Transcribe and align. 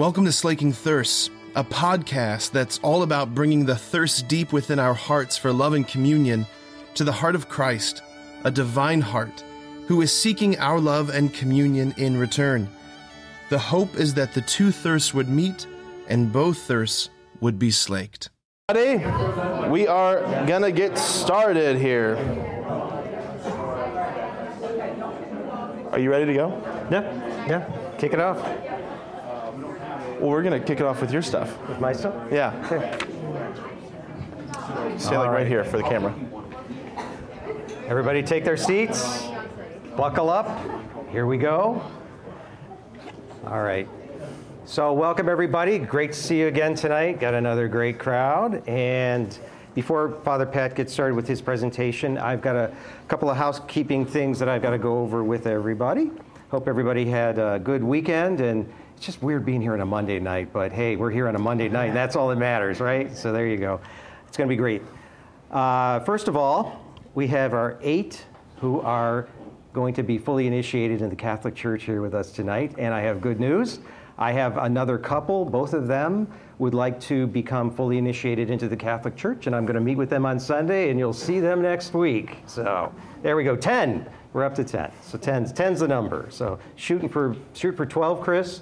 Welcome 0.00 0.24
to 0.24 0.32
Slaking 0.32 0.72
Thirst, 0.72 1.30
a 1.54 1.62
podcast 1.62 2.52
that's 2.52 2.78
all 2.78 3.02
about 3.02 3.34
bringing 3.34 3.66
the 3.66 3.76
thirst 3.76 4.28
deep 4.28 4.50
within 4.50 4.78
our 4.78 4.94
hearts 4.94 5.36
for 5.36 5.52
love 5.52 5.74
and 5.74 5.86
communion 5.86 6.46
to 6.94 7.04
the 7.04 7.12
heart 7.12 7.34
of 7.34 7.50
Christ, 7.50 8.02
a 8.44 8.50
divine 8.50 9.02
heart, 9.02 9.44
who 9.88 10.00
is 10.00 10.10
seeking 10.10 10.58
our 10.58 10.80
love 10.80 11.10
and 11.10 11.34
communion 11.34 11.92
in 11.98 12.16
return. 12.16 12.66
The 13.50 13.58
hope 13.58 13.94
is 13.96 14.14
that 14.14 14.32
the 14.32 14.40
two 14.40 14.70
thirsts 14.70 15.12
would 15.12 15.28
meet 15.28 15.66
and 16.08 16.32
both 16.32 16.56
thirsts 16.56 17.10
would 17.42 17.58
be 17.58 17.70
slaked. 17.70 18.30
Buddy, 18.68 19.04
We 19.68 19.86
are 19.86 20.46
gonna 20.46 20.72
get 20.72 20.96
started 20.96 21.76
here. 21.76 22.16
Are 25.92 25.98
you 25.98 26.10
ready 26.10 26.24
to 26.24 26.32
go? 26.32 26.86
Yeah, 26.90 27.46
yeah. 27.46 27.96
Kick 27.98 28.14
it 28.14 28.20
off 28.20 28.38
Well, 30.20 30.28
we're 30.28 30.42
gonna 30.42 30.60
kick 30.60 30.80
it 30.80 30.84
off 30.84 31.00
with 31.00 31.12
your 31.12 31.22
stuff. 31.22 31.56
with 31.66 31.80
my 31.80 31.94
stuff. 31.94 32.14
Yeah. 32.30 32.52
Okay. 32.70 32.98
Stay 34.98 35.16
like 35.16 35.30
right 35.30 35.46
here 35.46 35.64
for 35.64 35.78
the 35.78 35.82
camera. 35.82 36.14
Everybody 37.86 38.22
take 38.22 38.44
their 38.44 38.58
seats. 38.58 39.28
Buckle 39.96 40.28
up. 40.28 40.60
Here 41.10 41.24
we 41.24 41.38
go. 41.38 41.82
All 43.46 43.62
right. 43.62 43.88
So, 44.66 44.92
welcome 44.92 45.26
everybody. 45.26 45.78
Great 45.78 46.12
to 46.12 46.18
see 46.18 46.40
you 46.40 46.48
again 46.48 46.74
tonight. 46.74 47.18
Got 47.18 47.32
another 47.32 47.66
great 47.66 47.98
crowd. 47.98 48.62
And 48.68 49.38
before 49.74 50.20
Father 50.22 50.44
Pat 50.44 50.74
gets 50.74 50.92
started 50.92 51.14
with 51.14 51.26
his 51.26 51.40
presentation, 51.40 52.18
I've 52.18 52.42
got 52.42 52.56
a 52.56 52.70
couple 53.08 53.30
of 53.30 53.38
housekeeping 53.38 54.04
things 54.04 54.38
that 54.40 54.50
I've 54.50 54.60
got 54.60 54.72
to 54.72 54.78
go 54.78 54.98
over 54.98 55.24
with 55.24 55.46
everybody. 55.46 56.10
Hope 56.50 56.68
everybody 56.68 57.06
had 57.06 57.38
a 57.38 57.58
good 57.58 57.82
weekend. 57.82 58.42
And 58.42 58.70
it's 59.00 59.06
just 59.06 59.22
weird 59.22 59.46
being 59.46 59.62
here 59.62 59.72
on 59.72 59.80
a 59.80 59.86
Monday 59.86 60.20
night, 60.20 60.52
but 60.52 60.72
hey, 60.72 60.94
we're 60.94 61.10
here 61.10 61.26
on 61.26 61.34
a 61.34 61.38
Monday 61.38 61.70
night. 61.70 61.86
And 61.86 61.96
that's 61.96 62.16
all 62.16 62.28
that 62.28 62.36
matters, 62.36 62.80
right? 62.80 63.16
So, 63.16 63.32
there 63.32 63.46
you 63.46 63.56
go. 63.56 63.80
It's 64.28 64.36
going 64.36 64.46
to 64.46 64.52
be 64.52 64.58
great. 64.58 64.82
Uh, 65.50 66.00
first 66.00 66.28
of 66.28 66.36
all, 66.36 66.84
we 67.14 67.26
have 67.28 67.54
our 67.54 67.78
eight 67.80 68.22
who 68.58 68.78
are 68.82 69.26
going 69.72 69.94
to 69.94 70.02
be 70.02 70.18
fully 70.18 70.46
initiated 70.46 71.00
in 71.00 71.08
the 71.08 71.16
Catholic 71.16 71.54
Church 71.54 71.84
here 71.84 72.02
with 72.02 72.12
us 72.12 72.30
tonight. 72.30 72.74
And 72.76 72.92
I 72.92 73.00
have 73.00 73.22
good 73.22 73.40
news. 73.40 73.78
I 74.18 74.32
have 74.32 74.58
another 74.58 74.98
couple, 74.98 75.46
both 75.46 75.72
of 75.72 75.86
them 75.86 76.30
would 76.58 76.74
like 76.74 77.00
to 77.00 77.26
become 77.26 77.70
fully 77.70 77.96
initiated 77.96 78.50
into 78.50 78.68
the 78.68 78.76
Catholic 78.76 79.16
Church, 79.16 79.46
and 79.46 79.56
I'm 79.56 79.64
going 79.64 79.76
to 79.76 79.80
meet 79.80 79.96
with 79.96 80.10
them 80.10 80.26
on 80.26 80.38
Sunday, 80.38 80.90
and 80.90 80.98
you'll 80.98 81.14
see 81.14 81.40
them 81.40 81.62
next 81.62 81.94
week. 81.94 82.36
So 82.44 82.94
there 83.22 83.34
we 83.34 83.44
go, 83.44 83.56
10. 83.56 84.06
We're 84.34 84.44
up 84.44 84.54
to 84.56 84.64
10. 84.64 84.92
So 85.00 85.16
10's, 85.16 85.54
10's 85.54 85.80
the 85.80 85.88
number. 85.88 86.26
So 86.28 86.58
shooting 86.76 87.08
for 87.08 87.34
shoot 87.54 87.74
for 87.74 87.86
12, 87.86 88.20
Chris. 88.20 88.60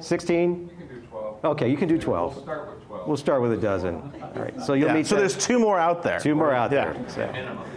16. 0.00 0.70
You 0.70 0.76
can 0.76 0.88
do 0.88 1.00
12. 1.10 1.44
Okay, 1.44 1.68
you 1.70 1.76
can 1.76 1.88
do 1.88 1.98
12. 1.98 2.34
We'll 2.36 2.44
start 2.44 2.68
with 2.74 2.86
12. 2.86 3.08
We'll 3.08 3.16
start 3.16 3.42
with 3.42 3.52
a 3.52 3.56
dozen. 3.56 3.96
All 4.22 4.42
right. 4.42 4.60
So 4.62 4.72
you'll 4.74 4.88
Yeah, 4.88 4.94
meet. 4.94 5.06
so 5.06 5.16
there's 5.16 5.36
two 5.36 5.58
more 5.58 5.78
out 5.78 6.02
there. 6.02 6.18
two 6.18 6.34
more 6.34 6.52
out 6.52 6.72
Yeah. 6.72 6.92
there. 6.92 7.08
So. 7.08 7.28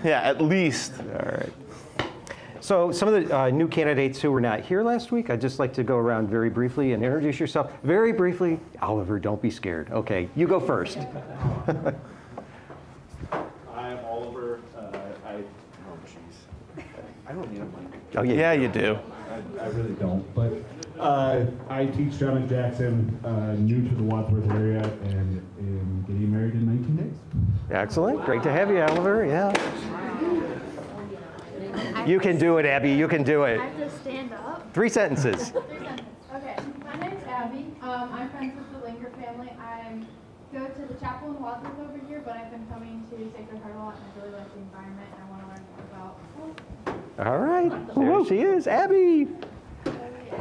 Yeah, 0.04 0.22
at 0.22 0.42
least. 0.42 0.94
All 1.00 1.06
right. 1.38 1.54
So 2.62 2.92
some 2.94 3.10
of 3.14 3.28
the 3.28 3.38
uh, 3.38 3.50
new 3.50 3.68
candidates 3.68 4.22
who 4.22 4.32
were 4.32 4.40
not 4.40 4.62
here 4.62 4.84
last 4.84 5.12
week, 5.12 5.30
I'd 5.30 5.42
just 5.42 5.60
like 5.60 5.74
to 5.74 5.84
go 5.84 5.98
around 5.98 6.30
very 6.30 6.50
briefly 6.50 6.94
and 6.94 7.04
introduce 7.04 7.38
yourself. 7.38 7.74
Very 7.84 8.14
briefly, 8.14 8.58
Oliver, 8.82 9.20
don't 9.20 9.42
be 9.42 9.50
scared. 9.50 9.92
Okay, 9.92 10.30
you 10.34 10.48
go 10.48 10.62
first. 10.62 10.98
I'm 13.76 14.00
Oliver. 14.06 14.60
Uh, 14.78 14.98
I 15.26 15.34
oh 15.36 15.98
jeez, 16.08 16.84
I 17.28 17.34
don't 17.34 17.52
need 17.52 17.60
a 17.62 17.66
mic. 17.66 17.74
Oh 18.16 18.22
yeah. 18.22 18.34
Yeah, 18.34 18.54
you 18.54 18.68
do. 18.70 18.98
I, 19.64 19.66
I 19.66 19.70
really 19.70 19.94
don't. 19.94 20.36
But 20.36 20.54
uh, 21.00 21.46
I 21.70 21.86
teach 21.86 22.18
John 22.20 22.38
and 22.38 22.50
Jackson, 22.50 23.20
uh, 23.24 23.54
new 23.54 23.88
to 23.88 23.96
the 23.96 24.04
Wadsworth 24.04 24.50
area, 24.52 24.84
and 24.84 25.42
am 25.60 26.04
getting 26.08 26.32
married 26.32 26.54
in 26.54 26.66
19 26.66 26.96
days. 26.98 27.14
Excellent. 27.72 28.24
Great 28.26 28.44
to 28.44 28.52
have 28.52 28.70
you, 28.70 28.82
Oliver. 28.82 29.26
Yeah. 29.26 29.52
You 32.06 32.20
can 32.20 32.38
do 32.38 32.58
it, 32.58 32.66
Abby. 32.66 32.92
You 32.92 33.08
can 33.08 33.24
do 33.24 33.44
it. 33.44 33.60
I 33.60 33.66
have 33.66 33.78
to 33.78 33.90
stand 34.02 34.34
up. 34.34 34.74
Three 34.74 34.90
sentences. 34.90 35.50
Three 35.50 35.62
sentences. 35.62 36.06
Okay, 36.36 36.58
my 36.84 36.96
name's 36.98 37.24
Abby. 37.28 37.66
Um, 37.82 38.12
I'm 38.12 38.30
friends 38.32 38.54
with 38.58 38.82
the 38.82 38.88
Linker 38.88 39.12
family. 39.24 39.50
I 39.60 40.00
go 40.52 40.68
to 40.68 40.82
the 40.82 41.00
chapel 41.00 41.30
in 41.30 41.42
Wadsworth 41.42 41.80
over 41.80 42.00
here, 42.08 42.22
but 42.26 42.36
I've 42.36 42.52
been 42.52 42.68
coming 42.68 43.06
to 43.12 43.18
Sacred 43.38 43.62
Heart 43.62 43.76
a 43.76 43.80
lot, 43.80 43.96
and 43.96 44.04
I 44.04 44.26
really 44.26 44.38
like 44.38 44.54
the 44.54 44.60
environment, 44.60 45.08
and 45.14 45.24
I 45.24 45.30
want 45.30 45.42
to 45.44 45.48
learn 45.48 45.64
more 45.72 45.86
about. 45.94 46.14
All 47.26 47.38
right. 47.38 47.96
There 47.96 48.26
she 48.26 48.42
is, 48.42 48.68
Abby. 48.68 49.28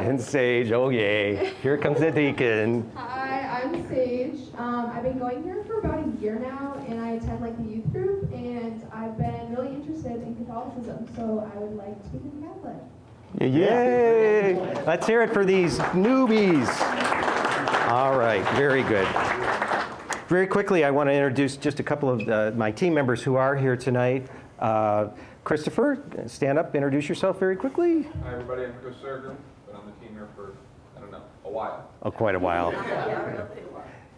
And 0.03 0.21
Sage. 0.21 0.73
Oh 0.73 0.89
yay. 0.89 1.53
Here 1.63 1.79
comes 1.79 2.01
the 2.01 2.11
deacon. 2.11 2.91
Hi, 2.97 3.63
I'm 3.63 3.89
Sage. 3.89 4.35
Um, 4.59 4.91
I've 4.93 5.05
been 5.05 5.17
going 5.17 5.45
here 5.45 5.63
for 5.65 5.79
about 5.79 6.05
a 6.05 6.21
year 6.21 6.41
now, 6.41 6.75
and 6.89 7.01
I 7.01 7.11
attend 7.13 7.41
like 7.41 7.57
the 7.57 7.71
youth 7.77 7.93
group, 7.93 8.33
and 8.33 8.85
I've 8.93 9.17
been 9.17 9.55
really 9.55 9.77
interested 9.77 10.21
in 10.21 10.35
Catholicism, 10.35 11.07
so 11.15 11.49
I 11.55 11.57
would 11.57 11.77
like 11.77 12.03
to 12.03 12.09
become 12.19 12.43
Catholic. 12.43 13.53
Yay! 13.55 14.57
Let's 14.85 15.07
hear 15.07 15.23
it 15.23 15.33
for 15.33 15.45
these 15.45 15.79
newbies. 15.79 16.69
All 17.89 18.19
right, 18.19 18.45
very 18.57 18.83
good. 18.83 19.07
Very 20.27 20.49
quickly, 20.49 20.85
I 20.85 20.91
want 20.91 21.11
to 21.11 21.15
introduce 21.15 21.57
just 21.57 21.79
a 21.79 21.85
couple 21.85 22.11
of 22.11 22.29
uh, 22.29 22.51
my 22.57 22.73
team 22.73 22.93
members 22.93 23.23
who 23.23 23.37
are 23.37 23.55
here 23.55 23.77
tonight. 23.77 24.27
Uh, 24.59 25.11
Christopher, 25.45 26.03
stand 26.27 26.59
up, 26.59 26.75
introduce 26.75 27.09
yourself 27.09 27.39
very 27.39 27.55
quickly. 27.55 28.03
Hi, 28.25 28.33
everybody. 28.33 28.65
I'm 28.65 28.75
Chris 28.83 28.97
Serger. 28.97 29.37
Been 29.67 29.77
on 29.77 29.87
the 29.87 30.07
team 30.07 30.12
here 30.23 30.31
for, 30.37 30.53
I 30.97 31.01
don't 31.01 31.11
know, 31.11 31.23
a 31.45 31.51
while. 31.51 31.91
Oh, 32.03 32.11
quite 32.11 32.35
a 32.35 32.39
while. 32.39 32.73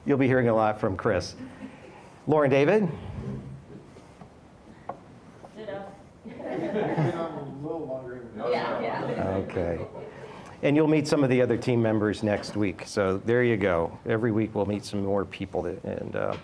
You'll 0.06 0.18
be 0.18 0.26
hearing 0.26 0.48
a 0.48 0.54
lot 0.54 0.78
from 0.80 0.96
Chris. 0.96 1.34
Lauren 2.26 2.50
David. 2.50 2.88
Okay. 9.18 9.80
And 10.62 10.76
you'll 10.76 10.88
meet 10.88 11.06
some 11.06 11.22
of 11.22 11.30
the 11.30 11.42
other 11.42 11.56
team 11.56 11.82
members 11.82 12.22
next 12.22 12.56
week. 12.56 12.82
So 12.86 13.18
there 13.18 13.42
you 13.42 13.56
go. 13.56 13.98
Every 14.06 14.32
week 14.32 14.54
we'll 14.54 14.66
meet 14.66 14.84
some 14.84 15.04
more 15.04 15.24
people. 15.24 15.62
That, 15.62 15.82
and 15.84 16.16
uh, 16.16 16.36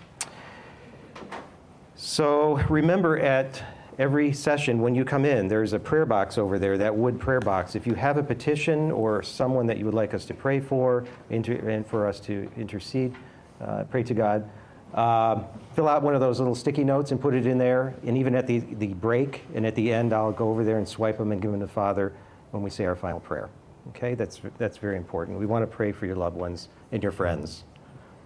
so 1.97 2.57
remember 2.69 3.19
at 3.19 3.63
every 4.01 4.33
session 4.33 4.81
when 4.81 4.95
you 4.95 5.05
come 5.05 5.27
in, 5.27 5.47
there's 5.47 5.75
a 5.75 5.79
prayer 5.79 6.07
box 6.07 6.39
over 6.39 6.59
there, 6.59 6.79
that 6.79 6.97
wood 6.97 7.21
prayer 7.21 7.39
box. 7.39 7.77
If 7.77 7.87
you 7.87 7.93
have 7.93 8.17
a 8.17 8.23
petition 8.23 8.91
or 8.91 9.23
someone 9.23 9.67
that 9.67 9.77
you 9.77 9.85
would 9.85 9.95
like 9.95 10.15
us 10.15 10.25
to 10.25 10.35
pray 10.35 10.59
for 10.59 11.05
inter- 11.29 11.69
and 11.69 11.87
for 11.87 12.09
us 12.09 12.19
to 12.21 12.51
intercede, 12.57 13.15
uh, 13.61 13.85
pray 13.85 14.03
to 14.05 14.15
God, 14.15 14.49
um, 14.95 15.45
fill 15.75 15.87
out 15.87 16.03
one 16.03 16.15
of 16.15 16.21
those 16.23 16.39
little 16.39 16.55
sticky 16.55 16.83
notes 16.83 17.13
and 17.13 17.21
put 17.21 17.35
it 17.35 17.47
in 17.47 17.59
there. 17.59 17.95
And 18.07 18.17
even 18.17 18.35
at 18.35 18.47
the, 18.47 18.61
the 18.61 18.89
break 18.95 19.45
and 19.55 19.67
at 19.67 19.75
the 19.75 19.93
end, 19.93 20.15
I'll 20.15 20.33
go 20.33 20.49
over 20.49 20.65
there 20.65 20.79
and 20.79 20.89
swipe 20.89 21.19
them 21.19 21.31
and 21.31 21.43
give 21.43 21.51
them 21.51 21.61
to 21.61 21.69
Father 21.69 22.15
when 22.53 22.63
we 22.63 22.71
say 22.71 22.87
our 22.87 22.97
final 22.97 23.21
prayer. 23.21 23.51
Okay, 23.91 24.15
that's, 24.15 24.41
that's 24.57 24.79
very 24.79 24.97
important. 24.97 25.39
We 25.39 25.45
want 25.45 25.63
to 25.63 25.67
pray 25.67 25.93
for 25.93 26.07
your 26.07 26.17
loved 26.17 26.37
ones 26.37 26.69
and 26.91 27.03
your 27.03 27.13
friends 27.13 27.65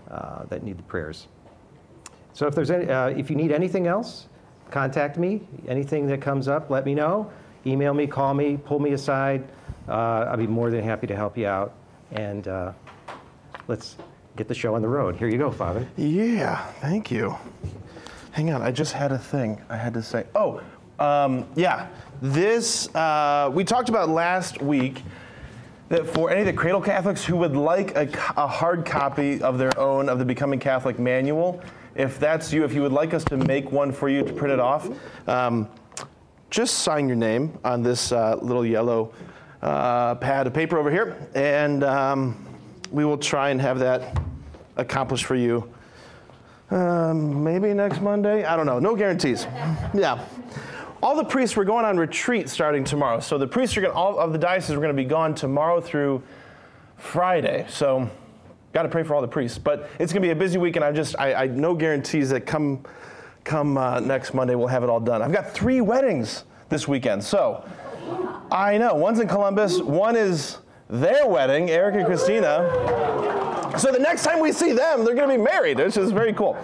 uh, 0.08 0.44
that 0.44 0.62
need 0.62 0.78
the 0.78 0.84
prayers. 0.84 1.26
So 2.32 2.46
if 2.46 2.54
there's 2.54 2.70
any, 2.70 2.88
uh, 2.88 3.08
if 3.08 3.28
you 3.28 3.34
need 3.34 3.50
anything 3.50 3.88
else, 3.88 4.28
contact 4.70 5.18
me. 5.18 5.46
Anything 5.68 6.06
that 6.08 6.20
comes 6.20 6.48
up, 6.48 6.70
let 6.70 6.84
me 6.84 6.94
know. 6.94 7.30
Email 7.66 7.94
me, 7.94 8.06
call 8.06 8.34
me, 8.34 8.56
pull 8.56 8.78
me 8.78 8.92
aside. 8.92 9.46
Uh, 9.88 10.26
I'll 10.28 10.36
be 10.36 10.46
more 10.46 10.70
than 10.70 10.82
happy 10.82 11.06
to 11.06 11.16
help 11.16 11.36
you 11.36 11.46
out. 11.46 11.74
And 12.12 12.46
uh, 12.48 12.72
let's 13.68 13.96
get 14.36 14.48
the 14.48 14.54
show 14.54 14.74
on 14.74 14.82
the 14.82 14.88
road. 14.88 15.16
Here 15.16 15.28
you 15.28 15.38
go, 15.38 15.50
Father. 15.50 15.86
Yeah, 15.96 16.64
thank 16.80 17.10
you. 17.10 17.36
Hang 18.32 18.52
on, 18.52 18.62
I 18.62 18.72
just 18.72 18.92
had 18.92 19.12
a 19.12 19.18
thing 19.18 19.62
I 19.68 19.76
had 19.76 19.94
to 19.94 20.02
say. 20.02 20.26
Oh, 20.34 20.60
um, 20.98 21.46
yeah. 21.54 21.88
This, 22.20 22.92
uh, 22.94 23.50
we 23.52 23.64
talked 23.64 23.88
about 23.88 24.08
last 24.08 24.60
week 24.60 25.02
that 25.88 26.06
for 26.06 26.30
any 26.30 26.40
of 26.40 26.46
the 26.46 26.52
Cradle 26.52 26.80
Catholics 26.80 27.24
who 27.24 27.36
would 27.36 27.56
like 27.56 27.96
a, 27.96 28.08
a 28.36 28.46
hard 28.46 28.84
copy 28.84 29.40
of 29.42 29.58
their 29.58 29.76
own 29.78 30.08
of 30.08 30.18
the 30.18 30.24
Becoming 30.24 30.58
Catholic 30.58 30.98
manual, 30.98 31.62
if 31.94 32.18
that's 32.18 32.52
you, 32.52 32.64
if 32.64 32.72
you 32.74 32.82
would 32.82 32.92
like 32.92 33.14
us 33.14 33.24
to 33.24 33.36
make 33.36 33.70
one 33.72 33.92
for 33.92 34.08
you 34.08 34.22
to 34.22 34.32
print 34.32 34.52
it 34.52 34.60
off, 34.60 34.88
um, 35.28 35.68
just 36.50 36.80
sign 36.80 37.08
your 37.08 37.16
name 37.16 37.58
on 37.64 37.82
this 37.82 38.12
uh, 38.12 38.38
little 38.40 38.64
yellow 38.64 39.12
uh, 39.62 40.14
pad 40.16 40.46
of 40.46 40.54
paper 40.54 40.78
over 40.78 40.90
here, 40.90 41.28
and 41.34 41.82
um, 41.84 42.46
we 42.92 43.04
will 43.04 43.18
try 43.18 43.50
and 43.50 43.60
have 43.60 43.78
that 43.78 44.18
accomplished 44.76 45.24
for 45.24 45.34
you. 45.34 45.68
Um, 46.70 47.44
maybe 47.44 47.72
next 47.74 48.00
Monday. 48.00 48.44
I 48.44 48.56
don't 48.56 48.66
know. 48.66 48.78
No 48.78 48.96
guarantees. 48.96 49.46
Yeah. 49.94 50.24
All 51.02 51.14
the 51.14 51.24
priests 51.24 51.54
were 51.56 51.64
going 51.64 51.84
on 51.84 51.98
retreat 51.98 52.48
starting 52.48 52.82
tomorrow. 52.82 53.20
So 53.20 53.36
the 53.36 53.46
priests 53.46 53.76
are 53.76 53.82
going. 53.82 53.94
All 53.94 54.18
of 54.18 54.32
the 54.32 54.38
diocese 54.38 54.70
are 54.74 54.80
going 54.80 54.88
to 54.88 54.94
be 54.94 55.04
gone 55.04 55.34
tomorrow 55.34 55.80
through 55.80 56.22
Friday. 56.96 57.66
So 57.68 58.08
got 58.74 58.82
to 58.82 58.88
pray 58.88 59.04
for 59.04 59.14
all 59.14 59.22
the 59.22 59.28
priests. 59.28 59.56
But 59.56 59.88
it's 59.98 60.12
going 60.12 60.20
to 60.20 60.26
be 60.26 60.32
a 60.32 60.36
busy 60.36 60.58
week, 60.58 60.76
and 60.76 60.84
I 60.84 60.92
just 60.92 61.16
I, 61.18 61.34
I 61.34 61.46
no 61.46 61.74
guarantees 61.74 62.28
that 62.30 62.44
come 62.44 62.84
come 63.44 63.78
uh, 63.78 64.00
next 64.00 64.34
Monday 64.34 64.54
we'll 64.54 64.66
have 64.66 64.82
it 64.82 64.90
all 64.90 65.00
done. 65.00 65.22
I've 65.22 65.32
got 65.32 65.50
three 65.50 65.80
weddings 65.80 66.44
this 66.68 66.88
weekend. 66.88 67.22
So 67.22 67.64
I 68.50 68.76
know 68.78 68.94
one's 68.94 69.20
in 69.20 69.28
Columbus, 69.28 69.80
one 69.80 70.16
is 70.16 70.58
their 70.88 71.26
wedding, 71.26 71.70
Eric 71.70 71.94
and 71.96 72.06
Christina. 72.06 73.72
So 73.78 73.90
the 73.90 73.98
next 73.98 74.24
time 74.24 74.40
we 74.40 74.52
see 74.52 74.72
them, 74.72 75.04
they're 75.04 75.14
going 75.14 75.28
to 75.28 75.36
be 75.36 75.42
married, 75.42 75.78
which 75.78 75.96
is 75.96 76.10
very 76.10 76.32
cool. 76.32 76.56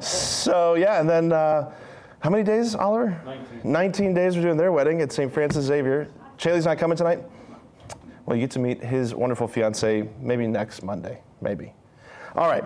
So 0.00 0.74
yeah, 0.74 1.00
and 1.00 1.08
then 1.08 1.32
uh, 1.32 1.72
how 2.20 2.30
many 2.30 2.42
days, 2.42 2.74
Oliver? 2.74 3.20
19. 3.24 3.72
19 3.72 4.14
days 4.14 4.36
we're 4.36 4.42
doing 4.42 4.56
their 4.56 4.72
wedding 4.72 5.02
at 5.02 5.12
St. 5.12 5.32
Francis 5.32 5.66
Xavier. 5.66 6.08
Chaley's 6.38 6.64
not 6.64 6.78
coming 6.78 6.96
tonight? 6.96 7.22
Well, 8.26 8.36
you 8.36 8.42
get 8.42 8.52
to 8.52 8.58
meet 8.58 8.82
his 8.82 9.14
wonderful 9.14 9.48
fiance 9.48 10.08
maybe 10.20 10.46
next 10.46 10.82
Monday, 10.82 11.20
maybe. 11.40 11.74
All 12.34 12.48
right. 12.48 12.64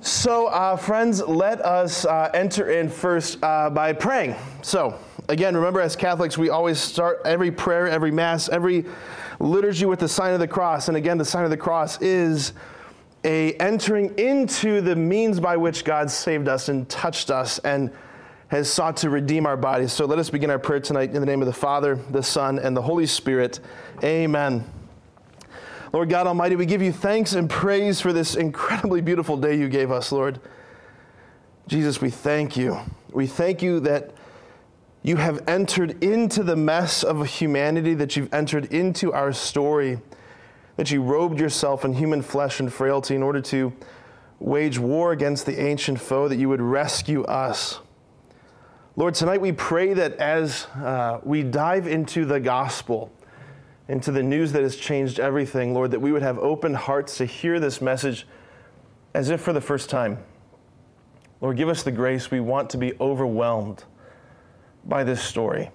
So, 0.00 0.46
uh, 0.46 0.76
friends, 0.76 1.20
let 1.20 1.60
us 1.60 2.06
uh, 2.06 2.30
enter 2.32 2.70
in 2.70 2.88
first 2.88 3.42
uh, 3.42 3.68
by 3.68 3.92
praying. 3.92 4.34
So, 4.62 4.98
again, 5.28 5.54
remember 5.54 5.82
as 5.82 5.94
Catholics, 5.94 6.38
we 6.38 6.48
always 6.48 6.78
start 6.78 7.20
every 7.26 7.50
prayer, 7.50 7.86
every 7.86 8.10
Mass, 8.10 8.48
every 8.48 8.86
liturgy 9.38 9.84
with 9.84 10.00
the 10.00 10.08
sign 10.08 10.32
of 10.32 10.40
the 10.40 10.48
cross. 10.48 10.88
And 10.88 10.96
again, 10.96 11.18
the 11.18 11.24
sign 11.26 11.44
of 11.44 11.50
the 11.50 11.58
cross 11.58 12.00
is 12.00 12.54
a 13.24 13.52
entering 13.54 14.18
into 14.18 14.80
the 14.80 14.96
means 14.96 15.38
by 15.38 15.58
which 15.58 15.84
God 15.84 16.10
saved 16.10 16.48
us 16.48 16.70
and 16.70 16.88
touched 16.88 17.30
us 17.30 17.58
and 17.58 17.90
has 18.48 18.72
sought 18.72 18.96
to 18.96 19.10
redeem 19.10 19.46
our 19.46 19.56
bodies. 19.56 19.92
So 19.92 20.06
let 20.06 20.18
us 20.18 20.28
begin 20.28 20.50
our 20.50 20.58
prayer 20.58 20.80
tonight 20.80 21.14
in 21.14 21.20
the 21.20 21.26
name 21.26 21.40
of 21.40 21.46
the 21.46 21.52
Father, 21.52 21.96
the 22.10 22.22
Son, 22.22 22.58
and 22.58 22.76
the 22.76 22.82
Holy 22.82 23.06
Spirit. 23.06 23.60
Amen. 24.02 24.64
Lord 25.92 26.08
God 26.08 26.26
Almighty, 26.26 26.56
we 26.56 26.64
give 26.64 26.80
you 26.80 26.90
thanks 26.90 27.34
and 27.34 27.50
praise 27.50 28.00
for 28.00 28.14
this 28.14 28.34
incredibly 28.34 29.02
beautiful 29.02 29.36
day 29.36 29.58
you 29.58 29.68
gave 29.68 29.90
us, 29.90 30.10
Lord. 30.10 30.40
Jesus, 31.66 32.00
we 32.00 32.08
thank 32.08 32.56
you. 32.56 32.78
We 33.12 33.26
thank 33.26 33.60
you 33.60 33.78
that 33.80 34.12
you 35.02 35.16
have 35.16 35.46
entered 35.46 36.02
into 36.02 36.42
the 36.42 36.56
mess 36.56 37.02
of 37.02 37.26
humanity, 37.26 37.92
that 37.94 38.16
you've 38.16 38.32
entered 38.32 38.72
into 38.72 39.12
our 39.12 39.34
story, 39.34 39.98
that 40.76 40.90
you 40.90 41.02
robed 41.02 41.38
yourself 41.38 41.84
in 41.84 41.92
human 41.92 42.22
flesh 42.22 42.58
and 42.58 42.72
frailty 42.72 43.14
in 43.14 43.22
order 43.22 43.42
to 43.42 43.70
wage 44.38 44.78
war 44.78 45.12
against 45.12 45.44
the 45.44 45.60
ancient 45.60 46.00
foe, 46.00 46.26
that 46.26 46.36
you 46.36 46.48
would 46.48 46.62
rescue 46.62 47.22
us. 47.24 47.80
Lord, 48.96 49.14
tonight 49.14 49.42
we 49.42 49.52
pray 49.52 49.92
that 49.92 50.16
as 50.16 50.66
uh, 50.76 51.20
we 51.22 51.42
dive 51.42 51.86
into 51.86 52.24
the 52.24 52.40
gospel, 52.40 53.12
into 53.90 54.12
the 54.12 54.22
news 54.22 54.52
that 54.52 54.62
has 54.62 54.76
changed 54.76 55.18
everything, 55.18 55.74
Lord, 55.74 55.90
that 55.90 55.98
we 55.98 56.12
would 56.12 56.22
have 56.22 56.38
open 56.38 56.74
hearts 56.74 57.16
to 57.16 57.24
hear 57.24 57.58
this 57.58 57.80
message 57.80 58.24
as 59.14 59.30
if 59.30 59.40
for 59.40 59.52
the 59.52 59.60
first 59.60 59.90
time. 59.90 60.18
Lord, 61.40 61.56
give 61.56 61.68
us 61.68 61.82
the 61.82 61.90
grace. 61.90 62.30
We 62.30 62.38
want 62.38 62.70
to 62.70 62.78
be 62.78 62.92
overwhelmed 63.00 63.82
by 64.84 65.02
this 65.02 65.20
story, 65.20 65.70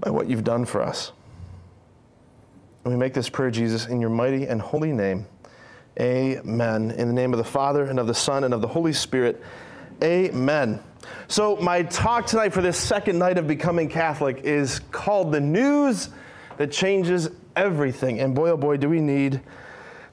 by 0.00 0.10
what 0.10 0.28
you've 0.28 0.42
done 0.42 0.64
for 0.64 0.82
us. 0.82 1.12
And 2.82 2.92
we 2.92 2.98
make 2.98 3.14
this 3.14 3.28
prayer, 3.28 3.52
Jesus, 3.52 3.86
in 3.86 4.00
your 4.00 4.10
mighty 4.10 4.48
and 4.48 4.60
holy 4.60 4.92
name. 4.92 5.26
Amen. 6.00 6.90
In 6.90 7.06
the 7.06 7.14
name 7.14 7.32
of 7.32 7.38
the 7.38 7.44
Father, 7.44 7.84
and 7.84 8.00
of 8.00 8.08
the 8.08 8.14
Son, 8.14 8.42
and 8.42 8.52
of 8.52 8.60
the 8.60 8.66
Holy 8.66 8.92
Spirit. 8.92 9.40
Amen. 10.02 10.80
So, 11.28 11.54
my 11.54 11.82
talk 11.82 12.26
tonight 12.26 12.52
for 12.52 12.62
this 12.62 12.76
second 12.76 13.16
night 13.16 13.38
of 13.38 13.46
becoming 13.46 13.88
Catholic 13.88 14.40
is 14.42 14.80
called 14.90 15.30
The 15.30 15.40
News 15.40 16.08
that 16.56 16.72
changes 16.72 17.30
everything. 17.56 18.20
And 18.20 18.34
boy, 18.34 18.50
oh 18.50 18.56
boy, 18.56 18.76
do 18.76 18.88
we 18.88 19.00
need 19.00 19.40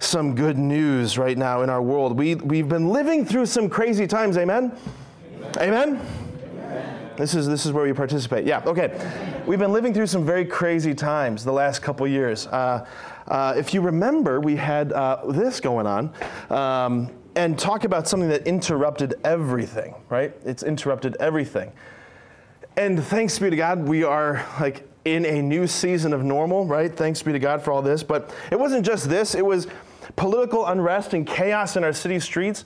some 0.02 0.34
good 0.34 0.58
news 0.58 1.18
right 1.18 1.38
now 1.38 1.62
in 1.62 1.70
our 1.70 1.82
world. 1.82 2.18
We, 2.18 2.36
we've 2.36 2.68
been 2.68 2.90
living 2.90 3.24
through 3.24 3.46
some 3.46 3.70
crazy 3.70 4.08
times, 4.08 4.36
amen? 4.38 4.76
Amen? 5.58 6.00
amen? 6.00 7.12
This, 7.18 7.36
is, 7.36 7.48
this 7.48 7.66
is 7.66 7.72
where 7.72 7.84
we 7.84 7.94
participate. 7.94 8.46
Yeah, 8.46 8.64
okay. 8.66 8.98
We've 9.46 9.60
been 9.60 9.74
living 9.74 9.94
through 9.94 10.08
some 10.08 10.26
very 10.26 10.46
crazy 10.46 10.96
times 10.96 11.44
the 11.44 11.52
last 11.52 11.84
couple 11.84 12.08
years. 12.08 12.48
Uh, 12.48 12.88
uh, 13.28 13.54
if 13.56 13.74
you 13.74 13.82
remember, 13.82 14.40
we 14.40 14.56
had 14.56 14.92
uh, 14.92 15.24
this 15.30 15.60
going 15.60 15.86
on. 15.86 16.12
Um, 16.50 17.12
and 17.36 17.58
talk 17.58 17.86
about 17.86 18.08
something 18.08 18.28
that 18.30 18.46
interrupted 18.46 19.14
everything, 19.24 19.96
right? 20.10 20.34
It's 20.44 20.64
interrupted 20.64 21.16
everything. 21.20 21.72
And 22.78 23.04
thanks 23.04 23.38
be 23.38 23.50
to 23.50 23.56
God, 23.56 23.80
we 23.80 24.04
are 24.04 24.46
like 24.60 24.88
in 25.04 25.26
a 25.26 25.42
new 25.42 25.68
season 25.68 26.14
of 26.14 26.24
normal, 26.24 26.66
right? 26.66 26.96
Thanks 26.96 27.22
be 27.22 27.32
to 27.32 27.40
God 27.40 27.62
for 27.62 27.72
all 27.72 27.82
this. 27.82 28.02
But 28.04 28.34
it 28.52 28.60
wasn't 28.60 28.86
just 28.86 29.10
this, 29.10 29.36
it 29.36 29.46
was 29.46 29.68
political 30.16 30.66
unrest 30.68 31.14
and 31.14 31.26
chaos 31.28 31.76
in 31.76 31.84
our 31.84 31.94
city 31.94 32.20
streets 32.20 32.66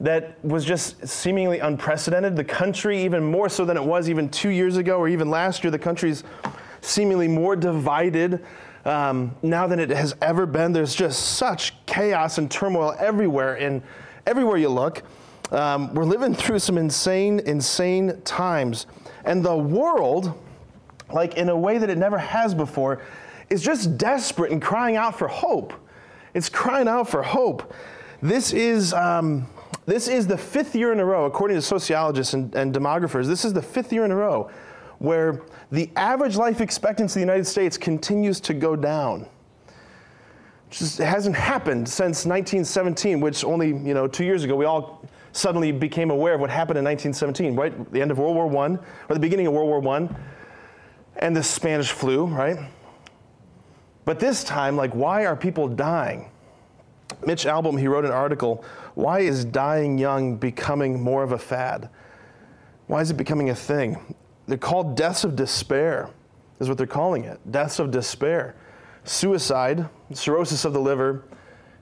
that 0.00 0.42
was 0.44 0.64
just 0.64 1.06
seemingly 1.06 1.60
unprecedented. 1.60 2.36
The 2.36 2.44
country, 2.44 3.02
even 3.04 3.24
more 3.24 3.48
so 3.48 3.64
than 3.64 3.76
it 3.76 3.84
was 3.84 4.10
even 4.10 4.28
two 4.28 4.48
years 4.48 4.76
ago 4.76 4.98
or 4.98 5.08
even 5.08 5.30
last 5.30 5.62
year, 5.62 5.70
the 5.70 5.78
country's 5.78 6.24
seemingly 6.80 7.28
more 7.28 7.54
divided 7.54 8.44
um, 8.84 9.34
now 9.42 9.66
than 9.66 9.78
it 9.78 9.90
has 9.90 10.14
ever 10.20 10.46
been. 10.46 10.72
There's 10.72 10.94
just 10.94 11.36
such 11.36 11.74
chaos 11.86 12.38
and 12.38 12.50
turmoil 12.50 12.94
everywhere, 12.98 13.54
and 13.54 13.82
everywhere 14.26 14.56
you 14.56 14.68
look. 14.68 15.02
Um, 15.50 15.94
we're 15.94 16.04
living 16.04 16.34
through 16.34 16.58
some 16.58 16.76
insane, 16.76 17.40
insane 17.40 18.20
times. 18.22 18.86
And 19.24 19.44
the 19.44 19.56
world, 19.56 20.34
like 21.12 21.36
in 21.36 21.48
a 21.48 21.56
way 21.56 21.78
that 21.78 21.90
it 21.90 21.98
never 21.98 22.18
has 22.18 22.54
before, 22.54 23.02
is 23.50 23.62
just 23.62 23.96
desperate 23.98 24.52
and 24.52 24.60
crying 24.60 24.96
out 24.96 25.18
for 25.18 25.28
hope. 25.28 25.72
It's 26.34 26.48
crying 26.48 26.88
out 26.88 27.08
for 27.08 27.22
hope. 27.22 27.72
This 28.22 28.52
is, 28.52 28.92
um, 28.94 29.46
this 29.86 30.08
is 30.08 30.26
the 30.26 30.38
fifth 30.38 30.74
year 30.74 30.92
in 30.92 31.00
a 31.00 31.04
row, 31.04 31.26
according 31.26 31.56
to 31.56 31.62
sociologists 31.62 32.34
and, 32.34 32.54
and 32.54 32.74
demographers, 32.74 33.26
this 33.26 33.44
is 33.44 33.52
the 33.52 33.62
fifth 33.62 33.92
year 33.92 34.04
in 34.04 34.10
a 34.10 34.16
row 34.16 34.50
where 34.98 35.42
the 35.70 35.90
average 35.96 36.36
life 36.36 36.60
expectancy 36.60 37.20
in 37.20 37.26
the 37.26 37.32
United 37.32 37.46
States 37.46 37.76
continues 37.76 38.40
to 38.40 38.54
go 38.54 38.76
down. 38.76 39.26
Just 40.70 40.98
hasn't 40.98 41.36
happened 41.36 41.88
since 41.88 42.26
1917, 42.26 43.20
which 43.20 43.44
only 43.44 43.68
you 43.68 43.94
know 43.94 44.08
two 44.08 44.24
years 44.24 44.44
ago 44.44 44.56
we 44.56 44.64
all 44.64 45.06
suddenly 45.36 45.72
became 45.72 46.10
aware 46.10 46.34
of 46.34 46.40
what 46.40 46.50
happened 46.50 46.78
in 46.78 46.84
1917, 46.84 47.56
right? 47.56 47.92
The 47.92 48.00
end 48.00 48.10
of 48.10 48.18
World 48.18 48.36
War 48.36 48.64
I, 48.64 48.78
or 49.08 49.14
the 49.14 49.20
beginning 49.20 49.48
of 49.48 49.52
World 49.52 49.84
War 49.84 49.96
I 49.96 50.08
and 51.16 51.36
the 51.36 51.42
Spanish 51.42 51.90
flu, 51.90 52.26
right? 52.26 52.70
But 54.04 54.20
this 54.20 54.44
time, 54.44 54.76
like, 54.76 54.94
why 54.94 55.26
are 55.26 55.34
people 55.34 55.66
dying? 55.66 56.30
Mitch 57.26 57.46
Albom, 57.46 57.78
he 57.78 57.88
wrote 57.88 58.04
an 58.04 58.12
article, 58.12 58.64
Why 58.94 59.20
is 59.20 59.44
dying 59.44 59.98
young 59.98 60.36
becoming 60.36 61.02
more 61.02 61.22
of 61.22 61.32
a 61.32 61.38
fad? 61.38 61.88
Why 62.86 63.00
is 63.00 63.10
it 63.10 63.16
becoming 63.16 63.50
a 63.50 63.54
thing? 63.54 64.14
They're 64.46 64.58
called 64.58 64.96
deaths 64.96 65.24
of 65.24 65.36
despair, 65.36 66.10
is 66.60 66.68
what 66.68 66.78
they're 66.78 66.86
calling 66.86 67.24
it. 67.24 67.40
Deaths 67.50 67.78
of 67.78 67.90
despair. 67.90 68.54
Suicide, 69.04 69.88
cirrhosis 70.12 70.64
of 70.64 70.74
the 70.74 70.80
liver, 70.80 71.24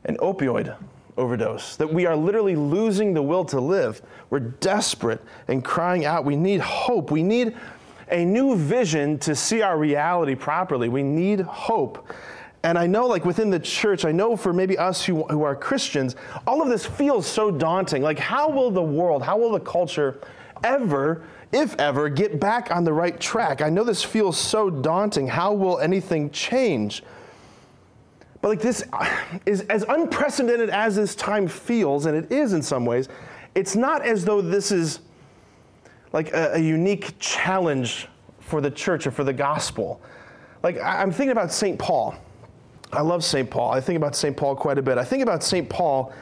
and 0.04 0.16
opioid 0.18 0.76
overdose. 1.16 1.76
That 1.76 1.92
we 1.92 2.06
are 2.06 2.16
literally 2.16 2.56
losing 2.56 3.14
the 3.14 3.22
will 3.22 3.44
to 3.46 3.60
live. 3.60 4.02
We're 4.30 4.40
desperate 4.40 5.22
and 5.48 5.64
crying 5.64 6.04
out. 6.04 6.24
We 6.24 6.36
need 6.36 6.60
hope. 6.60 7.10
We 7.10 7.22
need 7.22 7.56
a 8.10 8.24
new 8.24 8.56
vision 8.56 9.18
to 9.20 9.34
see 9.34 9.62
our 9.62 9.78
reality 9.78 10.34
properly. 10.34 10.88
We 10.88 11.02
need 11.02 11.40
hope. 11.40 12.12
And 12.64 12.78
I 12.78 12.86
know, 12.86 13.06
like 13.06 13.24
within 13.24 13.50
the 13.50 13.58
church, 13.58 14.04
I 14.04 14.12
know 14.12 14.36
for 14.36 14.52
maybe 14.52 14.78
us 14.78 15.04
who, 15.04 15.24
who 15.24 15.42
are 15.42 15.56
Christians, 15.56 16.14
all 16.46 16.62
of 16.62 16.68
this 16.68 16.86
feels 16.86 17.26
so 17.26 17.50
daunting. 17.50 18.02
Like, 18.02 18.18
how 18.18 18.50
will 18.50 18.70
the 18.70 18.82
world, 18.82 19.22
how 19.22 19.36
will 19.36 19.52
the 19.52 19.60
culture 19.60 20.20
ever, 20.62 21.24
if 21.50 21.74
ever, 21.80 22.08
get 22.08 22.38
back 22.38 22.70
on 22.70 22.84
the 22.84 22.92
right 22.92 23.18
track? 23.18 23.62
I 23.62 23.68
know 23.68 23.82
this 23.82 24.04
feels 24.04 24.38
so 24.38 24.70
daunting. 24.70 25.26
How 25.26 25.52
will 25.52 25.80
anything 25.80 26.30
change? 26.30 27.02
But 28.42 28.48
like 28.48 28.60
this 28.60 28.84
is 29.46 29.62
as 29.62 29.84
unprecedented 29.88 30.68
as 30.68 30.96
this 30.96 31.14
time 31.14 31.46
feels, 31.48 32.06
and 32.06 32.16
it 32.16 32.30
is 32.30 32.52
in 32.52 32.60
some 32.60 32.84
ways, 32.84 33.08
it's 33.54 33.76
not 33.76 34.04
as 34.04 34.24
though 34.24 34.42
this 34.42 34.72
is 34.72 35.00
like 36.12 36.32
a, 36.34 36.54
a 36.54 36.58
unique 36.58 37.14
challenge 37.18 38.08
for 38.40 38.60
the 38.60 38.70
church 38.70 39.06
or 39.06 39.12
for 39.12 39.24
the 39.24 39.32
gospel. 39.32 40.02
Like, 40.62 40.76
I'm 40.82 41.10
thinking 41.10 41.30
about 41.32 41.52
St. 41.52 41.78
Paul. 41.78 42.14
I 42.92 43.00
love 43.00 43.24
St. 43.24 43.48
Paul. 43.48 43.70
I 43.70 43.80
think 43.80 43.96
about 43.96 44.14
St. 44.14 44.36
Paul 44.36 44.54
quite 44.54 44.76
a 44.76 44.82
bit. 44.82 44.98
I 44.98 45.04
think 45.04 45.22
about 45.22 45.42
St. 45.42 45.68
Paul, 45.68 46.12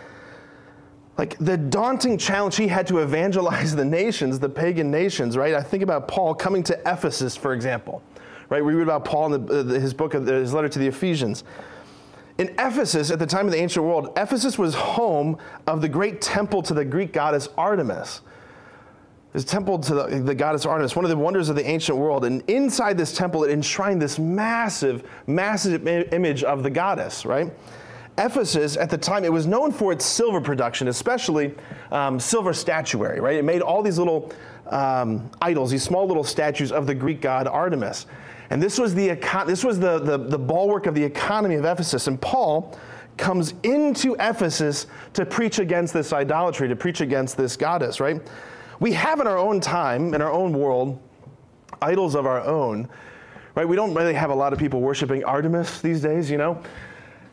like 1.19 1.37
the 1.39 1.57
daunting 1.57 2.17
challenge 2.17 2.57
he 2.57 2.69
had 2.69 2.87
to 2.89 2.99
evangelize 2.99 3.75
the 3.77 3.85
nations, 3.85 4.39
the 4.39 4.49
pagan 4.49 4.91
nations, 4.91 5.37
right? 5.37 5.55
I 5.55 5.63
think 5.63 5.83
about 5.83 6.07
Paul 6.07 6.35
coming 6.35 6.63
to 6.65 6.79
Ephesus, 6.87 7.35
for 7.35 7.55
example, 7.55 8.03
right? 8.51 8.65
We 8.65 8.75
read 8.75 8.85
about 8.85 9.05
Paul 9.05 9.35
in 9.35 9.47
the, 9.47 9.81
his 9.81 9.95
book, 9.95 10.13
his 10.13 10.53
letter 10.53 10.69
to 10.69 10.79
the 10.79 10.87
Ephesians. 10.87 11.45
In 12.41 12.55
Ephesus, 12.59 13.11
at 13.11 13.19
the 13.19 13.27
time 13.27 13.45
of 13.45 13.53
the 13.53 13.59
ancient 13.59 13.85
world, 13.85 14.15
Ephesus 14.17 14.57
was 14.57 14.75
home 14.75 15.37
of 15.67 15.83
the 15.83 15.89
great 15.91 16.23
temple 16.23 16.63
to 16.63 16.73
the 16.73 16.87
Greek 16.87 17.13
goddess 17.13 17.51
Artemis. 17.59 18.23
This 19.35 19.45
temple 19.45 19.79
to 19.81 19.95
the, 19.95 20.21
the, 20.21 20.35
goddess 20.35 20.65
Artemis, 20.65 20.97
one 20.97 21.05
of 21.05 21.11
the 21.11 21.19
wonders 21.19 21.51
of 21.51 21.57
the 21.57 21.67
ancient 21.69 21.99
world. 21.99 22.25
And 22.25 22.43
inside 22.49 22.97
this 22.97 23.15
temple, 23.15 23.45
it 23.45 23.51
enshrined 23.51 24.01
this 24.01 24.19
massive, 24.19 25.07
massive 25.27 25.87
image 25.87 26.43
of 26.43 26.63
the 26.63 26.71
goddess, 26.71 27.27
right? 27.27 27.53
Ephesus, 28.17 28.79
at 28.79 28.89
the 28.89 28.97
time, 28.97 29.23
it 29.23 29.33
was 29.33 29.47
known 29.47 29.71
for 29.71 29.93
its 29.93 30.07
silver 30.07 30.41
production, 30.41 30.89
especially 30.89 31.55
um, 31.93 32.19
silver 32.19 32.55
statuary, 32.55 33.21
right? 33.21 33.37
It 33.37 33.45
made 33.45 33.61
all 33.61 33.83
these 33.83 33.99
little 33.99 34.33
um, 34.69 35.31
idols, 35.43 35.71
these 35.71 35.83
small 35.83 36.07
little 36.07 36.25
statues 36.25 36.73
of 36.73 36.87
the 36.87 36.95
Greek 36.95 37.21
god 37.21 37.47
Artemis. 37.47 38.07
And 38.51 38.61
this 38.61 38.79
was 38.79 38.95
the, 38.95 39.15
this 39.47 39.65
was 39.65 39.79
the, 39.79 39.99
the, 40.01 40.19
the 40.19 40.39
bulwark 40.39 40.87
of 40.87 40.95
the 40.95 41.05
economy 41.05 41.55
of 41.55 41.65
Ephesus. 41.65 42.09
And 42.09 42.21
Paul 42.21 42.77
comes 43.17 43.55
into 43.63 44.17
Ephesus 44.19 44.87
to 45.13 45.25
preach 45.25 45.59
against 45.59 45.95
this 45.95 46.13
idolatry, 46.13 46.69
to 46.69 46.77
preach 46.77 47.01
against 47.01 47.37
this 47.37 47.57
goddess, 47.57 48.01
right? 48.01 48.21
We 48.81 48.93
have 48.93 49.21
in 49.21 49.27
our 49.27 49.39
own 49.39 49.61
time, 49.61 50.15
in 50.15 50.23
our 50.23 50.33
own 50.33 50.53
world, 50.53 51.01
idols 51.81 52.15
of 52.15 52.27
our 52.27 52.41
own, 52.41 52.89
right? 53.55 53.69
We 53.69 53.77
don't 53.77 53.95
really 53.95 54.15
have 54.15 54.31
a 54.31 54.35
lot 54.35 54.53
of 54.53 54.59
people 54.59 54.81
worshiping 54.81 55.23
Artemis 55.25 55.81
these 55.81 56.01
days, 56.01 56.31
you 56.31 56.39
know? 56.39 56.63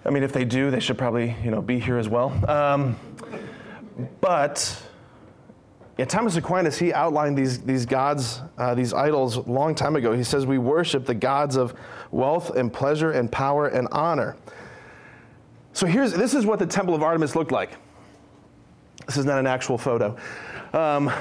I 0.05 0.09
mean, 0.09 0.23
if 0.23 0.31
they 0.31 0.45
do, 0.45 0.71
they 0.71 0.79
should 0.79 0.97
probably, 0.97 1.35
you 1.43 1.51
know, 1.51 1.61
be 1.61 1.79
here 1.79 1.97
as 1.97 2.07
well. 2.07 2.31
Um, 2.49 2.95
but 4.21 4.81
yeah, 5.97 6.05
Thomas 6.05 6.35
Aquinas, 6.35 6.77
he 6.77 6.93
outlined 6.93 7.35
these, 7.35 7.59
these 7.59 7.85
gods, 7.85 8.41
uh, 8.57 8.75
these 8.75 8.93
idols, 8.93 9.37
a 9.37 9.41
long 9.41 9.73
time 9.73 9.95
ago. 9.95 10.13
He 10.13 10.23
says 10.23 10.45
we 10.45 10.59
worship 10.59 11.05
the 11.05 11.15
gods 11.15 11.55
of 11.55 11.73
wealth 12.11 12.55
and 12.55 12.71
pleasure 12.71 13.11
and 13.11 13.31
power 13.31 13.67
and 13.67 13.87
honor. 13.91 14.37
So 15.73 15.87
here's 15.87 16.13
this 16.13 16.35
is 16.35 16.45
what 16.45 16.59
the 16.59 16.67
Temple 16.67 16.93
of 16.93 17.01
Artemis 17.01 17.35
looked 17.35 17.51
like. 17.51 17.71
This 19.07 19.17
is 19.17 19.25
not 19.25 19.39
an 19.39 19.47
actual 19.47 19.77
photo. 19.77 20.15
Um, 20.73 21.11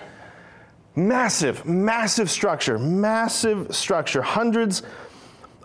massive, 0.96 1.64
massive 1.64 2.30
structure, 2.30 2.78
massive 2.78 3.74
structure. 3.74 4.20
Hundreds 4.20 4.82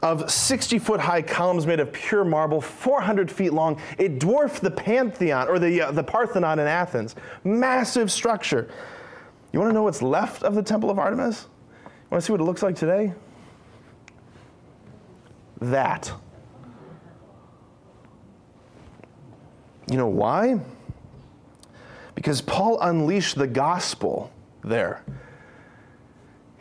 of 0.03 0.29
60 0.29 0.79
foot 0.79 0.99
high 0.99 1.21
columns 1.21 1.65
made 1.65 1.79
of 1.79 1.91
pure 1.93 2.25
marble, 2.25 2.59
400 2.59 3.31
feet 3.31 3.53
long. 3.53 3.81
It 3.97 4.19
dwarfed 4.19 4.61
the 4.61 4.69
Pantheon 4.69 5.47
or 5.47 5.59
the, 5.59 5.81
uh, 5.81 5.91
the 5.91 6.03
Parthenon 6.03 6.59
in 6.59 6.67
Athens. 6.67 7.15
Massive 7.45 8.11
structure. 8.11 8.69
You 9.53 9.59
want 9.59 9.69
to 9.69 9.73
know 9.73 9.83
what's 9.83 10.01
left 10.01 10.43
of 10.43 10.55
the 10.55 10.61
Temple 10.61 10.89
of 10.89 10.99
Artemis? 10.99 11.47
You 11.85 11.89
want 12.11 12.21
to 12.21 12.25
see 12.25 12.33
what 12.33 12.41
it 12.41 12.43
looks 12.43 12.61
like 12.61 12.75
today? 12.75 13.13
That. 15.61 16.11
You 19.89 19.95
know 19.95 20.07
why? 20.07 20.59
Because 22.13 22.41
Paul 22.41 22.77
unleashed 22.81 23.37
the 23.37 23.47
gospel 23.47 24.31
there. 24.65 25.01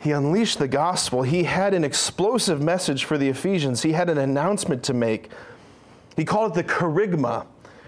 He 0.03 0.11
unleashed 0.11 0.59
the 0.59 0.67
gospel. 0.67 1.23
He 1.23 1.43
had 1.43 1.73
an 1.73 1.85
explosive 1.85 2.61
message 2.61 3.05
for 3.05 3.17
the 3.17 3.29
Ephesians. 3.29 3.83
He 3.83 3.93
had 3.93 4.09
an 4.09 4.17
announcement 4.17 4.83
to 4.83 4.93
make. 4.93 5.31
He 6.17 6.25
called 6.25 6.51
it 6.51 6.55
the 6.55 6.73
kerygma, 6.73 7.45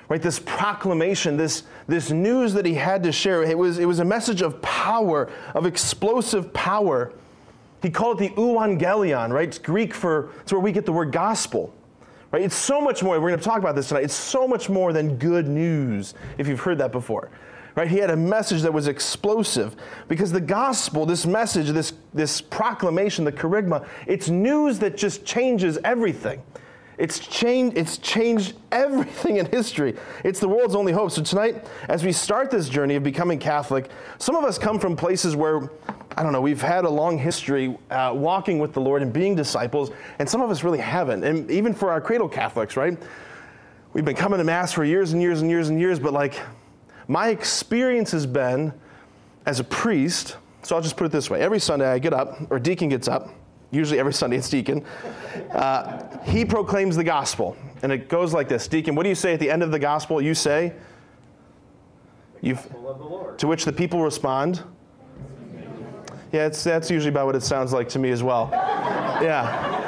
right? 0.08 0.22
This 0.22 0.40
proclamation, 0.40 1.36
this, 1.36 1.64
this 1.88 2.12
news 2.12 2.54
that 2.54 2.66
he 2.66 2.76
had 2.76 3.04
to 3.04 3.12
share. 3.12 3.44
It 3.44 3.58
was, 3.58 3.80
it 3.80 3.86
was 3.86 4.00
a 4.00 4.06
message 4.06 4.42
of 4.42 4.62
power, 4.62 5.30
of 5.54 5.66
explosive 5.66 6.54
power. 6.54 7.12
He 7.82 7.90
called 7.90 8.22
it 8.22 8.34
the 8.34 8.42
euangelion, 8.42 9.34
right? 9.34 9.50
It's 9.50 9.60
Greek 9.60 9.94
for, 9.94 10.30
it's 10.40 10.54
where 10.54 10.62
we 10.62 10.72
get 10.72 10.86
the 10.86 10.94
word 10.94 11.12
gospel. 11.12 11.74
Right? 12.32 12.44
It's 12.44 12.56
so 12.56 12.80
much 12.80 13.04
more, 13.04 13.20
we're 13.20 13.30
going 13.30 13.40
to 13.40 13.46
talk 13.46 13.60
about 13.60 13.76
this 13.76 13.90
tonight. 13.90 14.06
It's 14.06 14.14
so 14.14 14.48
much 14.48 14.70
more 14.70 14.94
than 14.94 15.18
good 15.18 15.50
news, 15.50 16.14
if 16.38 16.48
you've 16.48 16.62
heard 16.62 16.78
that 16.78 16.94
before. 16.94 17.30
Right? 17.76 17.90
He 17.90 17.98
had 17.98 18.10
a 18.10 18.16
message 18.16 18.62
that 18.62 18.74
was 18.74 18.88
explosive 18.88 19.76
because 20.08 20.32
the 20.32 20.40
gospel, 20.40 21.06
this 21.06 21.26
message, 21.26 21.68
this, 21.68 21.94
this 22.14 22.40
proclamation, 22.40 23.26
the 23.26 23.34
kerygma, 23.34 23.86
it's 24.08 24.30
news 24.30 24.80
that 24.80 24.96
just 24.96 25.26
changes 25.26 25.78
everything. 25.84 26.42
It's 26.98 27.20
changed, 27.20 27.78
it's 27.78 27.98
changed 27.98 28.54
everything 28.72 29.38
in 29.38 29.46
history. 29.48 29.96
It's 30.24 30.40
the 30.40 30.48
world's 30.48 30.76
only 30.76 30.94
hope. 30.94 31.12
So 31.12 31.22
tonight, 31.22 31.66
as 31.90 32.06
we 32.06 32.12
start 32.12 32.50
this 32.50 32.70
journey 32.70 32.96
of 32.96 33.04
becoming 33.04 33.40
Catholic, 33.40 33.90
some 34.18 34.36
of 34.36 34.46
us 34.46 34.58
come 34.58 34.80
from 34.80 34.96
places 34.96 35.36
where, 35.36 35.70
I 36.16 36.24
don't 36.24 36.32
know, 36.32 36.42
we've 36.42 36.62
had 36.62 36.86
a 36.86 36.90
long 36.90 37.18
history 37.18 37.78
uh, 37.90 38.14
walking 38.16 38.60
with 38.60 38.72
the 38.72 38.82
Lord 38.82 39.02
and 39.02 39.12
being 39.12 39.36
disciples, 39.36 39.92
and 40.20 40.30
some 40.30 40.42
of 40.42 40.50
us 40.50 40.64
really 40.64 40.80
haven't. 40.80 41.26
And 41.26 41.52
even 41.52 41.74
for 41.74 41.92
our 41.92 42.00
cradle 42.00 42.30
Catholics, 42.30 42.78
right? 42.78 42.98
We've 43.92 44.06
been 44.06 44.16
coming 44.16 44.38
to 44.38 44.44
Mass 44.46 44.72
for 44.72 44.86
years 44.86 45.12
and 45.14 45.22
years 45.22 45.42
and 45.42 45.50
years 45.50 45.70
and 45.70 45.80
years, 45.80 46.00
but 46.00 46.14
like, 46.14 46.40
my 47.08 47.30
experience 47.30 48.12
has 48.12 48.26
been 48.26 48.74
as 49.46 49.60
a 49.60 49.64
priest, 49.64 50.38
so 50.64 50.76
I'll 50.76 50.82
just 50.82 50.98
put 50.98 51.06
it 51.06 51.12
this 51.12 51.30
way 51.30 51.42
every 51.42 51.60
Sunday 51.60 51.88
I 51.88 52.00
get 52.00 52.14
up, 52.14 52.38
or 52.50 52.60
Deacon 52.60 52.90
gets 52.90 53.08
up, 53.08 53.30
usually 53.72 54.00
every 54.00 54.14
Sunday 54.14 54.38
it's 54.38 54.50
Deacon. 54.50 54.84
Uh, 55.54 56.18
he 56.24 56.46
proclaims 56.46 56.96
the 56.96 57.04
gospel. 57.04 57.56
And 57.84 57.92
it 57.92 58.10
goes 58.10 58.34
like 58.34 58.50
this 58.50 58.68
Deacon, 58.68 58.96
what 58.96 59.04
do 59.04 59.10
you 59.10 59.16
say 59.16 59.34
at 59.34 59.40
the 59.40 59.52
end 59.52 59.62
of 59.62 59.72
the 59.72 59.80
gospel? 59.80 60.22
You 60.22 60.34
say, 60.34 60.74
to 62.44 63.48
which 63.48 63.66
the 63.66 63.74
people 63.74 64.02
respond. 64.02 64.64
Yeah, 66.32 66.50
that's 66.50 66.92
usually 66.92 67.10
about 67.10 67.28
what 67.28 67.36
it 67.36 67.44
sounds 67.44 67.74
like 67.74 67.88
to 67.90 68.00
me 68.00 68.12
as 68.12 68.24
well. 68.24 68.50
Yeah. 69.22 69.84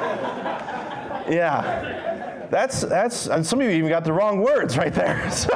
Yeah. 1.30 2.48
That's, 2.50 2.82
that's, 2.82 3.28
and 3.28 3.46
some 3.46 3.60
of 3.60 3.66
you 3.66 3.72
even 3.72 3.90
got 3.90 4.06
the 4.06 4.14
wrong 4.14 4.42
words 4.42 4.78
right 4.78 4.94
there. 4.94 5.30
So, 5.32 5.50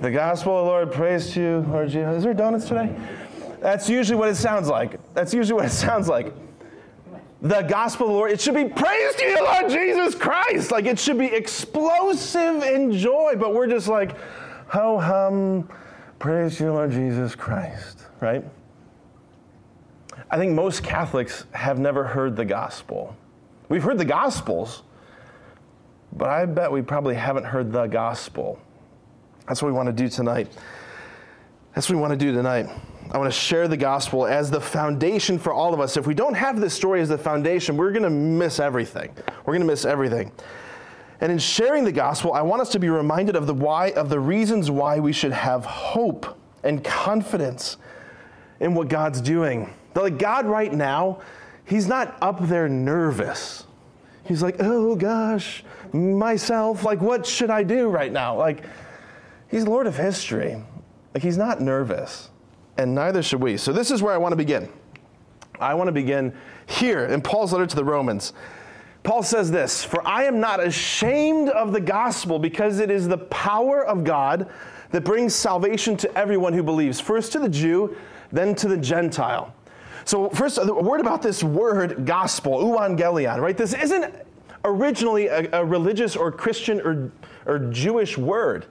the 0.00 0.10
gospel, 0.10 0.58
of 0.58 0.64
the 0.64 0.70
Lord, 0.70 0.92
praise 0.92 1.32
to 1.32 1.40
you, 1.40 1.66
Lord 1.68 1.88
Jesus. 1.88 2.18
Is 2.18 2.22
there 2.22 2.34
donuts 2.34 2.68
today? 2.68 2.94
That's 3.60 3.88
usually 3.88 4.18
what 4.18 4.28
it 4.28 4.36
sounds 4.36 4.68
like. 4.68 4.98
That's 5.14 5.32
usually 5.32 5.56
what 5.56 5.66
it 5.66 5.74
sounds 5.74 6.08
like 6.08 6.32
the 7.42 7.62
gospel 7.62 8.06
of 8.06 8.12
the 8.12 8.16
Lord, 8.16 8.30
it 8.30 8.40
should 8.40 8.54
be 8.54 8.64
praise 8.64 9.14
to 9.16 9.24
you, 9.24 9.44
Lord 9.44 9.70
Jesus 9.70 10.14
Christ. 10.14 10.70
Like 10.70 10.86
it 10.86 10.98
should 10.98 11.18
be 11.18 11.26
explosive 11.26 12.62
in 12.62 12.92
joy, 12.92 13.34
but 13.38 13.54
we're 13.54 13.66
just 13.66 13.88
like, 13.88 14.16
ho 14.68 14.98
hum, 14.98 15.68
praise 16.18 16.58
you, 16.58 16.72
Lord 16.72 16.90
Jesus 16.90 17.34
Christ, 17.34 18.06
right? 18.20 18.44
I 20.30 20.38
think 20.38 20.52
most 20.52 20.82
Catholics 20.82 21.44
have 21.52 21.78
never 21.78 22.04
heard 22.04 22.36
the 22.36 22.44
gospel. 22.44 23.14
We've 23.68 23.82
heard 23.82 23.98
the 23.98 24.04
gospels, 24.04 24.82
but 26.12 26.28
I 26.28 26.46
bet 26.46 26.72
we 26.72 26.82
probably 26.82 27.14
haven't 27.14 27.44
heard 27.44 27.70
the 27.70 27.86
gospel. 27.86 28.58
That's 29.46 29.62
what 29.62 29.68
we 29.68 29.74
want 29.74 29.86
to 29.86 29.92
do 29.92 30.08
tonight. 30.08 30.48
That's 31.74 31.88
what 31.88 31.96
we 31.96 32.00
want 32.00 32.12
to 32.12 32.16
do 32.16 32.32
tonight. 32.32 32.68
I 33.10 33.18
want 33.18 33.32
to 33.32 33.38
share 33.38 33.68
the 33.68 33.76
gospel 33.76 34.26
as 34.26 34.50
the 34.50 34.60
foundation 34.60 35.38
for 35.38 35.52
all 35.52 35.72
of 35.72 35.80
us. 35.80 35.96
If 35.96 36.06
we 36.06 36.14
don't 36.14 36.34
have 36.34 36.60
this 36.60 36.74
story 36.74 37.00
as 37.00 37.08
the 37.08 37.18
foundation, 37.18 37.76
we're 37.76 37.92
going 37.92 38.02
to 38.02 38.10
miss 38.10 38.58
everything. 38.58 39.14
We're 39.44 39.52
going 39.52 39.60
to 39.60 39.66
miss 39.66 39.84
everything. 39.84 40.32
And 41.20 41.32
in 41.32 41.38
sharing 41.38 41.84
the 41.84 41.92
gospel, 41.92 42.32
I 42.32 42.42
want 42.42 42.62
us 42.62 42.70
to 42.70 42.78
be 42.78 42.88
reminded 42.88 43.36
of 43.36 43.46
the 43.46 43.54
why 43.54 43.90
of 43.92 44.08
the 44.08 44.20
reasons 44.20 44.70
why 44.70 44.98
we 44.98 45.12
should 45.12 45.32
have 45.32 45.64
hope 45.64 46.36
and 46.62 46.82
confidence 46.82 47.76
in 48.60 48.74
what 48.74 48.88
God's 48.88 49.20
doing. 49.20 49.72
Like 49.94 50.18
God 50.18 50.46
right 50.46 50.72
now, 50.72 51.20
he's 51.64 51.86
not 51.86 52.18
up 52.20 52.46
there 52.48 52.68
nervous. 52.68 53.66
He's 54.24 54.42
like, 54.42 54.56
"Oh 54.58 54.94
gosh, 54.96 55.64
myself, 55.92 56.84
like 56.84 57.00
what 57.00 57.24
should 57.24 57.50
I 57.50 57.62
do 57.62 57.88
right 57.88 58.12
now?" 58.12 58.36
Like 58.36 58.64
he's 59.48 59.66
Lord 59.66 59.86
of 59.86 59.96
history. 59.96 60.62
Like 61.14 61.22
he's 61.22 61.38
not 61.38 61.60
nervous 61.60 62.30
and 62.78 62.94
neither 62.94 63.22
should 63.22 63.40
we. 63.40 63.56
So, 63.56 63.72
this 63.72 63.90
is 63.90 64.02
where 64.02 64.12
I 64.12 64.18
want 64.18 64.32
to 64.32 64.36
begin. 64.36 64.68
I 65.58 65.74
want 65.74 65.88
to 65.88 65.92
begin 65.92 66.34
here 66.66 67.06
in 67.06 67.22
Paul's 67.22 67.52
letter 67.52 67.66
to 67.66 67.76
the 67.76 67.84
Romans. 67.84 68.32
Paul 69.02 69.22
says 69.22 69.50
this 69.50 69.84
For 69.84 70.06
I 70.06 70.24
am 70.24 70.40
not 70.40 70.64
ashamed 70.64 71.48
of 71.48 71.72
the 71.72 71.80
gospel 71.80 72.38
because 72.38 72.80
it 72.80 72.90
is 72.90 73.08
the 73.08 73.18
power 73.18 73.84
of 73.84 74.04
God 74.04 74.50
that 74.90 75.04
brings 75.04 75.34
salvation 75.34 75.96
to 75.98 76.18
everyone 76.18 76.52
who 76.52 76.62
believes, 76.62 77.00
first 77.00 77.32
to 77.32 77.38
the 77.38 77.48
Jew, 77.48 77.96
then 78.32 78.54
to 78.56 78.68
the 78.68 78.76
Gentile. 78.76 79.54
So, 80.04 80.28
first, 80.30 80.58
a 80.58 80.72
word 80.72 81.00
about 81.00 81.22
this 81.22 81.42
word 81.42 82.06
gospel, 82.06 82.58
euangelion, 82.58 83.40
right? 83.40 83.56
This 83.56 83.74
isn't 83.74 84.14
originally 84.64 85.26
a, 85.28 85.48
a 85.60 85.64
religious 85.64 86.16
or 86.16 86.30
Christian 86.30 86.80
or, 86.80 87.10
or 87.46 87.58
Jewish 87.70 88.18
word. 88.18 88.66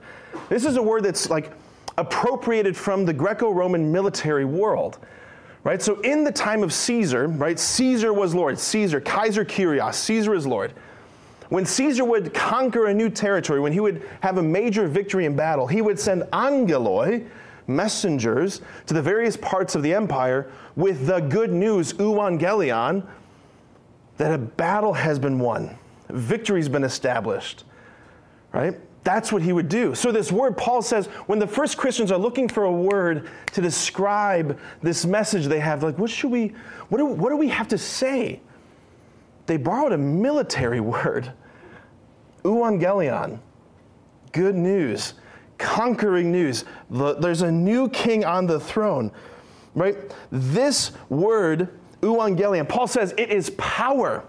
This 0.48 0.64
is 0.64 0.76
a 0.76 0.82
word 0.82 1.04
that's 1.04 1.30
like 1.30 1.52
appropriated 1.98 2.76
from 2.76 3.04
the 3.04 3.12
Greco 3.12 3.50
Roman 3.50 3.90
military 3.90 4.44
world. 4.44 4.98
Right? 5.64 5.82
So 5.82 6.00
in 6.02 6.22
the 6.22 6.30
time 6.30 6.62
of 6.62 6.72
Caesar, 6.72 7.26
right, 7.26 7.58
Caesar 7.58 8.12
was 8.12 8.34
Lord. 8.34 8.58
Caesar, 8.58 9.00
Kaiser 9.00 9.44
Kyrios, 9.44 9.94
Caesar 9.94 10.34
is 10.34 10.46
Lord. 10.46 10.72
When 11.48 11.64
Caesar 11.64 12.04
would 12.04 12.34
conquer 12.34 12.86
a 12.86 12.94
new 12.94 13.10
territory, 13.10 13.60
when 13.60 13.72
he 13.72 13.80
would 13.80 14.08
have 14.20 14.38
a 14.38 14.42
major 14.42 14.86
victory 14.86 15.26
in 15.26 15.34
battle, 15.34 15.66
he 15.66 15.82
would 15.82 15.98
send 15.98 16.22
angeloi, 16.32 17.26
messengers, 17.66 18.60
to 18.86 18.94
the 18.94 19.02
various 19.02 19.36
parts 19.36 19.74
of 19.74 19.82
the 19.82 19.92
empire 19.94 20.50
with 20.76 21.06
the 21.06 21.20
good 21.20 21.52
news, 21.52 21.92
euangelion, 21.94 23.04
that 24.18 24.32
a 24.32 24.38
battle 24.38 24.92
has 24.92 25.18
been 25.18 25.38
won, 25.38 25.76
victory's 26.08 26.68
been 26.68 26.84
established. 26.84 27.64
Right? 28.52 28.78
That's 29.06 29.30
what 29.30 29.40
he 29.40 29.52
would 29.52 29.68
do. 29.68 29.94
So, 29.94 30.10
this 30.10 30.32
word, 30.32 30.56
Paul 30.56 30.82
says, 30.82 31.06
when 31.26 31.38
the 31.38 31.46
first 31.46 31.76
Christians 31.76 32.10
are 32.10 32.18
looking 32.18 32.48
for 32.48 32.64
a 32.64 32.72
word 32.72 33.30
to 33.52 33.62
describe 33.62 34.58
this 34.82 35.06
message 35.06 35.46
they 35.46 35.60
have, 35.60 35.84
like, 35.84 35.96
what 35.96 36.10
should 36.10 36.32
we, 36.32 36.48
what 36.88 36.98
do, 36.98 37.06
what 37.06 37.28
do 37.28 37.36
we 37.36 37.46
have 37.46 37.68
to 37.68 37.78
say? 37.78 38.40
They 39.46 39.58
borrowed 39.58 39.92
a 39.92 39.96
military 39.96 40.80
word, 40.80 41.32
euangelion, 42.42 43.38
good 44.32 44.56
news, 44.56 45.14
conquering 45.56 46.32
news. 46.32 46.64
There's 46.90 47.42
a 47.42 47.52
new 47.52 47.88
king 47.90 48.24
on 48.24 48.46
the 48.46 48.58
throne, 48.58 49.12
right? 49.76 49.96
This 50.32 50.90
word, 51.08 51.78
euangelion. 52.00 52.68
Paul 52.68 52.88
says 52.88 53.14
it 53.16 53.30
is 53.30 53.50
power. 53.50 54.24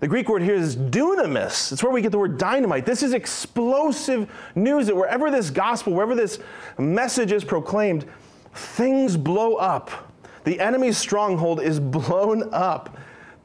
The 0.00 0.08
Greek 0.08 0.28
word 0.28 0.42
here 0.42 0.54
is 0.54 0.76
dunamis. 0.76 1.72
It's 1.72 1.82
where 1.82 1.92
we 1.92 2.02
get 2.02 2.12
the 2.12 2.18
word 2.18 2.38
dynamite. 2.38 2.84
This 2.84 3.02
is 3.02 3.14
explosive 3.14 4.30
news 4.54 4.86
that 4.88 4.96
wherever 4.96 5.30
this 5.30 5.50
gospel, 5.50 5.94
wherever 5.94 6.14
this 6.14 6.38
message 6.78 7.32
is 7.32 7.44
proclaimed, 7.44 8.04
things 8.52 9.16
blow 9.16 9.54
up. 9.54 10.12
The 10.44 10.60
enemy's 10.60 10.98
stronghold 10.98 11.62
is 11.62 11.80
blown 11.80 12.52
up. 12.52 12.96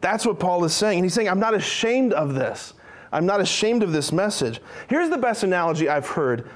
That's 0.01 0.25
what 0.25 0.39
Paul 0.39 0.65
is 0.65 0.73
saying. 0.73 0.99
And 0.99 1.05
he's 1.05 1.13
saying, 1.13 1.29
I'm 1.29 1.39
not 1.39 1.53
ashamed 1.53 2.13
of 2.13 2.33
this. 2.35 2.73
I'm 3.11 3.25
not 3.25 3.41
ashamed 3.41 3.83
of 3.83 3.91
this 3.91 4.11
message. 4.11 4.61
Here's 4.87 5.09
the 5.09 5.17
best 5.17 5.43
analogy 5.43 5.89
I've 5.89 6.07
heard 6.07 6.49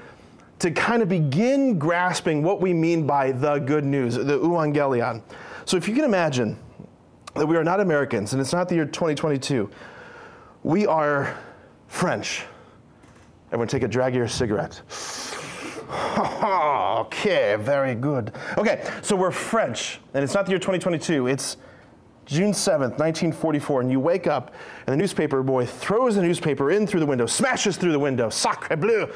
to 0.58 0.70
kind 0.70 1.02
of 1.02 1.08
begin 1.08 1.78
grasping 1.78 2.42
what 2.42 2.60
we 2.60 2.72
mean 2.72 3.06
by 3.06 3.32
the 3.32 3.58
good 3.58 3.84
news, 3.84 4.14
the 4.14 4.38
euangelion. 4.38 5.22
So 5.64 5.76
if 5.76 5.86
you 5.88 5.94
can 5.94 6.04
imagine 6.04 6.58
that 7.36 7.46
we 7.46 7.56
are 7.56 7.64
not 7.64 7.80
Americans 7.80 8.32
and 8.32 8.40
it's 8.40 8.52
not 8.52 8.68
the 8.68 8.74
year 8.74 8.84
2022, 8.84 9.70
we 10.62 10.86
are 10.86 11.38
French. 11.88 12.44
Everyone 13.48 13.68
take 13.68 13.82
a 13.82 13.88
drag 13.88 14.12
of 14.14 14.18
your 14.18 14.28
cigarette. 14.28 14.82
okay, 16.18 17.56
very 17.60 17.94
good. 17.94 18.32
Okay, 18.58 18.84
so 19.02 19.14
we're 19.14 19.30
French, 19.30 20.00
and 20.14 20.24
it's 20.24 20.34
not 20.34 20.46
the 20.46 20.50
year 20.50 20.58
2022, 20.58 21.28
it's 21.28 21.56
June 22.24 22.50
7th, 22.50 22.98
1944, 22.98 23.82
and 23.82 23.90
you 23.90 24.00
wake 24.00 24.26
up, 24.26 24.52
and 24.86 24.92
the 24.92 24.96
newspaper 24.96 25.44
boy 25.44 25.64
throws 25.64 26.16
the 26.16 26.22
newspaper 26.22 26.72
in 26.72 26.86
through 26.86 27.00
the 27.00 27.06
window, 27.06 27.26
smashes 27.26 27.76
through 27.76 27.92
the 27.92 27.98
window, 27.98 28.28
sacre 28.28 28.76
bleu. 28.76 29.08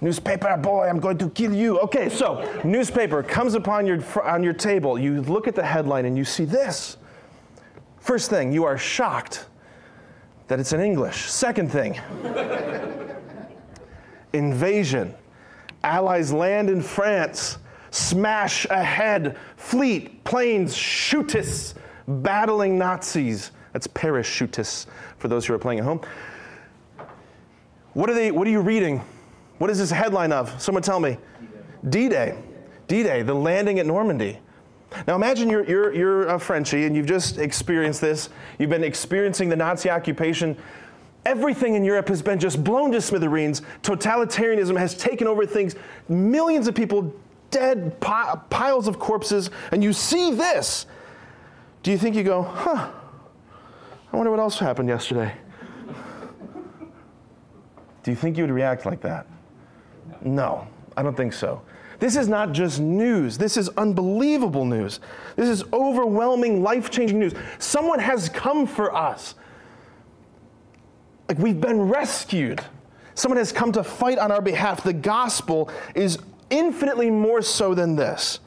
Newspaper 0.00 0.56
boy, 0.58 0.86
I'm 0.86 1.00
going 1.00 1.18
to 1.18 1.30
kill 1.30 1.54
you. 1.54 1.80
Okay, 1.80 2.08
so 2.08 2.60
newspaper 2.64 3.22
comes 3.22 3.54
upon 3.54 3.86
your, 3.86 4.00
on 4.22 4.42
your 4.42 4.52
table. 4.52 4.98
You 4.98 5.22
look 5.22 5.48
at 5.48 5.54
the 5.54 5.64
headline 5.64 6.04
and 6.04 6.16
you 6.16 6.24
see 6.24 6.44
this. 6.44 6.98
First 8.06 8.30
thing, 8.30 8.52
you 8.52 8.62
are 8.62 8.78
shocked 8.78 9.46
that 10.46 10.60
it's 10.60 10.72
in 10.72 10.78
English. 10.80 11.22
Second 11.28 11.72
thing, 11.72 12.00
invasion. 14.32 15.12
Allies 15.82 16.32
land 16.32 16.70
in 16.70 16.80
France, 16.80 17.58
smash 17.90 18.64
ahead, 18.66 19.36
fleet, 19.56 20.22
planes, 20.22 20.72
chutists, 20.72 21.74
battling 22.06 22.78
Nazis. 22.78 23.50
That's 23.72 23.88
parachutists 23.88 24.86
for 25.18 25.26
those 25.26 25.44
who 25.44 25.54
are 25.54 25.58
playing 25.58 25.80
at 25.80 25.84
home. 25.84 26.00
What 27.94 28.08
are 28.08 28.14
they? 28.14 28.30
What 28.30 28.46
are 28.46 28.50
you 28.50 28.60
reading? 28.60 29.02
What 29.58 29.68
is 29.68 29.78
this 29.78 29.90
headline 29.90 30.30
of? 30.30 30.62
Someone 30.62 30.82
tell 30.82 31.00
me. 31.00 31.18
D-Day. 31.88 32.38
D-Day, 32.86 33.22
the 33.22 33.34
landing 33.34 33.80
at 33.80 33.86
Normandy. 33.86 34.38
Now 35.06 35.16
imagine 35.16 35.50
you're, 35.50 35.64
you're, 35.64 35.94
you're 35.94 36.28
a 36.28 36.38
Frenchie 36.38 36.84
and 36.84 36.96
you've 36.96 37.06
just 37.06 37.38
experienced 37.38 38.00
this. 38.00 38.28
You've 38.58 38.70
been 38.70 38.84
experiencing 38.84 39.48
the 39.48 39.56
Nazi 39.56 39.90
occupation. 39.90 40.56
Everything 41.24 41.74
in 41.74 41.84
Europe 41.84 42.08
has 42.08 42.22
been 42.22 42.38
just 42.38 42.62
blown 42.62 42.92
to 42.92 43.00
smithereens. 43.00 43.62
Totalitarianism 43.82 44.78
has 44.78 44.94
taken 44.94 45.26
over 45.26 45.44
things. 45.44 45.74
Millions 46.08 46.68
of 46.68 46.74
people 46.74 47.12
dead, 47.50 47.98
pi- 48.00 48.36
piles 48.50 48.86
of 48.86 48.98
corpses, 48.98 49.50
and 49.72 49.82
you 49.82 49.92
see 49.92 50.32
this. 50.32 50.86
Do 51.82 51.90
you 51.90 51.98
think 51.98 52.16
you 52.16 52.22
go, 52.22 52.42
huh, 52.42 52.90
I 54.12 54.16
wonder 54.16 54.30
what 54.30 54.40
else 54.40 54.58
happened 54.58 54.88
yesterday? 54.88 55.32
Do 58.02 58.10
you 58.12 58.16
think 58.16 58.36
you 58.36 58.44
would 58.44 58.52
react 58.52 58.86
like 58.86 59.00
that? 59.02 59.26
No, 60.22 60.66
I 60.96 61.02
don't 61.02 61.16
think 61.16 61.32
so. 61.32 61.62
This 61.98 62.16
is 62.16 62.28
not 62.28 62.52
just 62.52 62.80
news. 62.80 63.38
This 63.38 63.56
is 63.56 63.68
unbelievable 63.70 64.64
news. 64.64 65.00
This 65.34 65.48
is 65.48 65.64
overwhelming, 65.72 66.62
life 66.62 66.90
changing 66.90 67.18
news. 67.18 67.34
Someone 67.58 67.98
has 67.98 68.28
come 68.28 68.66
for 68.66 68.94
us. 68.94 69.34
Like 71.28 71.38
we've 71.38 71.60
been 71.60 71.88
rescued. 71.88 72.60
Someone 73.14 73.38
has 73.38 73.50
come 73.50 73.72
to 73.72 73.82
fight 73.82 74.18
on 74.18 74.30
our 74.30 74.42
behalf. 74.42 74.82
The 74.82 74.92
gospel 74.92 75.70
is 75.94 76.18
infinitely 76.50 77.10
more 77.10 77.40
so 77.42 77.74
than 77.74 77.96
this. 77.96 78.40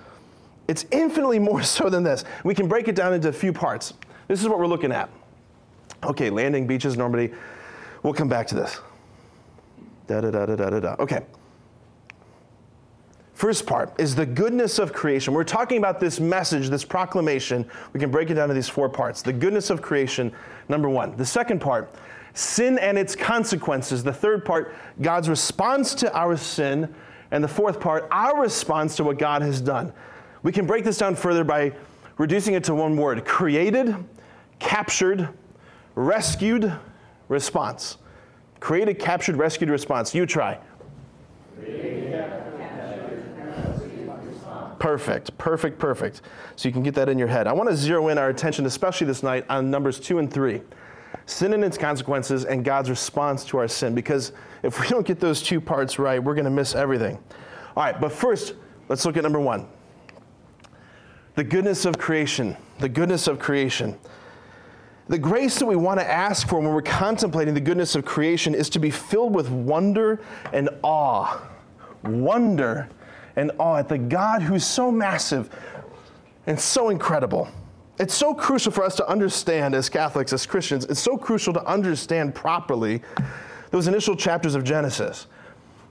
It's 0.68 0.86
infinitely 0.92 1.40
more 1.40 1.64
so 1.64 1.90
than 1.90 2.04
this. 2.04 2.24
We 2.44 2.54
can 2.54 2.68
break 2.68 2.88
it 2.88 2.96
down 2.96 3.14
into 3.14 3.30
a 3.30 3.34
few 3.34 3.52
parts. 3.52 3.94
This 4.28 4.42
is 4.42 4.48
what 4.48 4.60
we're 4.60 4.68
looking 4.68 4.92
at. 4.92 5.10
Okay, 6.04 6.30
landing 6.30 6.68
beaches, 6.68 6.96
Normandy. 6.96 7.34
We'll 8.04 8.14
come 8.14 8.30
back 8.30 8.48
to 8.48 8.56
this. 8.56 8.80
Da 10.08 10.22
da 10.22 10.30
da 10.30 10.46
da 10.46 10.56
da 10.56 10.80
da. 10.80 10.96
Okay. 11.00 11.26
First 13.40 13.66
part 13.66 13.94
is 13.98 14.16
the 14.16 14.26
goodness 14.26 14.80
of 14.80 14.92
creation. 14.92 15.34
We're 15.34 15.46
talking 15.46 15.78
about 15.78 16.02
this 16.02 16.20
message, 16.20 16.68
this 16.68 16.84
proclamation. 16.84 17.66
We 17.94 18.00
can 18.02 18.12
break 18.12 18.30
it 18.30 18.34
down 18.34 18.50
to 18.50 18.54
these 18.54 18.68
four 18.68 18.90
parts. 18.90 19.22
The 19.22 19.32
goodness 19.32 19.70
of 19.70 19.82
creation, 19.82 20.34
number 20.68 20.90
one. 20.90 21.16
The 21.16 21.26
second 21.26 21.62
part, 21.62 21.90
sin 22.34 22.78
and 22.80 22.98
its 22.98 23.16
consequences. 23.16 24.04
The 24.04 24.12
third 24.12 24.44
part, 24.44 24.76
God's 25.02 25.30
response 25.30 25.96
to 25.96 26.14
our 26.14 26.36
sin. 26.36 26.94
And 27.32 27.42
the 27.42 27.48
fourth 27.48 27.80
part, 27.80 28.10
our 28.12 28.42
response 28.42 28.98
to 28.98 29.06
what 29.06 29.18
God 29.18 29.42
has 29.42 29.62
done. 29.62 29.94
We 30.44 30.52
can 30.52 30.68
break 30.68 30.84
this 30.84 30.98
down 30.98 31.16
further 31.16 31.46
by 31.46 31.72
reducing 32.18 32.56
it 32.56 32.66
to 32.66 32.76
one 32.76 32.98
word 32.98 33.24
created, 33.24 33.96
captured, 34.60 35.30
rescued, 35.96 36.74
response. 37.30 38.00
Created, 38.60 39.00
captured, 39.00 39.38
rescued, 39.38 39.70
response. 39.70 40.14
You 40.14 40.26
try. 40.26 40.60
Perfect, 44.80 45.38
perfect, 45.38 45.78
perfect. 45.78 46.22
So 46.56 46.70
you 46.70 46.74
can 46.74 46.84
get 46.84 46.96
that 46.96 47.10
in 47.10 47.20
your 47.20 47.28
head. 47.28 47.48
I 47.48 47.54
want 47.54 47.70
to 47.70 47.76
zero 47.76 48.08
in 48.08 48.18
our 48.18 48.30
attention, 48.30 48.66
especially 48.66 49.08
this 49.08 49.24
night, 49.24 49.46
on 49.50 49.70
numbers 49.70 50.00
two 50.00 50.20
and 50.20 50.32
three 50.32 50.62
sin 51.30 51.54
and 51.54 51.64
its 51.64 51.78
consequences, 51.78 52.46
and 52.46 52.66
God's 52.66 52.90
response 52.90 53.44
to 53.46 53.58
our 53.58 53.68
sin. 53.68 53.96
Because 53.96 54.32
if 54.64 54.80
we 54.80 54.88
don't 54.88 55.06
get 55.06 55.20
those 55.20 55.42
two 55.42 55.62
parts 55.62 56.00
right, 56.00 56.22
we're 56.22 56.34
going 56.34 56.46
to 56.46 56.52
miss 56.52 56.76
everything. 56.76 57.18
All 57.76 57.84
right, 57.84 58.00
but 58.00 58.12
first, 58.12 58.56
let's 58.88 59.06
look 59.06 59.18
at 59.18 59.24
number 59.24 59.40
one 59.40 59.68
the 61.36 61.44
goodness 61.44 61.86
of 61.86 61.98
creation. 61.98 62.58
The 62.80 62.90
goodness 62.90 63.28
of 63.28 63.40
creation. 63.40 63.98
The 65.08 65.18
grace 65.18 65.58
that 65.60 65.66
we 65.66 65.76
want 65.76 66.00
to 66.00 66.06
ask 66.06 66.48
for 66.48 66.60
when 66.60 66.74
we're 66.74 66.82
contemplating 66.82 67.54
the 67.54 67.62
goodness 67.62 67.96
of 67.96 68.04
creation 68.06 68.54
is 68.54 68.70
to 68.72 68.80
be 68.80 68.92
filled 68.92 69.34
with 69.34 69.50
wonder 69.50 70.20
and 70.52 70.70
awe. 70.84 71.42
Wonder 72.04 72.90
and 73.40 73.52
awe 73.58 73.78
at 73.78 73.88
the 73.88 73.98
God 73.98 74.42
who's 74.42 74.66
so 74.66 74.92
massive 74.92 75.50
and 76.46 76.60
so 76.60 76.90
incredible. 76.90 77.48
It's 78.00 78.14
so 78.14 78.34
crucial 78.34 78.72
for 78.72 78.84
us 78.84 78.96
to 78.96 79.08
understand 79.08 79.76
as 79.76 79.90
Catholics, 79.90 80.34
as 80.34 80.46
Christians, 80.46 80.86
it's 80.86 81.00
so 81.00 81.18
crucial 81.18 81.54
to 81.54 81.66
understand 81.66 82.36
properly 82.36 83.02
those 83.72 83.88
initial 83.88 84.16
chapters 84.16 84.56
of 84.56 84.64
Genesis. 84.64 85.28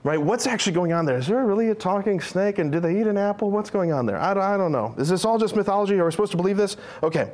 Right? 0.03 0.21
What's 0.21 0.47
actually 0.47 0.73
going 0.73 0.93
on 0.93 1.05
there? 1.05 1.17
Is 1.17 1.27
there 1.27 1.45
really 1.45 1.69
a 1.69 1.75
talking 1.75 2.21
snake 2.21 2.57
and 2.57 2.71
did 2.71 2.83
they 2.83 2.99
eat 2.99 3.07
an 3.07 3.17
apple? 3.17 3.51
What's 3.51 3.69
going 3.69 3.91
on 3.91 4.05
there? 4.05 4.17
I, 4.17 4.31
I 4.31 4.57
don't 4.57 4.71
know. 4.71 4.95
Is 4.97 5.09
this 5.09 5.25
all 5.25 5.37
just 5.37 5.55
mythology? 5.55 5.99
Are 5.99 6.05
we 6.05 6.11
supposed 6.11 6.31
to 6.31 6.37
believe 6.37 6.55
this? 6.55 6.77
Okay. 7.03 7.31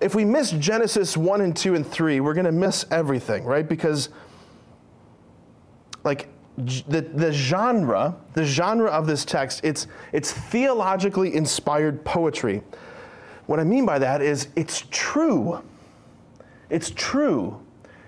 If 0.00 0.14
we 0.14 0.24
miss 0.24 0.50
Genesis 0.50 1.16
1 1.16 1.40
and 1.40 1.56
2 1.56 1.74
and 1.74 1.86
3, 1.86 2.20
we're 2.20 2.34
going 2.34 2.44
to 2.44 2.52
miss 2.52 2.84
everything, 2.90 3.44
right? 3.44 3.66
Because, 3.66 4.08
like, 6.04 6.28
the, 6.58 7.00
the 7.00 7.32
genre, 7.32 8.16
the 8.34 8.44
genre 8.44 8.90
of 8.90 9.06
this 9.06 9.24
text, 9.24 9.60
it's, 9.64 9.86
it's 10.12 10.32
theologically 10.32 11.34
inspired 11.34 12.04
poetry. 12.04 12.62
What 13.46 13.58
I 13.58 13.64
mean 13.64 13.86
by 13.86 13.98
that 13.98 14.22
is 14.22 14.48
it's 14.56 14.84
true. 14.90 15.62
It's 16.70 16.90
true. 16.90 17.60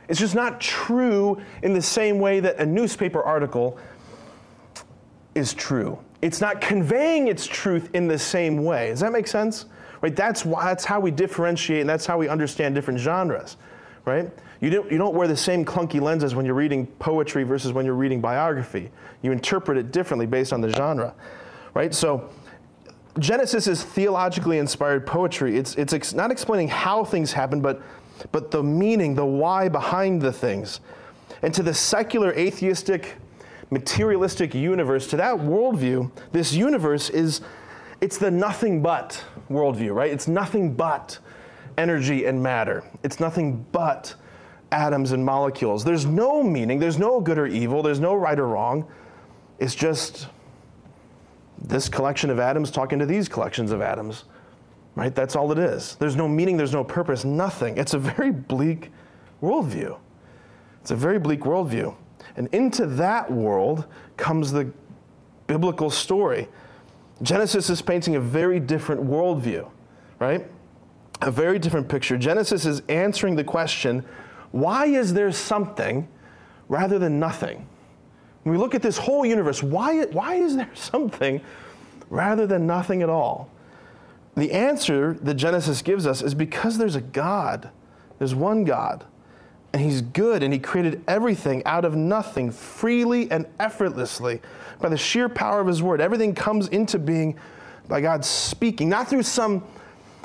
It's 0.08 0.20
just 0.20 0.34
not 0.34 0.60
true 0.60 1.40
in 1.62 1.72
the 1.72 1.82
same 1.82 2.18
way 2.18 2.40
that 2.40 2.58
a 2.58 2.66
newspaper 2.66 3.22
article 3.22 3.78
is 5.34 5.54
true. 5.54 5.98
It's 6.22 6.40
not 6.40 6.60
conveying 6.60 7.28
its 7.28 7.46
truth 7.46 7.90
in 7.94 8.08
the 8.08 8.18
same 8.18 8.64
way. 8.64 8.88
Does 8.88 9.00
that 9.00 9.12
make 9.12 9.26
sense? 9.26 9.66
Right? 10.00 10.14
That's 10.14 10.44
why 10.44 10.64
that's 10.66 10.84
how 10.84 11.00
we 11.00 11.10
differentiate 11.10 11.80
and 11.80 11.88
that's 11.88 12.06
how 12.06 12.18
we 12.18 12.28
understand 12.28 12.74
different 12.74 13.00
genres. 13.00 13.56
Right? 14.04 14.30
You 14.60 14.70
don't, 14.70 14.92
you 14.92 14.98
don't 14.98 15.14
wear 15.14 15.26
the 15.26 15.36
same 15.36 15.64
clunky 15.64 16.00
lenses 16.00 16.34
when 16.34 16.44
you're 16.44 16.54
reading 16.54 16.86
poetry 16.86 17.42
versus 17.42 17.72
when 17.72 17.86
you're 17.86 17.94
reading 17.94 18.20
biography. 18.20 18.90
You 19.22 19.32
interpret 19.32 19.78
it 19.78 19.92
differently 19.92 20.26
based 20.26 20.52
on 20.52 20.60
the 20.60 20.68
genre. 20.70 21.14
Right? 21.74 21.94
So 21.94 22.30
Genesis 23.18 23.66
is 23.66 23.82
theologically 23.82 24.58
inspired 24.58 25.06
poetry. 25.06 25.56
It's, 25.56 25.74
it's 25.76 25.92
ex- 25.92 26.14
not 26.14 26.30
explaining 26.30 26.68
how 26.68 27.04
things 27.04 27.32
happen, 27.32 27.60
but, 27.60 27.82
but 28.32 28.50
the 28.50 28.62
meaning, 28.62 29.14
the 29.14 29.24
why 29.24 29.68
behind 29.68 30.20
the 30.20 30.32
things. 30.32 30.80
And 31.42 31.54
to 31.54 31.62
the 31.62 31.74
secular, 31.74 32.32
atheistic, 32.32 33.14
materialistic 33.70 34.54
universe, 34.54 35.06
to 35.08 35.16
that 35.16 35.36
worldview, 35.36 36.10
this 36.32 36.52
universe 36.52 37.10
is, 37.10 37.40
it's 38.00 38.18
the 38.18 38.30
nothing 38.30 38.82
but 38.82 39.22
worldview, 39.50 39.94
right? 39.94 40.10
It's 40.10 40.28
nothing 40.28 40.74
but 40.74 41.18
energy 41.78 42.26
and 42.26 42.42
matter. 42.42 42.84
It's 43.02 43.20
nothing 43.20 43.64
but 43.72 44.14
atoms 44.72 45.12
and 45.12 45.24
molecules. 45.24 45.84
There's 45.84 46.06
no 46.06 46.42
meaning, 46.42 46.78
there's 46.78 46.98
no 46.98 47.20
good 47.20 47.38
or 47.38 47.46
evil, 47.46 47.82
there's 47.82 48.00
no 48.00 48.14
right 48.14 48.38
or 48.38 48.48
wrong. 48.48 48.86
It's 49.58 49.74
just 49.74 50.28
this 51.60 51.88
collection 51.88 52.30
of 52.30 52.38
atoms 52.38 52.70
talking 52.70 52.98
to 52.98 53.06
these 53.06 53.28
collections 53.28 53.70
of 53.70 53.80
atoms. 53.80 54.24
right? 54.94 55.14
That's 55.14 55.36
all 55.36 55.50
it 55.52 55.58
is. 55.58 55.96
There's 55.96 56.16
no 56.16 56.28
meaning, 56.28 56.56
there's 56.56 56.72
no 56.72 56.84
purpose, 56.84 57.24
nothing. 57.24 57.76
It's 57.76 57.94
a 57.94 57.98
very 57.98 58.30
bleak 58.30 58.90
worldview. 59.42 59.98
It's 60.80 60.90
a 60.90 60.96
very 60.96 61.18
bleak 61.18 61.40
worldview. 61.40 61.94
And 62.36 62.48
into 62.52 62.86
that 62.86 63.30
world 63.30 63.86
comes 64.16 64.52
the 64.52 64.70
biblical 65.46 65.90
story. 65.90 66.48
Genesis 67.22 67.70
is 67.70 67.80
painting 67.82 68.16
a 68.16 68.20
very 68.20 68.60
different 68.60 69.02
worldview, 69.02 69.68
right? 70.18 70.46
A 71.22 71.30
very 71.30 71.58
different 71.58 71.88
picture. 71.88 72.18
Genesis 72.18 72.66
is 72.66 72.82
answering 72.88 73.36
the 73.36 73.44
question 73.44 74.04
why 74.50 74.86
is 74.86 75.14
there 75.14 75.32
something 75.32 76.06
rather 76.68 76.98
than 76.98 77.18
nothing? 77.18 77.66
When 78.44 78.54
we 78.54 78.58
look 78.58 78.74
at 78.74 78.82
this 78.82 78.98
whole 78.98 79.26
universe, 79.26 79.62
why, 79.62 80.04
why 80.04 80.36
is 80.36 80.54
there 80.54 80.70
something 80.74 81.40
rather 82.08 82.46
than 82.46 82.66
nothing 82.66 83.02
at 83.02 83.08
all? 83.08 83.50
The 84.36 84.52
answer 84.52 85.14
that 85.22 85.34
Genesis 85.34 85.82
gives 85.82 86.06
us 86.06 86.22
is 86.22 86.34
because 86.34 86.78
there's 86.78 86.96
a 86.96 87.00
God. 87.00 87.70
There's 88.18 88.34
one 88.34 88.64
God. 88.64 89.04
And 89.72 89.82
He's 89.82 90.02
good, 90.02 90.42
and 90.42 90.52
He 90.52 90.60
created 90.60 91.02
everything 91.08 91.64
out 91.66 91.84
of 91.84 91.96
nothing, 91.96 92.50
freely 92.50 93.30
and 93.30 93.46
effortlessly, 93.58 94.40
by 94.80 94.88
the 94.88 94.96
sheer 94.96 95.28
power 95.28 95.60
of 95.60 95.66
His 95.66 95.82
Word. 95.82 96.00
Everything 96.00 96.34
comes 96.34 96.68
into 96.68 96.98
being 96.98 97.36
by 97.88 98.00
God 98.00 98.24
speaking, 98.24 98.88
not 98.88 99.08
through 99.08 99.24
some 99.24 99.64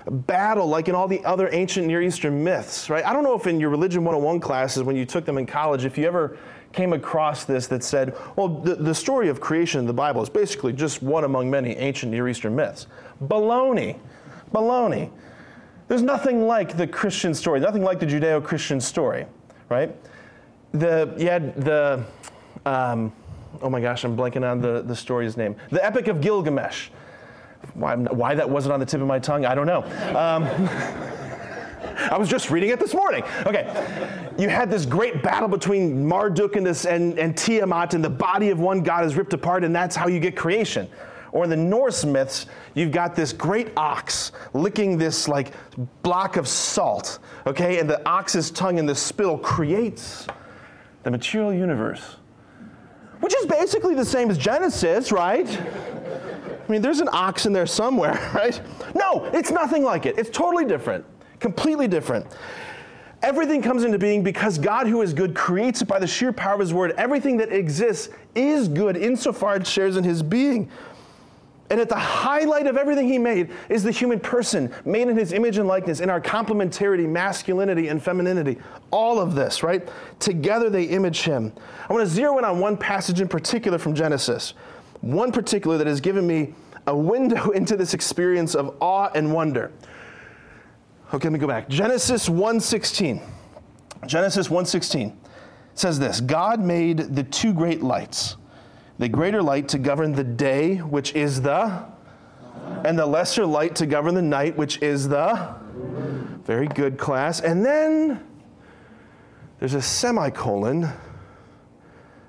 battle 0.09 0.67
like 0.67 0.87
in 0.87 0.95
all 0.95 1.07
the 1.07 1.23
other 1.25 1.49
ancient 1.51 1.87
Near 1.87 2.01
Eastern 2.01 2.43
myths, 2.43 2.89
right? 2.89 3.05
I 3.05 3.13
don't 3.13 3.23
know 3.23 3.35
if 3.35 3.47
in 3.47 3.59
your 3.59 3.69
Religion 3.69 4.03
101 4.03 4.39
classes, 4.39 4.83
when 4.83 4.95
you 4.95 5.05
took 5.05 5.25
them 5.25 5.37
in 5.37 5.45
college, 5.45 5.85
if 5.85 5.97
you 5.97 6.05
ever 6.07 6.37
came 6.71 6.93
across 6.93 7.45
this 7.45 7.67
that 7.67 7.83
said, 7.83 8.15
well, 8.35 8.47
the, 8.47 8.75
the 8.75 8.93
story 8.93 9.29
of 9.29 9.39
creation 9.39 9.79
in 9.79 9.85
the 9.85 9.93
Bible 9.93 10.21
is 10.21 10.29
basically 10.29 10.73
just 10.73 11.01
one 11.01 11.23
among 11.23 11.49
many 11.49 11.75
ancient 11.75 12.11
Near 12.11 12.27
Eastern 12.27 12.55
myths. 12.55 12.87
Baloney. 13.23 13.97
Baloney. 14.53 15.11
There's 15.87 16.01
nothing 16.03 16.45
like 16.45 16.77
the 16.77 16.85
Christian 16.85 17.33
story, 17.33 17.59
nothing 17.59 17.83
like 17.83 17.99
the 17.99 18.05
Judeo 18.05 18.43
Christian 18.43 18.79
story, 18.79 19.25
right? 19.69 19.95
The, 20.71 21.13
you 21.17 21.27
had 21.27 21.55
the, 21.55 22.05
um, 22.65 23.11
oh 23.61 23.69
my 23.69 23.81
gosh, 23.81 24.03
I'm 24.03 24.15
blanking 24.15 24.49
on 24.49 24.61
the, 24.61 24.83
the 24.83 24.95
story's 24.95 25.35
name. 25.35 25.55
The 25.71 25.83
Epic 25.83 26.07
of 26.07 26.21
Gilgamesh. 26.21 26.89
Why, 27.79 27.95
why 27.95 28.35
that 28.35 28.49
wasn't 28.49 28.73
on 28.73 28.79
the 28.79 28.85
tip 28.85 29.01
of 29.01 29.07
my 29.07 29.19
tongue, 29.19 29.45
I 29.45 29.55
don't 29.55 29.67
know. 29.67 29.83
Um, 30.17 30.43
I 32.11 32.17
was 32.17 32.29
just 32.29 32.49
reading 32.49 32.69
it 32.69 32.79
this 32.79 32.93
morning. 32.93 33.23
Okay. 33.45 33.65
You 34.37 34.49
had 34.49 34.69
this 34.69 34.85
great 34.85 35.21
battle 35.21 35.47
between 35.47 36.05
Marduk 36.05 36.55
and, 36.55 36.65
this, 36.65 36.85
and, 36.85 37.17
and 37.19 37.37
Tiamat, 37.37 37.93
and 37.93 38.03
the 38.03 38.09
body 38.09 38.49
of 38.49 38.59
one 38.59 38.83
god 38.83 39.05
is 39.05 39.15
ripped 39.15 39.33
apart, 39.33 39.63
and 39.63 39.75
that's 39.75 39.95
how 39.95 40.07
you 40.07 40.19
get 40.19 40.35
creation. 40.35 40.87
Or 41.31 41.43
in 41.43 41.49
the 41.49 41.57
Norse 41.57 42.05
myths, 42.05 42.47
you've 42.73 42.91
got 42.91 43.15
this 43.15 43.33
great 43.33 43.71
ox 43.77 44.31
licking 44.53 44.97
this 44.97 45.27
like 45.27 45.53
block 46.01 46.37
of 46.37 46.47
salt, 46.47 47.19
okay? 47.45 47.79
And 47.79 47.89
the 47.89 48.05
ox's 48.07 48.49
tongue 48.49 48.77
in 48.77 48.85
the 48.85 48.95
spill 48.95 49.37
creates 49.37 50.25
the 51.03 51.11
material 51.11 51.53
universe, 51.53 52.17
which 53.19 53.35
is 53.35 53.45
basically 53.45 53.93
the 53.93 54.05
same 54.05 54.29
as 54.31 54.37
Genesis, 54.37 55.11
right? 55.11 55.47
I 56.69 56.71
mean, 56.71 56.83
there's 56.83 56.99
an 56.99 57.09
ox 57.11 57.47
in 57.47 57.53
there 57.53 57.65
somewhere, 57.65 58.13
right? 58.35 58.61
No, 58.93 59.25
it's 59.33 59.49
nothing 59.49 59.83
like 59.83 60.05
it. 60.05 60.17
It's 60.19 60.29
totally 60.29 60.65
different, 60.65 61.03
completely 61.39 61.87
different. 61.87 62.27
Everything 63.21 63.61
comes 63.61 63.83
into 63.83 63.97
being 63.97 64.23
because 64.23 64.57
God, 64.57 64.87
who 64.87 65.01
is 65.01 65.13
good, 65.13 65.35
creates 65.35 65.81
it 65.81 65.87
by 65.87 65.99
the 65.99 66.07
sheer 66.07 66.31
power 66.31 66.53
of 66.53 66.59
His 66.61 66.73
Word. 66.73 66.93
Everything 66.97 67.37
that 67.37 67.51
exists 67.51 68.09
is 68.35 68.67
good 68.69 68.95
insofar 68.95 69.57
it 69.57 69.67
shares 69.67 69.97
in 69.97 70.03
His 70.03 70.21
being. 70.23 70.69
And 71.71 71.79
at 71.79 71.89
the 71.89 71.95
highlight 71.95 72.65
of 72.65 72.77
everything 72.77 73.09
He 73.09 73.17
made 73.17 73.51
is 73.67 73.83
the 73.83 73.91
human 73.91 74.19
person, 74.19 74.73
made 74.85 75.07
in 75.07 75.17
His 75.17 75.33
image 75.33 75.57
and 75.57 75.67
likeness, 75.67 75.99
in 75.99 76.09
our 76.09 76.21
complementarity, 76.21 77.09
masculinity, 77.09 77.89
and 77.89 78.01
femininity. 78.01 78.57
All 78.91 79.19
of 79.19 79.35
this, 79.35 79.63
right? 79.63 79.89
Together 80.19 80.69
they 80.69 80.83
image 80.83 81.23
Him. 81.23 81.51
I 81.89 81.93
want 81.93 82.07
to 82.07 82.09
zero 82.09 82.37
in 82.37 82.45
on 82.45 82.59
one 82.59 82.77
passage 82.77 83.19
in 83.19 83.27
particular 83.27 83.79
from 83.79 83.95
Genesis 83.95 84.53
one 85.01 85.31
particular 85.31 85.77
that 85.77 85.87
has 85.87 86.01
given 86.01 86.25
me 86.25 86.53
a 86.87 86.95
window 86.95 87.49
into 87.51 87.75
this 87.75 87.93
experience 87.93 88.55
of 88.55 88.75
awe 88.79 89.09
and 89.15 89.33
wonder. 89.33 89.71
Okay, 91.13 91.27
let 91.27 91.33
me 91.33 91.39
go 91.39 91.47
back. 91.47 91.69
Genesis 91.69 92.29
1:16. 92.29 93.21
Genesis 94.05 94.47
1:16 94.47 95.13
says 95.73 95.97
this, 95.99 96.19
God 96.21 96.59
made 96.59 97.15
the 97.15 97.23
two 97.23 97.53
great 97.53 97.81
lights. 97.81 98.35
The 98.97 99.07
greater 99.07 99.41
light 99.41 99.69
to 99.69 99.79
govern 99.79 100.11
the 100.11 100.23
day, 100.23 100.77
which 100.77 101.15
is 101.15 101.41
the 101.41 101.85
and 102.83 102.99
the 102.99 103.05
lesser 103.05 103.45
light 103.45 103.75
to 103.75 103.85
govern 103.85 104.13
the 104.13 104.21
night, 104.21 104.55
which 104.55 104.81
is 104.81 105.07
the 105.07 105.55
very 106.43 106.67
good 106.67 106.97
class. 106.97 107.39
And 107.39 107.65
then 107.65 108.23
there's 109.59 109.73
a 109.73 109.81
semicolon 109.81 110.89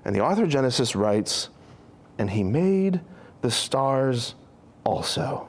and 0.05 0.15
the 0.15 0.21
author 0.21 0.45
of 0.45 0.49
Genesis 0.49 0.97
writes, 0.97 1.51
and 2.21 2.29
he 2.29 2.43
made 2.43 3.01
the 3.41 3.51
stars 3.51 4.35
also. 4.85 5.49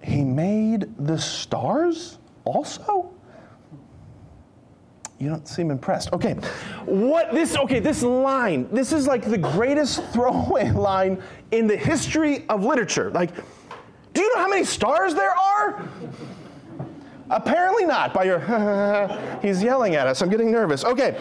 He 0.00 0.22
made 0.22 0.86
the 0.98 1.18
stars 1.18 2.18
also? 2.44 3.10
You 5.18 5.30
don't 5.30 5.48
seem 5.48 5.72
impressed. 5.72 6.12
Okay. 6.12 6.34
What 6.84 7.32
this 7.32 7.56
okay, 7.56 7.80
this 7.80 8.04
line, 8.04 8.68
this 8.70 8.92
is 8.92 9.08
like 9.08 9.24
the 9.24 9.38
greatest 9.38 10.04
throwaway 10.12 10.70
line 10.70 11.20
in 11.50 11.66
the 11.66 11.76
history 11.76 12.44
of 12.48 12.64
literature. 12.64 13.10
Like, 13.10 13.34
do 14.12 14.22
you 14.22 14.32
know 14.36 14.42
how 14.42 14.48
many 14.48 14.64
stars 14.64 15.12
there 15.12 15.34
are? 15.36 15.88
Apparently 17.30 17.84
not 17.84 18.14
by 18.14 18.24
your 18.24 18.38
he's 19.42 19.60
yelling 19.60 19.96
at 19.96 20.06
us. 20.06 20.22
I'm 20.22 20.28
getting 20.28 20.52
nervous. 20.52 20.84
Okay 20.84 21.18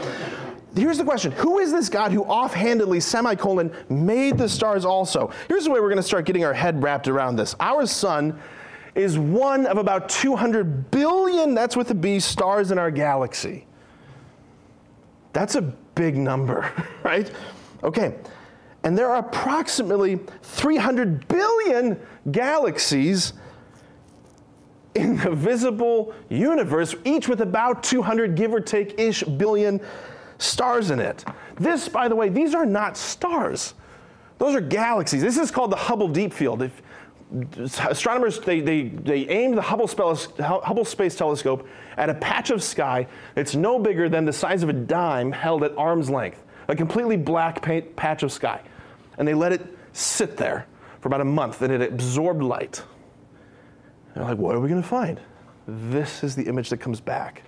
here's 0.76 0.98
the 0.98 1.04
question 1.04 1.32
Who 1.34 1.60
is 1.60 1.72
this 1.72 1.90
God 1.90 2.12
who 2.12 2.24
offhandedly, 2.24 3.00
semicolon, 3.00 3.72
made 3.90 4.38
the 4.38 4.50
stars 4.50 4.86
also? 4.86 5.32
Here's 5.48 5.66
the 5.66 5.72
way 5.72 5.80
we're 5.80 5.90
going 5.90 5.98
to 5.98 6.04
start 6.04 6.26
getting 6.26 6.46
our 6.46 6.54
head 6.54 6.82
wrapped 6.82 7.08
around 7.08 7.36
this. 7.36 7.56
Our 7.60 7.86
sun 7.86 8.40
is 8.96 9.18
one 9.18 9.66
of 9.66 9.78
about 9.78 10.10
200 10.10 10.92
billion, 10.92 11.56
that's 11.56 11.76
with 11.76 11.90
a 11.92 11.96
B, 11.96 12.20
stars 12.20 12.72
in 12.72 12.78
our 12.78 12.92
galaxy. 12.92 13.66
That's 15.34 15.56
a 15.56 15.62
big 15.62 16.16
number, 16.16 16.72
right? 17.04 17.32
Okay. 17.84 18.16
And 18.84 18.98
there 18.98 19.10
are 19.10 19.20
approximately 19.20 20.20
300 20.42 21.28
billion 21.28 22.00
galaxies 22.32 23.34
in 24.94 25.18
the 25.18 25.32
visible 25.32 26.14
universe, 26.30 26.94
each 27.04 27.28
with 27.28 27.42
about 27.42 27.82
200, 27.82 28.36
give 28.36 28.54
or 28.54 28.60
take 28.60 29.00
ish, 29.00 29.24
billion 29.24 29.80
stars 30.44 30.92
in 30.92 31.00
it. 31.00 31.26
This, 31.56 31.88
by 31.88 32.08
the 32.08 32.16
way, 32.16 32.30
these 32.30 32.54
are 32.54 32.66
not 32.66 32.98
stars. 32.98 33.74
Those 34.38 34.56
are 34.56 34.62
galaxies. 34.62 35.22
This 35.22 35.38
is 35.38 35.52
called 35.52 35.72
the 35.72 35.78
Hubble 35.78 36.08
Deep 36.08 36.34
Field. 36.34 36.62
If, 36.62 36.82
astronomers, 37.80 38.40
they, 38.40 38.60
they, 38.60 38.84
they 38.84 39.28
aimed 39.30 39.58
the 39.58 39.62
Hubble, 39.62 39.88
Hubble 40.40 40.86
Space 40.86 41.16
Telescope 41.16 41.68
at 41.98 42.10
a 42.10 42.14
patch 42.14 42.50
of 42.50 42.62
sky 42.62 43.08
that's 43.36 43.56
no 43.56 43.80
bigger 43.80 44.10
than 44.10 44.26
the 44.26 44.34
size 44.34 44.64
of 44.64 44.70
a 44.70 44.74
dime 44.74 45.32
held 45.32 45.64
at 45.64 45.76
arm's 45.78 46.10
length, 46.10 46.44
a 46.68 46.76
completely 46.76 47.18
black 47.18 47.62
patch 47.96 48.24
of 48.24 48.32
sky. 48.32 48.62
And 49.18 49.28
they 49.28 49.34
let 49.34 49.52
it 49.52 49.66
sit 49.94 50.38
there 50.38 50.68
for 51.02 51.08
about 51.08 51.22
a 51.22 51.26
month 51.26 51.62
and 51.62 51.72
it 51.74 51.82
absorbed 51.82 52.44
light. 52.44 52.84
They're 54.14 54.24
like, 54.24 54.38
what 54.38 54.56
are 54.56 54.60
we 54.60 54.70
going 54.70 54.82
to 54.82 54.88
find? 54.88 55.20
This 55.68 56.24
is 56.24 56.36
the 56.36 56.44
image 56.44 56.70
that 56.70 56.78
comes 56.78 57.00
back. 57.00 57.44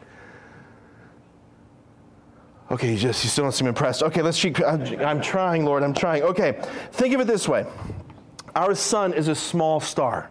Okay, 2.76 2.92
you 2.92 2.98
just 2.98 3.24
you 3.24 3.30
still 3.30 3.46
don't 3.46 3.54
seem 3.54 3.68
impressed. 3.68 4.04
Okay, 4.04 4.22
let's 4.22 4.38
keep. 4.38 4.60
I'm, 4.60 4.82
I'm 5.00 5.22
trying, 5.22 5.64
Lord. 5.64 5.82
I'm 5.82 5.94
trying. 5.94 6.24
Okay, 6.24 6.60
think 6.92 7.16
of 7.16 7.22
it 7.22 7.28
this 7.28 7.48
way: 7.48 7.66
our 8.54 8.76
sun 8.76 9.14
is 9.14 9.30
a 9.30 9.36
small 9.36 9.80
star, 9.80 10.30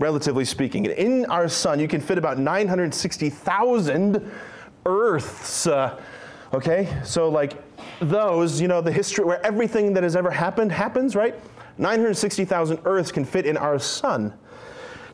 relatively 0.00 0.44
speaking. 0.44 0.86
In 0.86 1.26
our 1.26 1.48
sun, 1.48 1.78
you 1.78 1.86
can 1.86 2.00
fit 2.00 2.18
about 2.18 2.38
960,000 2.38 4.32
Earths. 4.84 5.68
Uh, 5.68 6.02
okay, 6.52 6.92
so 7.04 7.28
like 7.28 7.52
those, 8.00 8.60
you 8.60 8.66
know, 8.66 8.80
the 8.80 8.90
history 8.90 9.24
where 9.24 9.46
everything 9.46 9.92
that 9.92 10.02
has 10.02 10.16
ever 10.16 10.32
happened 10.32 10.72
happens, 10.72 11.14
right? 11.14 11.36
960,000 11.78 12.80
Earths 12.84 13.12
can 13.12 13.24
fit 13.24 13.46
in 13.46 13.56
our 13.56 13.78
sun. 13.78 14.36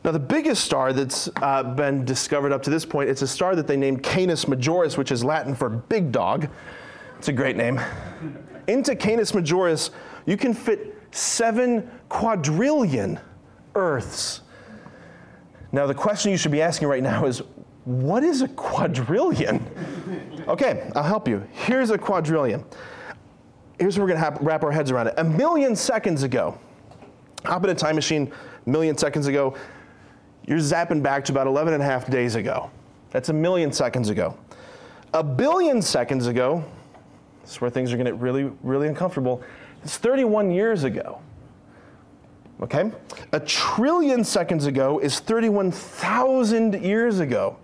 Now, 0.03 0.11
the 0.11 0.19
biggest 0.19 0.65
star 0.65 0.91
that's 0.91 1.29
uh, 1.41 1.63
been 1.63 2.03
discovered 2.03 2.51
up 2.51 2.61
to 2.63 2.69
this 2.69 2.85
point, 2.85 3.09
it's 3.09 3.21
a 3.21 3.27
star 3.27 3.55
that 3.55 3.67
they 3.67 3.77
named 3.77 4.03
Canis 4.03 4.45
Majoris, 4.45 4.97
which 4.97 5.11
is 5.11 5.23
Latin 5.23 5.55
for 5.55 5.69
big 5.69 6.11
dog. 6.11 6.49
It's 7.17 7.29
a 7.29 7.33
great 7.33 7.55
name. 7.55 7.79
Into 8.67 8.95
Canis 8.95 9.31
Majoris, 9.31 9.91
you 10.25 10.35
can 10.35 10.53
fit 10.53 10.97
seven 11.11 11.89
quadrillion 12.09 13.19
Earths. 13.75 14.41
Now, 15.71 15.87
the 15.87 15.95
question 15.95 16.31
you 16.31 16.37
should 16.37 16.51
be 16.51 16.61
asking 16.61 16.89
right 16.89 17.01
now 17.01 17.25
is 17.25 17.41
what 17.85 18.23
is 18.23 18.41
a 18.41 18.49
quadrillion? 18.49 19.65
okay, 20.47 20.91
I'll 20.95 21.03
help 21.03 21.29
you. 21.29 21.47
Here's 21.51 21.91
a 21.91 21.97
quadrillion. 21.97 22.63
Here's 23.79 23.97
where 23.97 24.05
we're 24.05 24.13
going 24.13 24.33
to 24.33 24.43
wrap 24.43 24.63
our 24.63 24.71
heads 24.71 24.91
around 24.91 25.07
it. 25.07 25.15
A 25.17 25.23
million 25.23 25.75
seconds 25.75 26.23
ago, 26.23 26.59
hop 27.45 27.63
in 27.63 27.69
a 27.69 27.75
time 27.75 27.95
machine 27.95 28.31
million 28.65 28.97
seconds 28.97 29.27
ago. 29.27 29.55
You're 30.45 30.59
zapping 30.59 31.01
back 31.01 31.23
to 31.25 31.31
about 31.31 31.47
11 31.47 31.73
and 31.73 31.81
a 31.81 31.85
half 31.85 32.09
days 32.09 32.35
ago. 32.35 32.69
That's 33.11 33.29
a 33.29 33.33
million 33.33 33.71
seconds 33.71 34.09
ago. 34.09 34.37
A 35.13 35.23
billion 35.23 35.81
seconds 35.81 36.27
ago, 36.27 36.63
this 37.41 37.51
is 37.51 37.61
where 37.61 37.69
things 37.69 37.93
are 37.93 37.97
going 37.97 38.05
to 38.05 38.11
get 38.11 38.19
really, 38.19 38.51
really 38.63 38.87
uncomfortable. 38.87 39.41
It's 39.83 39.97
31 39.97 40.51
years 40.51 40.83
ago. 40.83 41.19
Okay? 42.61 42.91
A 43.31 43.39
trillion 43.39 44.23
seconds 44.23 44.65
ago 44.65 44.99
is 44.99 45.19
31,000 45.19 46.83
years 46.83 47.19
ago. 47.19 47.57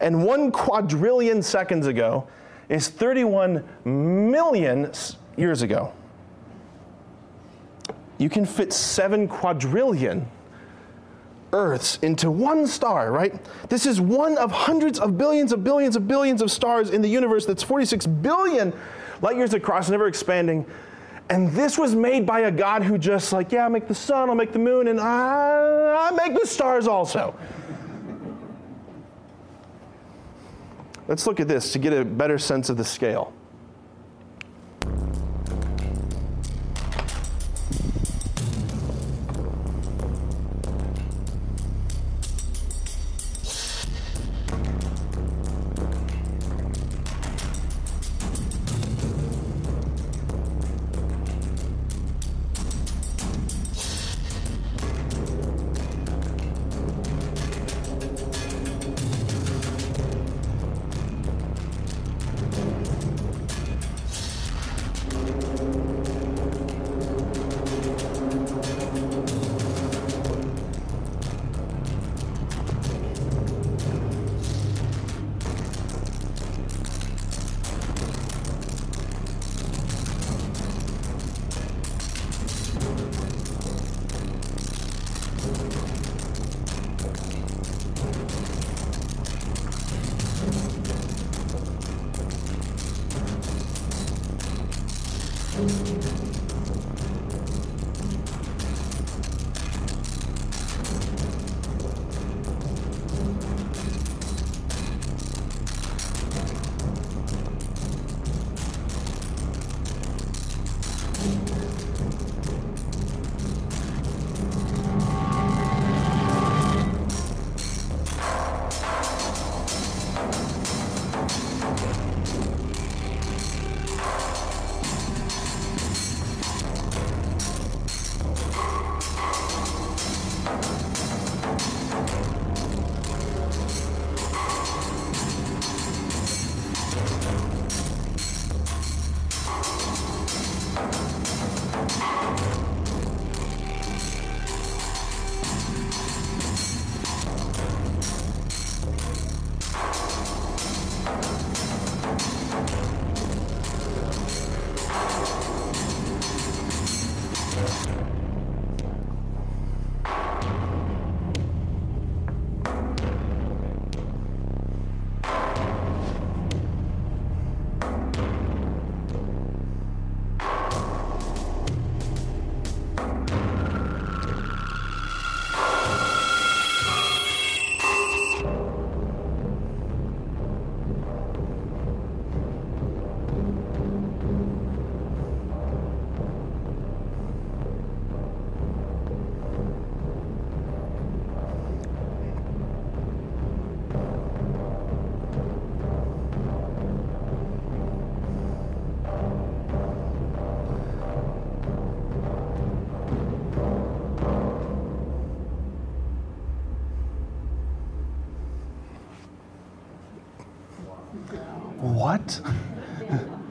And 0.00 0.24
one 0.24 0.50
quadrillion 0.50 1.42
seconds 1.42 1.86
ago 1.86 2.26
is 2.68 2.88
31 2.88 3.64
million 3.84 4.90
years 5.36 5.62
ago. 5.62 5.92
You 8.18 8.30
can 8.30 8.46
fit 8.46 8.72
seven 8.72 9.28
quadrillion 9.28 10.28
Earths 11.52 11.98
into 12.02 12.30
one 12.30 12.66
star, 12.66 13.10
right? 13.10 13.34
This 13.68 13.86
is 13.86 14.00
one 14.00 14.38
of 14.38 14.52
hundreds 14.52 14.98
of 14.98 15.18
billions 15.18 15.52
of 15.52 15.64
billions 15.64 15.96
of 15.96 16.06
billions 16.06 16.42
of 16.42 16.50
stars 16.50 16.90
in 16.90 17.02
the 17.02 17.08
universe 17.08 17.46
that's 17.46 17.62
46 17.62 18.06
billion 18.06 18.72
light 19.20 19.36
years 19.36 19.54
across, 19.54 19.90
never 19.90 20.06
expanding. 20.06 20.64
And 21.28 21.50
this 21.52 21.78
was 21.78 21.94
made 21.94 22.26
by 22.26 22.40
a 22.40 22.50
God 22.50 22.82
who 22.82 22.98
just 22.98 23.32
like, 23.32 23.52
yeah, 23.52 23.64
I'll 23.64 23.70
make 23.70 23.86
the 23.86 23.94
sun, 23.94 24.28
I'll 24.28 24.34
make 24.34 24.52
the 24.52 24.58
moon, 24.58 24.88
and 24.88 25.00
I, 25.00 26.10
I 26.10 26.28
make 26.28 26.38
the 26.38 26.46
stars 26.46 26.88
also. 26.88 27.34
Let's 31.06 31.26
look 31.26 31.40
at 31.40 31.48
this 31.48 31.72
to 31.72 31.78
get 31.78 31.92
a 31.92 32.04
better 32.04 32.38
sense 32.38 32.68
of 32.68 32.76
the 32.76 32.84
scale. 32.84 33.32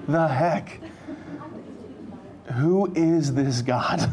The 0.07 0.27
heck? 0.27 0.79
Who 2.55 2.91
is 2.95 3.33
this 3.33 3.61
God? 3.61 4.09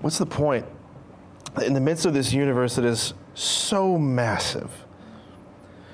What's 0.00 0.18
the 0.18 0.26
point? 0.26 0.66
In 1.64 1.74
the 1.74 1.80
midst 1.80 2.06
of 2.06 2.14
this 2.14 2.32
universe 2.32 2.76
that 2.76 2.84
is 2.84 3.14
so 3.34 3.98
massive, 3.98 4.70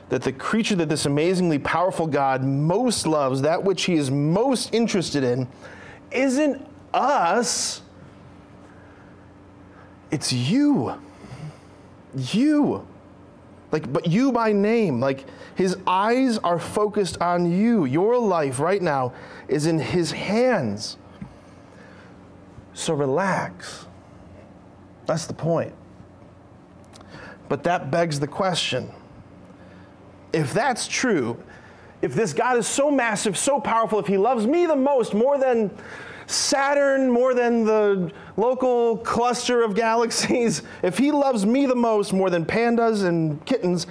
that 0.08 0.22
the 0.22 0.32
creature 0.32 0.76
that 0.76 0.88
this 0.88 1.06
amazingly 1.06 1.58
powerful 1.58 2.06
God 2.06 2.42
most 2.44 3.06
loves, 3.06 3.42
that 3.42 3.62
which 3.62 3.84
he 3.84 3.94
is 3.94 4.10
most 4.10 4.74
interested 4.74 5.24
in, 5.24 5.48
isn't 6.10 6.66
us, 6.94 7.82
it's 10.10 10.32
you. 10.32 10.94
You. 12.14 12.86
Like, 13.76 13.92
but 13.92 14.06
you 14.06 14.32
by 14.32 14.52
name. 14.52 15.00
Like, 15.00 15.26
his 15.54 15.76
eyes 15.86 16.38
are 16.38 16.58
focused 16.58 17.20
on 17.20 17.52
you. 17.52 17.84
Your 17.84 18.16
life 18.18 18.58
right 18.58 18.80
now 18.80 19.12
is 19.48 19.66
in 19.66 19.78
his 19.78 20.12
hands. 20.12 20.96
So 22.72 22.94
relax. 22.94 23.84
That's 25.04 25.26
the 25.26 25.34
point. 25.34 25.74
But 27.50 27.64
that 27.64 27.90
begs 27.90 28.18
the 28.18 28.26
question 28.26 28.90
if 30.32 30.54
that's 30.54 30.88
true, 30.88 31.36
if 32.00 32.14
this 32.14 32.32
God 32.32 32.56
is 32.56 32.66
so 32.66 32.90
massive, 32.90 33.36
so 33.36 33.60
powerful, 33.60 33.98
if 33.98 34.06
he 34.06 34.16
loves 34.16 34.46
me 34.46 34.64
the 34.64 34.74
most, 34.74 35.12
more 35.12 35.36
than 35.36 35.70
Saturn, 36.26 37.10
more 37.10 37.34
than 37.34 37.64
the 37.64 38.10
local 38.36 38.98
cluster 38.98 39.62
of 39.62 39.74
galaxies, 39.74 40.62
if 40.82 40.98
he 40.98 41.12
loves 41.12 41.46
me 41.46 41.66
the 41.66 41.74
most, 41.74 42.12
more 42.12 42.30
than 42.30 42.44
pandas 42.44 43.04
and 43.04 43.44
kittens, 43.46 43.86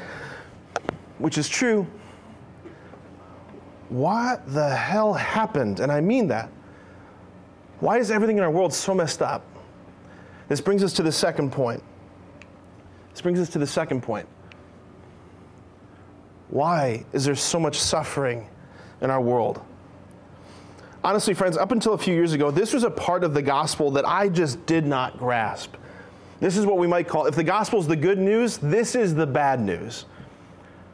which 1.18 1.38
is 1.38 1.50
true, 1.50 1.88
what 3.90 4.42
the 4.54 4.70
hell 4.70 5.14
happened? 5.14 5.80
And 5.80 5.92
I 5.92 6.02
mean 6.02 6.28
that. 6.28 6.50
Why 7.80 7.98
is 7.98 8.10
everything 8.10 8.38
in 8.38 8.44
our 8.44 8.52
world 8.52 8.74
so 8.74 8.94
messed 8.94 9.22
up? 9.22 9.46
This 10.48 10.62
brings 10.62 10.84
us 10.84 10.94
to 10.94 11.04
the 11.04 11.12
second 11.12 11.52
point. 11.52 11.84
This 13.12 13.22
brings 13.22 13.40
us 13.40 13.50
to 13.50 13.60
the 13.60 13.68
second 13.68 14.02
point. 14.02 14.28
Why 16.50 17.06
is 17.14 17.26
there 17.26 17.36
so 17.36 17.60
much 17.60 17.80
suffering 17.80 18.48
in 19.02 19.10
our 19.10 19.22
world? 19.22 19.62
Honestly, 21.06 21.36
friends, 21.36 21.56
up 21.56 21.72
until 21.72 21.94
a 21.94 22.00
few 22.00 22.16
years 22.16 22.34
ago, 22.34 22.50
this 22.50 22.74
was 22.74 22.84
a 22.84 22.90
part 22.90 23.24
of 23.24 23.36
the 23.36 23.42
gospel 23.44 23.92
that 23.92 24.08
I 24.08 24.28
just 24.28 24.66
did 24.66 24.88
not 24.88 25.20
grasp. 25.20 25.76
This 26.40 26.58
is 26.58 26.66
what 26.66 26.80
we 26.80 26.88
might 26.88 27.08
call 27.08 27.28
if 27.28 27.36
the 27.36 27.44
gospel 27.44 27.80
is 27.80 27.86
the 27.86 27.96
good 27.96 28.18
news, 28.18 28.58
this 28.58 28.96
is 28.96 29.14
the 29.14 29.28
bad 29.28 29.62
news. 29.62 30.06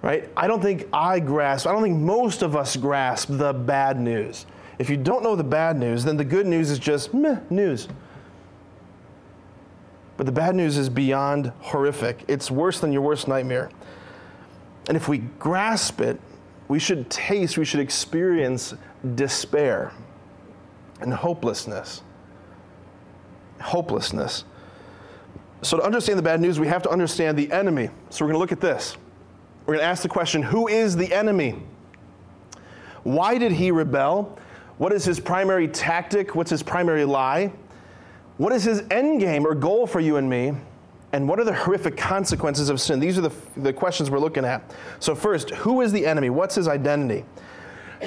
Right? 0.01 0.29
I 0.35 0.47
don't 0.47 0.61
think 0.61 0.89
I 0.91 1.21
grasp, 1.21 1.65
I 1.65 1.71
don't 1.71 1.81
think 1.81 1.97
most 1.97 2.41
of 2.41 2.57
us 2.57 2.75
grasp 2.75 3.29
the 3.31 3.53
bad 3.53 4.01
news. 4.01 4.45
If 4.79 4.89
you 4.89 4.97
don't 4.97 5.23
know 5.23 5.37
the 5.37 5.45
bad 5.45 5.77
news, 5.77 6.03
then 6.03 6.17
the 6.17 6.25
good 6.25 6.45
news 6.45 6.71
is 6.71 6.77
just 6.77 7.13
meh 7.13 7.39
news. 7.49 7.87
But 10.17 10.25
the 10.25 10.33
bad 10.33 10.55
news 10.55 10.75
is 10.75 10.89
beyond 10.89 11.53
horrific. 11.61 12.25
It's 12.27 12.51
worse 12.51 12.81
than 12.81 12.91
your 12.91 13.01
worst 13.01 13.29
nightmare. 13.29 13.69
And 14.89 14.97
if 14.97 15.07
we 15.07 15.19
grasp 15.39 16.01
it, 16.01 16.19
we 16.67 16.79
should 16.79 17.09
taste, 17.09 17.57
we 17.57 17.63
should 17.63 17.79
experience 17.79 18.73
despair 19.15 19.93
and 21.01 21.13
hopelessness. 21.13 22.03
Hopelessness. 23.59 24.43
So, 25.63 25.77
to 25.77 25.83
understand 25.83 26.17
the 26.17 26.23
bad 26.23 26.41
news, 26.41 26.59
we 26.59 26.67
have 26.67 26.81
to 26.83 26.89
understand 26.89 27.37
the 27.37 27.51
enemy. 27.51 27.89
So, 28.09 28.25
we're 28.25 28.31
going 28.31 28.35
to 28.35 28.39
look 28.39 28.51
at 28.51 28.61
this. 28.61 28.97
We're 29.65 29.75
going 29.75 29.83
to 29.83 29.89
ask 29.89 30.01
the 30.01 30.09
question 30.09 30.41
who 30.41 30.67
is 30.67 30.95
the 30.95 31.13
enemy? 31.13 31.61
Why 33.03 33.37
did 33.37 33.51
he 33.51 33.71
rebel? 33.71 34.37
What 34.77 34.91
is 34.91 35.05
his 35.05 35.19
primary 35.19 35.67
tactic? 35.67 36.35
What's 36.35 36.49
his 36.49 36.63
primary 36.63 37.05
lie? 37.05 37.51
What 38.37 38.53
is 38.53 38.63
his 38.63 38.83
end 38.89 39.19
game 39.19 39.45
or 39.45 39.53
goal 39.53 39.85
for 39.85 39.99
you 39.99 40.17
and 40.17 40.27
me? 40.27 40.53
And 41.13 41.27
what 41.27 41.39
are 41.39 41.43
the 41.43 41.53
horrific 41.53 41.97
consequences 41.97 42.69
of 42.69 42.79
sin? 42.79 42.99
These 42.99 43.17
are 43.17 43.21
the, 43.21 43.31
the 43.57 43.73
questions 43.73 44.09
we're 44.09 44.19
looking 44.19 44.45
at. 44.45 44.73
So, 44.99 45.13
first, 45.13 45.51
who 45.51 45.81
is 45.81 45.91
the 45.91 46.05
enemy? 46.05 46.29
What's 46.29 46.55
his 46.55 46.67
identity? 46.67 47.25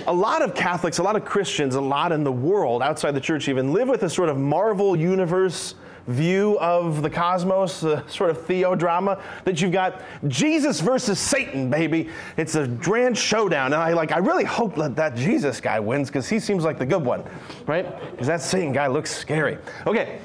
A 0.06 0.12
lot 0.12 0.42
of 0.42 0.54
Catholics, 0.54 0.98
a 0.98 1.02
lot 1.02 1.16
of 1.16 1.24
Christians, 1.24 1.74
a 1.74 1.80
lot 1.80 2.12
in 2.12 2.24
the 2.24 2.32
world, 2.32 2.82
outside 2.82 3.12
the 3.12 3.20
church 3.20 3.48
even, 3.48 3.72
live 3.72 3.88
with 3.88 4.02
a 4.02 4.10
sort 4.10 4.28
of 4.28 4.36
Marvel 4.36 4.96
universe 4.96 5.74
view 6.06 6.58
of 6.58 7.02
the 7.02 7.08
cosmos, 7.08 7.80
the 7.80 8.06
sort 8.08 8.30
of 8.30 8.38
theodrama 8.46 9.20
that 9.44 9.60
you've 9.60 9.72
got 9.72 10.02
Jesus 10.28 10.80
versus 10.80 11.18
Satan, 11.18 11.70
baby. 11.70 12.10
It's 12.36 12.54
a 12.56 12.66
grand 12.66 13.16
showdown, 13.16 13.72
and 13.72 13.82
I 13.82 13.92
like. 13.94 14.12
I 14.12 14.18
really 14.18 14.44
hope 14.44 14.74
that 14.76 14.96
that 14.96 15.16
Jesus 15.16 15.60
guy 15.60 15.80
wins 15.80 16.08
because 16.08 16.28
he 16.28 16.38
seems 16.38 16.64
like 16.64 16.78
the 16.78 16.86
good 16.86 17.04
one, 17.04 17.24
right? 17.66 18.10
Because 18.10 18.26
that 18.26 18.42
Satan 18.42 18.72
guy 18.72 18.86
looks 18.86 19.14
scary. 19.14 19.58
Okay, 19.86 20.18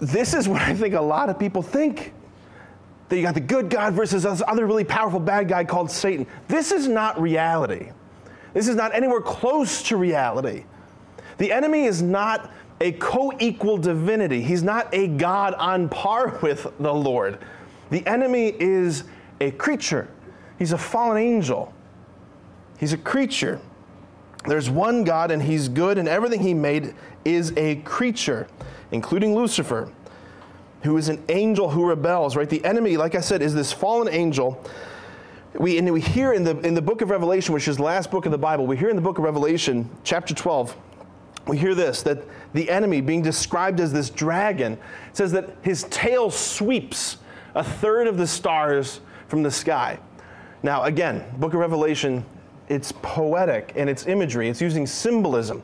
this 0.00 0.34
is 0.34 0.48
what 0.48 0.62
I 0.62 0.74
think 0.74 0.94
a 0.94 1.00
lot 1.00 1.28
of 1.28 1.38
people 1.38 1.62
think. 1.62 2.12
That 3.10 3.16
you 3.16 3.22
got 3.22 3.34
the 3.34 3.40
good 3.40 3.68
God 3.68 3.92
versus 3.92 4.22
this 4.22 4.42
other 4.48 4.64
really 4.64 4.82
powerful 4.82 5.20
bad 5.20 5.46
guy 5.46 5.62
called 5.64 5.90
Satan. 5.90 6.26
This 6.48 6.72
is 6.72 6.88
not 6.88 7.20
reality. 7.20 7.90
This 8.54 8.68
is 8.68 8.76
not 8.76 8.94
anywhere 8.94 9.20
close 9.20 9.82
to 9.84 9.96
reality. 9.96 10.64
The 11.38 11.52
enemy 11.52 11.84
is 11.84 12.00
not 12.00 12.50
a 12.80 12.92
co 12.92 13.32
equal 13.38 13.76
divinity. 13.76 14.40
He's 14.42 14.62
not 14.62 14.88
a 14.94 15.08
God 15.08 15.54
on 15.54 15.88
par 15.88 16.38
with 16.42 16.72
the 16.78 16.94
Lord. 16.94 17.38
The 17.90 18.06
enemy 18.06 18.54
is 18.58 19.04
a 19.40 19.50
creature, 19.50 20.08
he's 20.58 20.72
a 20.72 20.78
fallen 20.78 21.18
angel. 21.18 21.72
He's 22.76 22.92
a 22.92 22.98
creature. 22.98 23.60
There's 24.46 24.68
one 24.68 25.04
God, 25.04 25.30
and 25.30 25.40
he's 25.42 25.68
good, 25.68 25.96
and 25.96 26.08
everything 26.08 26.40
he 26.40 26.52
made 26.52 26.94
is 27.24 27.52
a 27.56 27.76
creature, 27.76 28.46
including 28.90 29.34
Lucifer, 29.34 29.90
who 30.82 30.96
is 30.98 31.08
an 31.08 31.22
angel 31.28 31.70
who 31.70 31.86
rebels, 31.86 32.36
right? 32.36 32.50
The 32.50 32.62
enemy, 32.64 32.96
like 32.96 33.14
I 33.14 33.20
said, 33.20 33.40
is 33.40 33.54
this 33.54 33.72
fallen 33.72 34.12
angel. 34.12 34.62
We, 35.58 35.78
and 35.78 35.92
we 35.92 36.00
hear 36.00 36.32
in 36.32 36.42
the, 36.42 36.58
in 36.60 36.74
the 36.74 36.82
book 36.82 37.00
of 37.00 37.10
Revelation, 37.10 37.54
which 37.54 37.68
is 37.68 37.76
the 37.76 37.84
last 37.84 38.10
book 38.10 38.26
of 38.26 38.32
the 38.32 38.38
Bible, 38.38 38.66
we 38.66 38.76
hear 38.76 38.90
in 38.90 38.96
the 38.96 39.02
book 39.02 39.18
of 39.18 39.24
Revelation, 39.24 39.88
chapter 40.02 40.34
12, 40.34 40.76
we 41.46 41.58
hear 41.58 41.74
this 41.74 42.02
that 42.02 42.24
the 42.54 42.68
enemy, 42.70 43.00
being 43.00 43.22
described 43.22 43.78
as 43.78 43.92
this 43.92 44.10
dragon, 44.10 44.78
says 45.12 45.30
that 45.32 45.56
his 45.62 45.84
tail 45.84 46.30
sweeps 46.30 47.18
a 47.54 47.62
third 47.62 48.08
of 48.08 48.16
the 48.16 48.26
stars 48.26 49.00
from 49.28 49.42
the 49.42 49.50
sky. 49.50 49.98
Now, 50.62 50.84
again, 50.84 51.24
book 51.38 51.54
of 51.54 51.60
Revelation, 51.60 52.24
it's 52.68 52.90
poetic 52.90 53.72
and 53.76 53.88
its 53.88 54.06
imagery, 54.06 54.48
it's 54.48 54.60
using 54.60 54.86
symbolism. 54.86 55.62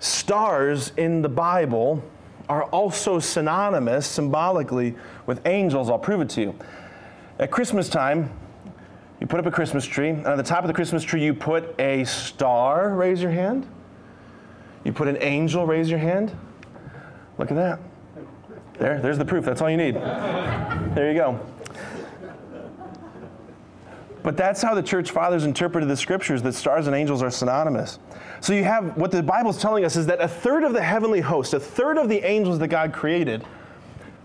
Stars 0.00 0.92
in 0.96 1.22
the 1.22 1.28
Bible 1.28 2.02
are 2.48 2.64
also 2.64 3.18
synonymous 3.18 4.06
symbolically 4.06 4.94
with 5.24 5.40
angels. 5.46 5.88
I'll 5.88 5.98
prove 5.98 6.20
it 6.20 6.28
to 6.30 6.40
you. 6.42 6.54
At 7.38 7.50
Christmas 7.50 7.88
time, 7.88 8.30
you 9.20 9.26
put 9.26 9.40
up 9.40 9.46
a 9.46 9.50
Christmas 9.50 9.84
tree, 9.84 10.10
and 10.10 10.26
on 10.26 10.36
the 10.36 10.42
top 10.42 10.62
of 10.62 10.68
the 10.68 10.74
Christmas 10.74 11.02
tree, 11.02 11.24
you 11.24 11.32
put 11.32 11.74
a 11.80 12.04
star. 12.04 12.94
Raise 12.94 13.22
your 13.22 13.30
hand. 13.30 13.66
You 14.84 14.92
put 14.92 15.08
an 15.08 15.18
angel, 15.20 15.66
raise 15.66 15.90
your 15.90 15.98
hand. 15.98 16.36
Look 17.38 17.50
at 17.50 17.56
that. 17.56 17.80
There, 18.78 19.00
there's 19.00 19.18
the 19.18 19.24
proof. 19.24 19.44
That's 19.44 19.62
all 19.62 19.70
you 19.70 19.76
need. 19.76 19.94
There 19.94 21.10
you 21.10 21.18
go. 21.18 21.40
But 24.22 24.36
that's 24.36 24.60
how 24.60 24.74
the 24.74 24.82
church 24.82 25.12
fathers 25.12 25.44
interpreted 25.44 25.88
the 25.88 25.96
scriptures 25.96 26.42
that 26.42 26.52
stars 26.52 26.86
and 26.86 26.94
angels 26.94 27.22
are 27.22 27.30
synonymous. 27.30 27.98
So 28.40 28.52
you 28.52 28.64
have 28.64 28.96
what 28.96 29.12
the 29.12 29.22
Bible's 29.22 29.60
telling 29.60 29.84
us 29.84 29.96
is 29.96 30.06
that 30.06 30.20
a 30.20 30.28
third 30.28 30.62
of 30.62 30.72
the 30.72 30.82
heavenly 30.82 31.20
host, 31.20 31.54
a 31.54 31.60
third 31.60 31.96
of 31.96 32.08
the 32.08 32.22
angels 32.26 32.58
that 32.58 32.68
God 32.68 32.92
created, 32.92 33.44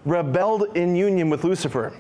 rebelled 0.04 0.76
in 0.76 0.96
union 0.96 1.30
with 1.30 1.44
Lucifer 1.44 1.94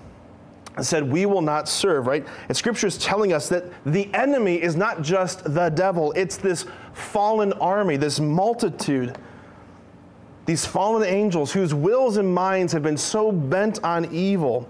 said, 0.79 1.09
We 1.09 1.25
will 1.25 1.41
not 1.41 1.67
serve, 1.67 2.07
right? 2.07 2.25
And 2.47 2.55
scripture 2.55 2.87
is 2.87 2.97
telling 2.97 3.33
us 3.33 3.49
that 3.49 3.65
the 3.85 4.13
enemy 4.13 4.61
is 4.61 4.75
not 4.75 5.01
just 5.01 5.43
the 5.53 5.69
devil, 5.69 6.13
it's 6.13 6.37
this 6.37 6.65
fallen 6.93 7.53
army, 7.53 7.97
this 7.97 8.19
multitude, 8.19 9.17
these 10.45 10.65
fallen 10.65 11.03
angels 11.03 11.51
whose 11.51 11.73
wills 11.73 12.17
and 12.17 12.33
minds 12.33 12.73
have 12.73 12.83
been 12.83 12.97
so 12.97 13.31
bent 13.31 13.83
on 13.83 14.13
evil, 14.13 14.67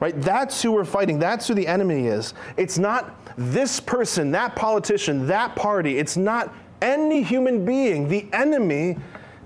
right? 0.00 0.20
That's 0.20 0.62
who 0.62 0.72
we're 0.72 0.84
fighting. 0.84 1.18
That's 1.18 1.48
who 1.48 1.54
the 1.54 1.66
enemy 1.66 2.06
is. 2.06 2.34
It's 2.56 2.78
not 2.78 3.14
this 3.36 3.80
person, 3.80 4.30
that 4.32 4.54
politician, 4.54 5.26
that 5.26 5.56
party. 5.56 5.98
It's 5.98 6.16
not 6.16 6.54
any 6.80 7.22
human 7.22 7.64
being. 7.64 8.08
The 8.08 8.28
enemy 8.32 8.96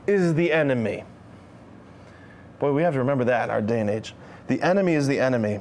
is 0.07 0.35
the 0.35 0.53
enemy. 0.53 1.05
Boy, 2.59 2.73
we 2.73 2.83
have 2.83 2.93
to 2.95 2.99
remember 2.99 3.25
that 3.25 3.45
in 3.45 3.51
our 3.51 3.63
day 3.63 3.81
and 3.81 3.91
age. 3.91 4.15
The 4.47 4.61
enemy 4.63 4.95
is 4.95 5.07
the 5.07 5.19
enemy. 5.19 5.61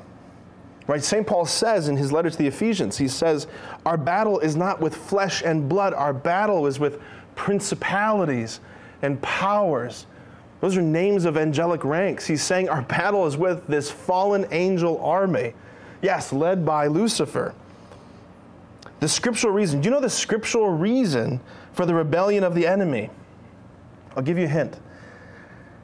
Right? 0.87 1.03
St. 1.03 1.25
Paul 1.25 1.45
says 1.45 1.87
in 1.87 1.95
his 1.95 2.11
letter 2.11 2.29
to 2.29 2.37
the 2.37 2.47
Ephesians, 2.47 2.97
he 2.97 3.07
says, 3.07 3.47
Our 3.85 3.97
battle 3.97 4.39
is 4.39 4.55
not 4.55 4.79
with 4.81 4.95
flesh 4.95 5.43
and 5.43 5.69
blood, 5.69 5.93
our 5.93 6.13
battle 6.13 6.67
is 6.67 6.79
with 6.79 7.01
principalities 7.35 8.59
and 9.01 9.21
powers. 9.21 10.05
Those 10.59 10.77
are 10.77 10.81
names 10.81 11.25
of 11.25 11.37
angelic 11.37 11.83
ranks. 11.83 12.25
He's 12.25 12.43
saying 12.43 12.69
our 12.69 12.81
battle 12.83 13.25
is 13.25 13.37
with 13.37 13.65
this 13.67 13.89
fallen 13.89 14.45
angel 14.51 15.03
army. 15.03 15.53
Yes, 16.01 16.33
led 16.33 16.65
by 16.65 16.87
Lucifer. 16.87 17.53
The 18.99 19.07
scriptural 19.07 19.53
reason. 19.53 19.81
Do 19.81 19.85
you 19.85 19.91
know 19.91 20.01
the 20.01 20.09
scriptural 20.09 20.69
reason 20.69 21.39
for 21.73 21.85
the 21.85 21.93
rebellion 21.93 22.43
of 22.43 22.53
the 22.53 22.67
enemy? 22.67 23.09
I'll 24.15 24.23
give 24.23 24.37
you 24.37 24.45
a 24.45 24.49
hint. 24.49 24.77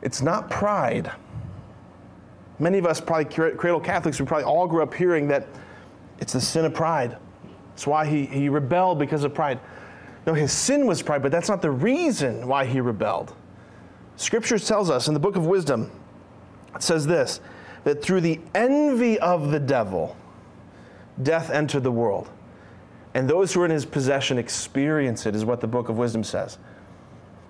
It's 0.01 0.21
not 0.21 0.49
pride. 0.49 1.11
Many 2.59 2.77
of 2.79 2.85
us, 2.85 2.99
probably 2.99 3.25
cradle 3.25 3.79
Catholics, 3.79 4.19
we 4.19 4.25
probably 4.25 4.45
all 4.45 4.67
grew 4.67 4.81
up 4.81 4.93
hearing 4.93 5.27
that 5.27 5.47
it's 6.19 6.33
the 6.33 6.41
sin 6.41 6.65
of 6.65 6.73
pride. 6.73 7.17
It's 7.73 7.85
why 7.85 8.05
he, 8.07 8.25
he 8.25 8.49
rebelled 8.49 8.97
because 8.97 9.23
of 9.23 9.33
pride. 9.33 9.59
No, 10.25 10.33
his 10.33 10.51
sin 10.51 10.87
was 10.87 11.01
pride, 11.01 11.21
but 11.21 11.31
that's 11.31 11.47
not 11.47 11.61
the 11.61 11.71
reason 11.71 12.47
why 12.47 12.65
he 12.65 12.81
rebelled. 12.81 13.33
Scripture 14.15 14.57
tells 14.57 14.89
us 14.89 15.07
in 15.07 15.13
the 15.13 15.19
book 15.19 15.35
of 15.35 15.45
wisdom, 15.45 15.91
it 16.75 16.81
says 16.81 17.05
this 17.05 17.39
that 17.83 18.01
through 18.01 18.19
the 18.19 18.39
envy 18.53 19.17
of 19.19 19.51
the 19.51 19.59
devil, 19.59 20.17
death 21.23 21.49
entered 21.49 21.83
the 21.83 21.91
world. 21.91 22.29
And 23.13 23.29
those 23.29 23.53
who 23.53 23.61
are 23.61 23.65
in 23.65 23.71
his 23.71 23.85
possession 23.85 24.37
experience 24.37 25.25
it, 25.25 25.35
is 25.35 25.45
what 25.45 25.61
the 25.61 25.67
book 25.67 25.87
of 25.87 25.97
wisdom 25.97 26.23
says. 26.23 26.57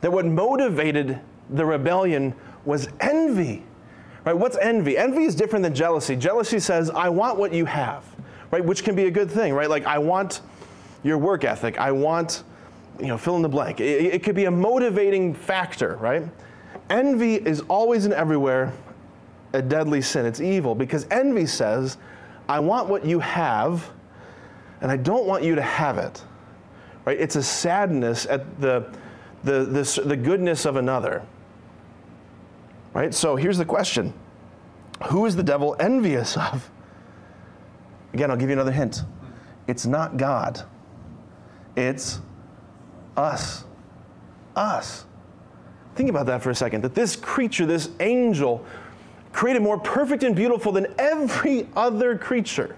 That 0.01 0.11
what 0.11 0.25
motivated 0.25 1.19
the 1.49 1.65
rebellion 1.65 2.35
was 2.65 2.89
envy. 2.99 3.63
Right? 4.27 4.37
What's 4.37 4.57
envy? 4.57 4.97
Envy 4.97 5.23
is 5.23 5.35
different 5.35 5.63
than 5.63 5.73
jealousy. 5.73 6.13
Jealousy 6.13 6.59
says, 6.59 6.89
I 6.89 7.07
want 7.07 7.39
what 7.39 7.53
you 7.53 7.63
have, 7.63 8.03
right? 8.51 8.61
Which 8.63 8.83
can 8.83 8.93
be 8.93 9.05
a 9.05 9.09
good 9.09 9.31
thing, 9.31 9.53
right? 9.53 9.69
Like, 9.69 9.85
I 9.85 9.99
want 9.99 10.41
your 11.01 11.17
work 11.17 11.45
ethic. 11.45 11.79
I 11.79 11.93
want, 11.93 12.43
you 12.99 13.07
know, 13.07 13.17
fill 13.17 13.37
in 13.37 13.41
the 13.41 13.47
blank. 13.47 13.79
It, 13.79 14.13
it 14.15 14.23
could 14.23 14.35
be 14.35 14.43
a 14.43 14.51
motivating 14.51 15.33
factor, 15.33 15.95
right? 16.01 16.23
Envy 16.89 17.35
is 17.35 17.61
always 17.69 18.03
and 18.03 18.13
everywhere 18.13 18.73
a 19.53 19.61
deadly 19.61 20.01
sin. 20.01 20.25
It's 20.25 20.41
evil 20.41 20.75
because 20.75 21.07
envy 21.09 21.45
says, 21.45 21.97
I 22.49 22.59
want 22.59 22.89
what 22.89 23.05
you 23.05 23.19
have, 23.19 23.89
and 24.81 24.91
I 24.91 24.97
don't 24.97 25.25
want 25.25 25.45
you 25.45 25.55
to 25.55 25.61
have 25.61 25.97
it. 25.97 26.21
Right? 27.05 27.17
It's 27.17 27.37
a 27.37 27.43
sadness 27.43 28.25
at 28.25 28.59
the, 28.59 28.93
the, 29.45 29.63
the, 29.63 30.01
the 30.03 30.17
goodness 30.17 30.65
of 30.65 30.75
another. 30.75 31.23
Right? 32.97 33.13
So 33.13 33.35
here's 33.35 33.59
the 33.59 33.65
question 33.65 34.11
Who 35.09 35.27
is 35.27 35.35
the 35.35 35.43
devil 35.43 35.75
envious 35.79 36.35
of? 36.35 36.67
Again, 38.13 38.31
I'll 38.31 38.37
give 38.37 38.49
you 38.49 38.53
another 38.53 38.71
hint. 38.71 39.03
It's 39.67 39.85
not 39.85 40.17
God, 40.17 40.63
it's 41.75 42.19
us. 43.15 43.65
Us. 44.55 45.05
Think 45.93 46.09
about 46.09 46.25
that 46.25 46.41
for 46.41 46.49
a 46.49 46.55
second 46.55 46.81
that 46.81 46.95
this 46.95 47.15
creature, 47.15 47.67
this 47.67 47.89
angel, 47.99 48.65
created 49.31 49.61
more 49.61 49.77
perfect 49.77 50.23
and 50.23 50.35
beautiful 50.35 50.71
than 50.71 50.87
every 50.97 51.67
other 51.75 52.17
creature, 52.17 52.75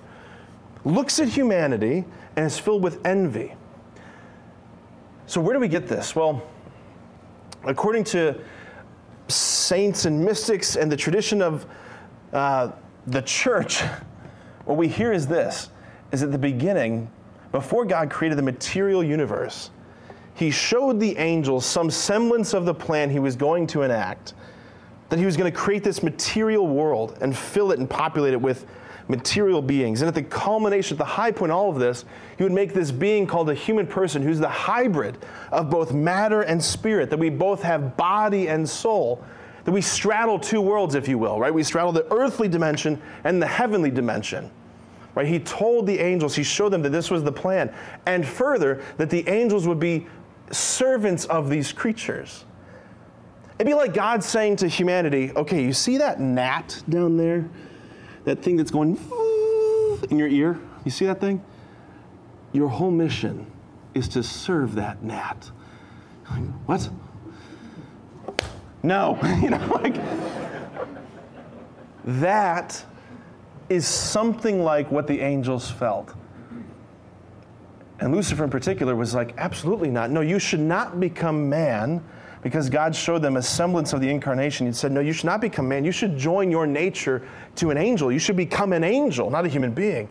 looks 0.84 1.20
at 1.20 1.30
humanity 1.30 2.04
and 2.36 2.46
is 2.46 2.60
filled 2.60 2.84
with 2.84 3.06
envy. 3.06 3.54
So, 5.28 5.40
where 5.40 5.54
do 5.54 5.62
we 5.62 5.70
get 5.70 5.88
this? 5.88 6.14
Well, 6.14 6.44
according 7.64 8.04
to 8.06 8.42
saints 9.30 10.06
and 10.06 10.24
mystics 10.24 10.76
and 10.76 10.92
the 10.92 10.98
tradition 10.98 11.42
of 11.42 11.66
uh, 12.34 12.72
the 13.08 13.22
church, 13.22 13.82
what 14.66 14.78
we 14.78 14.88
hear 14.88 15.12
is 15.12 15.28
this 15.28 15.70
is 16.12 16.24
at 16.24 16.32
the 16.32 16.38
beginning, 16.38 17.10
before 17.52 17.86
God 17.86 18.10
created 18.10 18.38
the 18.38 18.44
material 18.44 19.04
universe, 19.04 19.72
he 20.34 20.52
showed 20.52 21.00
the 21.00 21.18
angels 21.18 21.66
some 21.66 21.90
semblance 21.92 22.54
of 22.54 22.66
the 22.66 22.74
plan 22.74 23.10
he 23.10 23.20
was 23.20 23.36
going 23.36 23.68
to 23.68 23.82
enact. 23.82 24.34
That 25.10 25.20
he 25.20 25.26
was 25.26 25.36
going 25.36 25.52
to 25.52 25.58
create 25.58 25.84
this 25.84 26.02
material 26.02 26.68
world 26.68 27.18
and 27.22 27.36
fill 27.36 27.72
it 27.72 27.80
and 27.80 27.90
populate 27.90 28.34
it 28.34 28.42
with 28.42 28.66
material 29.10 29.62
beings. 29.62 30.02
And 30.02 30.08
at 30.08 30.16
the 30.16 30.24
culmination, 30.24 30.96
at 30.96 31.00
the 31.00 31.04
high 31.04 31.32
point 31.32 31.52
of 31.52 31.58
all 31.58 31.70
of 31.70 31.80
this, 31.80 32.06
he 32.38 32.44
would 32.44 32.54
make 32.54 32.74
this 32.74 32.92
being 32.92 33.28
called 33.28 33.50
a 33.50 33.54
human 33.54 33.86
person 33.86 34.22
who's 34.22 34.40
the 34.40 34.48
hybrid 34.48 35.18
of 35.52 35.70
both 35.70 35.92
matter 35.92 36.44
and 36.44 36.64
spirit, 36.64 37.10
that 37.10 37.18
we 37.18 37.30
both 37.30 37.62
have 37.64 37.98
body 37.98 38.48
and 38.48 38.70
soul, 38.70 39.22
that 39.66 39.72
we 39.72 39.82
straddle 39.82 40.40
two 40.40 40.62
worlds, 40.62 40.96
if 40.96 41.08
you 41.08 41.18
will, 41.18 41.40
right? 41.40 41.54
We 41.54 41.64
straddle 41.64 41.92
the 41.92 42.10
earthly 42.14 42.48
dimension 42.48 43.02
and 43.24 43.42
the 43.42 43.48
heavenly 43.48 43.92
dimension. 43.92 44.52
Right? 45.16 45.28
He 45.28 45.40
told 45.40 45.88
the 45.88 46.00
angels, 46.00 46.36
he 46.36 46.44
showed 46.44 46.70
them 46.70 46.84
that 46.84 46.92
this 46.92 47.10
was 47.10 47.24
the 47.24 47.32
plan. 47.32 47.74
And 48.06 48.26
further, 48.26 48.84
that 48.98 49.10
the 49.10 49.28
angels 49.28 49.68
would 49.68 49.80
be 49.80 50.08
servants 50.52 51.26
of 51.26 51.50
these 51.50 51.74
creatures. 51.74 52.46
It'd 53.56 53.68
be 53.68 53.74
like 53.74 53.94
God 53.94 54.24
saying 54.24 54.58
to 54.58 54.68
humanity, 54.68 55.32
okay, 55.36 55.64
you 55.64 55.74
see 55.74 55.98
that 55.98 56.22
gnat 56.22 56.82
down 56.88 57.18
there? 57.18 57.50
That 58.30 58.44
thing 58.44 58.58
that's 58.58 58.70
going 58.70 58.96
in 60.12 60.20
your 60.20 60.28
ear? 60.28 60.60
You 60.86 60.92
see 60.92 61.08
that 61.08 61.20
thing? 61.20 61.44
Your 62.54 62.68
whole 62.68 62.92
mission 62.92 63.52
is 63.96 64.08
to 64.10 64.22
serve 64.22 64.76
that 64.76 65.02
gnat. 65.02 65.50
Like, 66.30 66.44
what? 66.68 66.92
No, 68.84 69.18
you 69.42 69.50
know, 69.50 69.82
like 69.84 70.00
that 72.06 72.86
is 73.68 73.88
something 73.88 74.64
like 74.64 74.92
what 74.92 75.08
the 75.08 75.22
angels 75.22 75.72
felt. 75.72 76.14
And 78.00 78.16
Lucifer, 78.16 78.44
in 78.44 78.52
particular, 78.52 78.96
was 78.96 79.16
like, 79.16 79.34
absolutely 79.40 79.90
not. 79.90 80.12
No, 80.12 80.22
you 80.22 80.38
should 80.38 80.60
not 80.60 81.00
become 81.00 81.50
man 81.50 82.06
because 82.42 82.70
God 82.70 82.96
showed 82.96 83.22
them 83.22 83.38
a 83.38 83.42
semblance 83.42 83.94
of 83.94 84.02
the 84.02 84.10
incarnation. 84.10 84.66
He 84.66 84.74
said, 84.74 84.92
no, 84.92 85.02
you 85.02 85.14
should 85.14 85.26
not 85.26 85.42
become 85.42 85.68
man. 85.68 85.84
You 85.84 85.92
should 85.92 86.18
join 86.18 86.50
your 86.50 86.66
nature 86.66 87.22
to 87.56 87.70
an 87.72 87.78
angel. 87.78 88.12
You 88.12 88.20
should 88.20 88.38
become 88.38 88.74
an 88.74 88.84
angel, 88.84 89.30
not 89.30 89.46
a 89.46 89.50
human 89.50 89.72
being. 89.72 90.10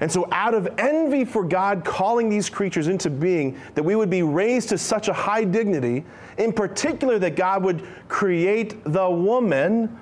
And 0.00 0.12
so, 0.12 0.28
out 0.30 0.52
of 0.52 0.68
envy 0.78 1.24
for 1.24 1.42
God 1.42 1.82
calling 1.82 2.28
these 2.28 2.50
creatures 2.50 2.88
into 2.88 3.08
being, 3.08 3.58
that 3.74 3.82
we 3.82 3.96
would 3.96 4.10
be 4.10 4.22
raised 4.22 4.68
to 4.68 4.78
such 4.78 5.08
a 5.08 5.12
high 5.12 5.44
dignity, 5.44 6.04
in 6.36 6.52
particular, 6.52 7.18
that 7.18 7.34
God 7.34 7.64
would 7.64 7.82
create 8.08 8.84
the 8.84 9.08
woman 9.08 9.98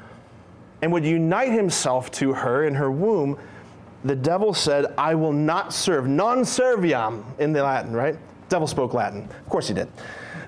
and 0.83 0.93
would 0.93 1.05
unite 1.05 1.53
himself 1.53 2.11
to 2.11 2.35
her 2.35 2.67
in 2.67 2.75
her 2.75 2.91
womb, 2.91 3.39
the 4.05 4.15
devil 4.15 4.53
said, 4.53 4.93
I 4.99 5.15
will 5.15 5.33
not 5.33 5.73
serve. 5.73 6.07
Non 6.07 6.39
serviam 6.41 7.25
in 7.39 7.53
the 7.53 7.63
Latin, 7.63 7.93
right? 7.93 8.19
Devil 8.49 8.67
spoke 8.67 8.93
Latin. 8.93 9.23
Of 9.23 9.49
course 9.49 9.69
he 9.69 9.75
did. 9.75 9.89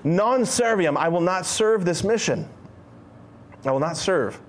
Non 0.07 0.43
serviam, 0.43 0.95
I 0.95 1.09
will 1.09 1.21
not 1.21 1.45
serve 1.45 1.83
this 1.83 2.01
mission. 2.01 2.47
I 3.65 3.71
will 3.71 3.81
not 3.81 3.97
serve. 3.97 4.39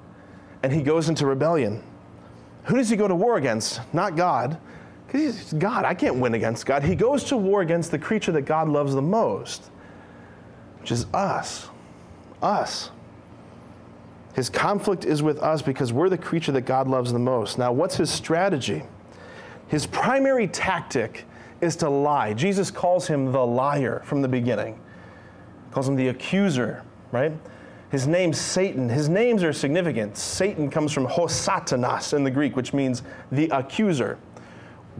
And 0.62 0.72
he 0.72 0.82
goes 0.82 1.08
into 1.08 1.26
rebellion. 1.26 1.82
Who 2.64 2.76
does 2.76 2.88
he 2.88 2.96
go 2.96 3.08
to 3.08 3.14
war 3.14 3.38
against? 3.38 3.80
Not 3.92 4.14
God. 4.14 4.56
Because 5.06 5.22
he's 5.22 5.52
God. 5.54 5.84
I 5.84 5.94
can't 5.94 6.16
win 6.16 6.34
against 6.34 6.64
God. 6.64 6.84
He 6.84 6.94
goes 6.94 7.24
to 7.24 7.36
war 7.36 7.60
against 7.60 7.90
the 7.90 7.98
creature 7.98 8.30
that 8.32 8.42
God 8.42 8.68
loves 8.68 8.94
the 8.94 9.02
most, 9.02 9.70
which 10.80 10.92
is 10.92 11.06
us. 11.12 11.68
Us. 12.40 12.92
His 14.34 14.48
conflict 14.48 15.04
is 15.04 15.24
with 15.24 15.40
us 15.40 15.60
because 15.60 15.92
we're 15.92 16.08
the 16.08 16.18
creature 16.18 16.52
that 16.52 16.66
God 16.66 16.86
loves 16.86 17.12
the 17.12 17.18
most. 17.18 17.58
Now, 17.58 17.72
what's 17.72 17.96
his 17.96 18.10
strategy? 18.10 18.84
His 19.66 19.86
primary 19.86 20.46
tactic 20.46 21.24
is 21.60 21.74
to 21.76 21.90
lie. 21.90 22.32
Jesus 22.32 22.70
calls 22.70 23.08
him 23.08 23.32
the 23.32 23.44
liar 23.44 24.02
from 24.04 24.22
the 24.22 24.28
beginning, 24.28 24.78
calls 25.78 25.88
him 25.88 25.94
the 25.94 26.08
accuser, 26.08 26.82
right? 27.12 27.30
His 27.92 28.08
name's 28.08 28.36
Satan. 28.40 28.88
His 28.88 29.08
names 29.08 29.44
are 29.44 29.52
significant. 29.52 30.16
Satan 30.16 30.68
comes 30.68 30.92
from 30.92 31.06
hosatanas 31.06 32.14
in 32.14 32.24
the 32.24 32.32
Greek, 32.32 32.56
which 32.56 32.72
means 32.74 33.04
the 33.30 33.48
accuser. 33.50 34.18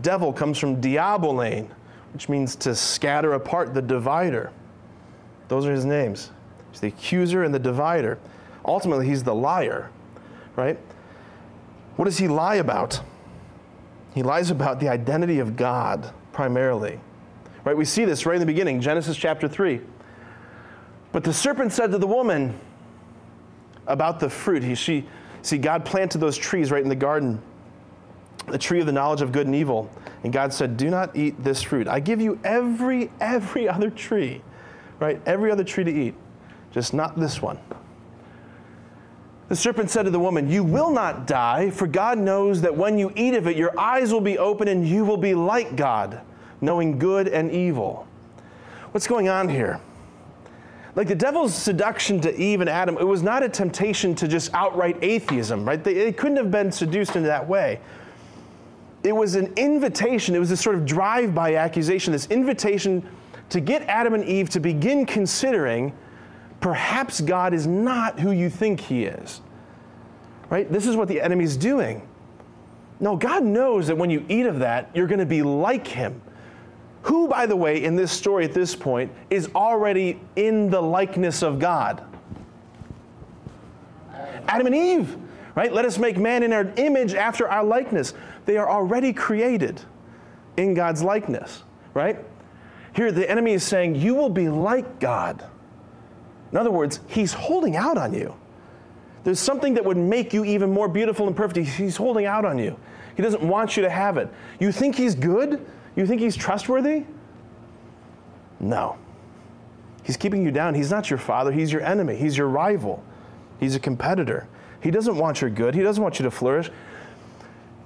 Devil 0.03 0.33
comes 0.33 0.57
from 0.57 0.81
diaballein, 0.81 1.69
which 2.13 2.29
means 2.29 2.55
to 2.55 2.77
scatter 2.77 3.33
apart, 3.33 3.75
the 3.75 3.83
divider. 3.83 4.53
Those 5.49 5.67
are 5.67 5.73
his 5.73 5.85
names. 5.85 6.31
He's 6.71 6.79
the 6.79 6.87
accuser 6.87 7.43
and 7.43 7.53
the 7.53 7.59
divider. 7.59 8.21
Ultimately, 8.65 9.09
he's 9.09 9.25
the 9.25 9.35
liar, 9.35 9.91
right? 10.55 10.79
What 11.97 12.05
does 12.05 12.19
he 12.19 12.29
lie 12.29 12.55
about? 12.55 13.01
He 14.15 14.23
lies 14.23 14.53
about 14.53 14.79
the 14.79 14.89
identity 14.89 15.41
of 15.41 15.57
God 15.57 16.15
primarily. 16.33 17.01
Right? 17.65 17.77
We 17.77 17.85
see 17.85 18.05
this 18.05 18.25
right 18.25 18.37
in 18.37 18.41
the 18.41 18.47
beginning, 18.47 18.81
Genesis 18.81 19.17
chapter 19.17 19.49
3. 19.49 19.81
But 21.13 21.25
the 21.25 21.33
serpent 21.33 21.73
said 21.73 21.91
to 21.93 21.99
the 21.99 22.07
woman 22.07 22.59
about 23.87 24.21
the 24.21 24.29
fruit, 24.29 24.63
he, 24.63 24.75
she, 24.75 25.07
see, 25.43 25.59
God 25.59 25.85
planted 25.85 26.19
those 26.19 26.37
trees 26.37 26.71
right 26.71 26.83
in 26.83 26.89
the 26.89 26.95
garden, 26.95 27.41
the 28.47 28.59
tree 28.59 28.81
of 28.81 28.87
the 28.87 28.93
knowledge 28.93 29.23
of 29.23 29.33
good 29.33 29.47
and 29.47 29.55
evil. 29.55 29.91
And 30.25 30.33
God 30.33 30.53
said, 30.53 30.77
Do 30.77 30.91
not 30.91 31.17
eat 31.17 31.43
this 31.43 31.63
fruit. 31.63 31.89
I 31.89 32.01
give 32.01 32.21
you 32.21 32.39
every, 32.45 33.11
every 33.21 33.69
other 33.69 33.91
tree, 33.91 34.43
right? 34.99 35.21
Every 35.27 35.51
other 35.51 35.65
tree 35.65 35.85
to 35.85 35.93
eat, 35.93 36.15
just 36.71 36.93
not 36.93 37.19
this 37.19 37.41
one. 37.41 37.59
The 39.49 39.57
serpent 39.57 39.91
said 39.91 40.03
to 40.03 40.11
the 40.11 40.21
woman, 40.21 40.51
You 40.51 40.63
will 40.63 40.91
not 40.91 41.27
die, 41.27 41.71
for 41.71 41.87
God 41.87 42.19
knows 42.19 42.61
that 42.61 42.77
when 42.77 42.99
you 42.99 43.11
eat 43.17 43.33
of 43.35 43.47
it, 43.47 43.57
your 43.57 43.79
eyes 43.81 44.13
will 44.13 44.21
be 44.21 44.37
open 44.37 44.69
and 44.69 44.87
you 44.87 45.07
will 45.07 45.17
be 45.17 45.35
like 45.35 45.75
God, 45.75 46.21
knowing 46.61 46.99
good 46.99 47.29
and 47.29 47.51
evil. 47.51 48.07
What's 48.93 49.07
going 49.07 49.31
on 49.31 49.49
here? 49.49 49.81
Like 50.99 51.07
the 51.07 51.15
devil's 51.15 51.55
seduction 51.55 52.21
to 52.23 52.37
Eve 52.37 52.61
and 52.61 52.69
Adam, 52.69 52.99
it 52.99 53.07
was 53.07 53.23
not 53.23 53.45
a 53.45 53.49
temptation 53.49 54.17
to 54.17 54.27
just 54.27 54.53
outright 54.53 54.99
atheism, 55.01 55.65
right? 55.65 55.83
They, 55.83 55.95
they 55.95 56.11
couldn't 56.11 56.39
have 56.39 56.51
been 56.51 56.73
seduced 56.73 57.15
in 57.15 57.23
that 57.23 57.49
way. 57.49 57.79
It 59.05 59.13
was 59.13 59.37
an 59.37 59.53
invitation, 59.55 60.35
it 60.35 60.41
was 60.41 60.49
this 60.49 60.61
sort 60.61 60.75
of 60.75 60.85
drive 60.85 61.37
by 61.37 61.55
accusation, 61.55 62.13
this 62.13 62.27
invitation 62.27 63.09
to 63.51 63.61
get 63.61 63.83
Adam 63.83 64.13
and 64.13 64.25
Eve 64.25 64.51
to 64.51 64.59
begin 64.59 65.07
considering 65.07 65.97
perhaps 66.61 67.21
God 67.21 67.55
is 67.55 67.65
not 67.65 68.19
who 68.19 68.33
you 68.33 68.51
think 68.51 68.81
he 68.81 69.05
is. 69.05 69.41
Right? 70.51 70.69
This 70.69 70.85
is 70.85 70.97
what 70.97 71.07
the 71.07 71.21
enemy's 71.21 71.57
doing. 71.57 72.09
No, 72.99 73.15
God 73.15 73.45
knows 73.45 73.87
that 73.87 73.97
when 73.97 74.11
you 74.11 74.27
eat 74.29 74.47
of 74.47 74.59
that, 74.59 74.91
you're 74.95 75.07
going 75.07 75.21
to 75.21 75.27
be 75.27 75.43
like 75.43 75.87
him. 75.87 76.21
Who, 77.03 77.29
by 77.29 77.47
the 77.47 77.57
way, 77.57 77.85
in 77.85 77.97
this 77.97 78.13
story 78.13 78.45
at 78.45 78.53
this 78.53 78.75
point, 78.75 79.13
is 79.31 79.49
already 79.55 80.21
in 80.37 80.71
the 80.71 80.81
likeness 80.81 81.43
of 81.43 81.59
God? 81.59 82.03
Adam 84.49 84.67
and 84.67 84.75
Eve, 84.75 85.17
right? 85.55 85.73
Let 85.73 85.85
us 85.85 85.99
make 85.99 86.17
man 86.17 86.43
in 86.43 86.53
our 86.53 86.73
image 86.77 87.15
after 87.15 87.49
our 87.49 87.65
likeness. 87.65 88.15
They 88.47 88.57
are 88.57 88.69
already 88.69 89.13
created 89.13 89.81
in 90.57 90.75
God's 90.75 91.03
likeness, 91.03 91.63
right? 91.95 92.19
Here, 92.95 93.13
the 93.13 93.31
enemy 93.31 93.53
is 93.53 93.63
saying, 93.63 93.97
You 93.97 94.15
will 94.15 94.31
be 94.31 94.49
like 94.49 94.99
God. 94.99 95.45
In 96.51 96.59
other 96.59 96.71
words, 96.71 97.01
he's 97.07 97.33
holding 97.33 97.77
out 97.77 97.99
on 97.99 98.15
you. 98.15 98.35
There's 99.25 99.39
something 99.39 99.75
that 99.75 99.85
would 99.85 99.99
make 99.99 100.33
you 100.33 100.45
even 100.45 100.73
more 100.73 100.89
beautiful 100.89 101.27
and 101.27 101.37
perfect. 101.37 101.69
He's 101.69 101.97
holding 101.97 102.25
out 102.25 102.45
on 102.45 102.59
you. 102.59 102.79
He 103.15 103.23
doesn't 103.23 103.43
want 103.43 103.77
you 103.77 103.83
to 103.83 103.91
have 103.91 104.17
it. 104.17 104.29
You 104.59 104.73
think 104.73 104.97
he's 104.97 105.15
good? 105.15 105.67
You 105.99 106.07
think 106.07 106.21
he's 106.21 106.37
trustworthy? 106.37 107.05
No. 108.61 108.97
He's 110.05 110.17
keeping 110.17 110.45
you 110.45 110.53
down. 110.53 110.75
He's 110.75 110.91
not 110.93 111.11
your 111.11 111.19
father. 111.19 111.51
He's 111.51 111.73
your 111.73 111.83
enemy. 111.83 112.15
He's 112.15 112.39
your 112.39 112.47
rival. 112.47 113.03
He's 113.59 113.75
a 113.75 113.81
competitor. 113.81 114.47
He 114.81 114.93
doesn't 114.93 115.17
want 115.17 115.41
your 115.41 115.51
good. 115.51 115.75
He 115.75 115.83
doesn't 115.83 116.01
want 116.03 116.21
you 116.21 116.23
to 116.23 116.31
flourish. 116.31 116.71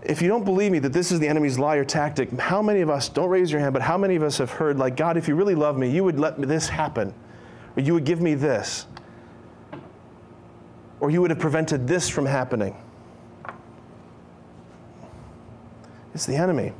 If 0.02 0.20
you 0.20 0.28
don't 0.28 0.44
believe 0.44 0.72
me 0.72 0.78
that 0.80 0.92
this 0.92 1.10
is 1.10 1.20
the 1.20 1.28
enemy's 1.28 1.58
liar 1.58 1.84
tactic, 1.86 2.38
how 2.38 2.60
many 2.60 2.82
of 2.82 2.90
us, 2.90 3.08
don't 3.08 3.30
raise 3.30 3.50
your 3.50 3.60
hand, 3.60 3.72
but 3.72 3.82
how 3.82 3.96
many 3.96 4.16
of 4.16 4.22
us 4.22 4.36
have 4.38 4.50
heard, 4.50 4.78
like, 4.78 4.96
God, 4.96 5.16
if 5.16 5.26
you 5.26 5.34
really 5.34 5.54
love 5.54 5.78
me, 5.78 5.88
you 5.88 6.04
would 6.04 6.18
let 6.18 6.40
this 6.40 6.68
happen? 6.68 7.14
Or 7.76 7.82
you 7.82 7.94
would 7.94 8.04
give 8.04 8.20
me 8.20 8.34
this. 8.34 8.86
or 11.02 11.10
you 11.10 11.20
would 11.20 11.30
have 11.30 11.40
prevented 11.40 11.88
this 11.88 12.08
from 12.08 12.26
happening. 12.26 12.76
It's 16.14 16.26
the 16.26 16.36
enemy. 16.36 16.72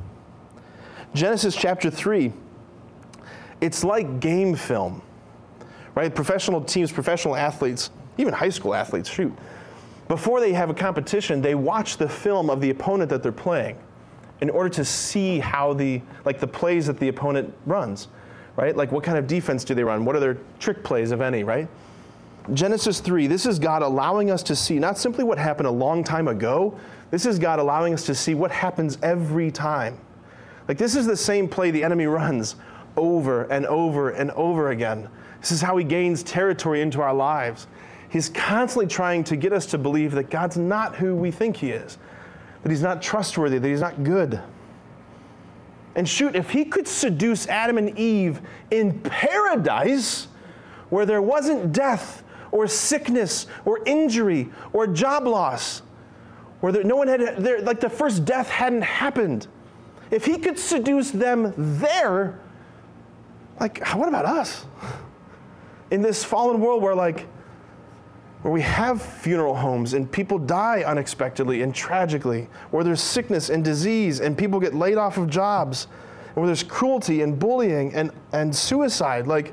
Genesis 1.13 1.55
chapter 1.55 1.91
3, 1.91 2.33
it's 3.61 3.83
like 3.83 4.19
game 4.19 4.55
film, 4.55 5.01
right? 5.93 6.13
Professional 6.13 6.61
teams, 6.61 6.91
professional 6.91 7.35
athletes, 7.35 7.91
even 8.17 8.33
high 8.33 8.49
school 8.49 8.73
athletes, 8.73 9.09
shoot. 9.09 9.31
Before 10.07 10.39
they 10.39 10.53
have 10.53 10.69
a 10.69 10.73
competition, 10.73 11.41
they 11.41 11.55
watch 11.55 11.97
the 11.97 12.09
film 12.09 12.49
of 12.49 12.61
the 12.61 12.71
opponent 12.71 13.09
that 13.11 13.23
they're 13.23 13.31
playing 13.31 13.77
in 14.41 14.49
order 14.49 14.69
to 14.69 14.83
see 14.83 15.39
how 15.39 15.73
the, 15.73 16.01
like 16.25 16.39
the 16.39 16.47
plays 16.47 16.87
that 16.87 16.99
the 16.99 17.07
opponent 17.07 17.53
runs, 17.65 18.07
right? 18.57 18.75
Like 18.75 18.91
what 18.91 19.03
kind 19.03 19.17
of 19.17 19.27
defense 19.27 19.63
do 19.63 19.73
they 19.73 19.83
run? 19.83 20.05
What 20.05 20.15
are 20.15 20.19
their 20.19 20.37
trick 20.59 20.83
plays, 20.83 21.11
if 21.11 21.21
any, 21.21 21.43
right? 21.43 21.67
Genesis 22.53 22.99
3, 22.99 23.27
this 23.27 23.45
is 23.45 23.57
God 23.59 23.83
allowing 23.83 24.29
us 24.29 24.43
to 24.43 24.55
see 24.55 24.79
not 24.79 24.97
simply 24.97 25.23
what 25.23 25.37
happened 25.37 25.67
a 25.67 25.71
long 25.71 26.03
time 26.03 26.27
ago, 26.27 26.77
this 27.11 27.25
is 27.25 27.39
God 27.39 27.59
allowing 27.59 27.93
us 27.93 28.05
to 28.07 28.15
see 28.15 28.33
what 28.33 28.51
happens 28.51 28.97
every 29.01 29.51
time. 29.51 29.97
Like, 30.73 30.79
this 30.79 30.95
is 30.95 31.05
the 31.05 31.15
same 31.15 31.47
play 31.47 31.69
the 31.69 31.83
enemy 31.83 32.07
runs 32.07 32.55
over 32.97 33.43
and 33.43 33.63
over 33.67 34.09
and 34.09 34.31
over 34.31 34.71
again. 34.71 35.07
This 35.39 35.51
is 35.51 35.61
how 35.61 35.77
he 35.77 35.83
gains 35.83 36.23
territory 36.23 36.81
into 36.81 36.99
our 36.99 37.13
lives. 37.13 37.67
He's 38.09 38.29
constantly 38.29 38.87
trying 38.87 39.23
to 39.25 39.35
get 39.35 39.53
us 39.53 39.67
to 39.67 39.77
believe 39.77 40.13
that 40.13 40.31
God's 40.31 40.57
not 40.57 40.95
who 40.95 41.15
we 41.15 41.29
think 41.29 41.57
he 41.57 41.69
is, 41.69 41.99
that 42.63 42.71
he's 42.71 42.81
not 42.81 43.03
trustworthy, 43.03 43.59
that 43.59 43.67
he's 43.67 43.81
not 43.81 44.03
good. 44.03 44.41
And 45.93 46.09
shoot, 46.09 46.35
if 46.35 46.49
he 46.49 46.65
could 46.65 46.87
seduce 46.87 47.47
Adam 47.49 47.77
and 47.77 47.95
Eve 47.95 48.41
in 48.71 48.99
paradise, 49.01 50.27
where 50.89 51.05
there 51.05 51.21
wasn't 51.21 51.71
death 51.71 52.23
or 52.51 52.65
sickness 52.65 53.45
or 53.63 53.85
injury 53.85 54.49
or 54.73 54.87
job 54.87 55.27
loss, 55.27 55.83
where 56.61 56.71
there, 56.71 56.83
no 56.83 56.95
one 56.95 57.09
had, 57.09 57.37
there, 57.37 57.61
like 57.61 57.79
the 57.79 57.91
first 57.91 58.25
death 58.25 58.49
hadn't 58.49 58.81
happened, 58.81 59.47
if 60.13 60.25
he 60.25 60.37
could 60.37 60.59
seduce 60.59 61.09
them 61.09 61.53
there, 61.57 62.39
like, 63.59 63.83
what 63.95 64.07
about 64.07 64.25
us? 64.25 64.65
In 65.89 66.03
this 66.03 66.23
fallen 66.23 66.61
world 66.61 66.83
where, 66.83 66.93
like, 66.93 67.25
where 68.43 68.53
we 68.53 68.61
have 68.61 69.01
funeral 69.01 69.55
homes 69.55 69.95
and 69.95 70.11
people 70.11 70.37
die 70.37 70.83
unexpectedly 70.83 71.63
and 71.63 71.73
tragically, 71.73 72.47
where 72.69 72.83
there's 72.83 73.01
sickness 73.01 73.49
and 73.49 73.65
disease 73.65 74.19
and 74.19 74.37
people 74.37 74.59
get 74.59 74.75
laid 74.75 74.97
off 74.97 75.17
of 75.17 75.31
jobs, 75.31 75.87
and 76.27 76.35
where 76.35 76.45
there's 76.45 76.61
cruelty 76.61 77.23
and 77.23 77.39
bullying 77.39 77.91
and, 77.95 78.11
and 78.33 78.55
suicide, 78.55 79.25
like, 79.25 79.51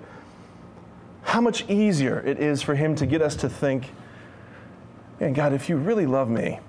how 1.23 1.41
much 1.41 1.67
easier 1.71 2.21
it 2.27 2.39
is 2.39 2.61
for 2.61 2.75
him 2.75 2.95
to 2.97 3.07
get 3.07 3.23
us 3.23 3.35
to 3.37 3.49
think, 3.49 3.93
man, 5.21 5.33
God, 5.33 5.55
if 5.55 5.71
you 5.71 5.77
really 5.77 6.07
love 6.07 6.29
me, 6.29 6.61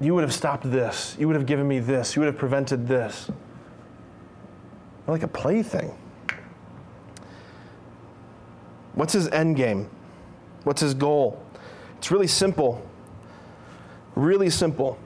you 0.00 0.14
would 0.14 0.22
have 0.22 0.34
stopped 0.34 0.70
this. 0.70 1.16
You 1.18 1.26
would 1.26 1.36
have 1.36 1.46
given 1.46 1.66
me 1.66 1.78
this. 1.78 2.14
You 2.14 2.20
would 2.20 2.26
have 2.26 2.38
prevented 2.38 2.86
this. 2.86 3.30
Like 5.06 5.22
a 5.22 5.28
plaything. 5.28 5.96
What's 8.94 9.12
his 9.12 9.28
end 9.28 9.56
game? 9.56 9.88
What's 10.64 10.80
his 10.80 10.94
goal? 10.94 11.42
It's 11.98 12.10
really 12.10 12.26
simple. 12.26 12.86
Really 14.14 14.50
simple. 14.50 14.98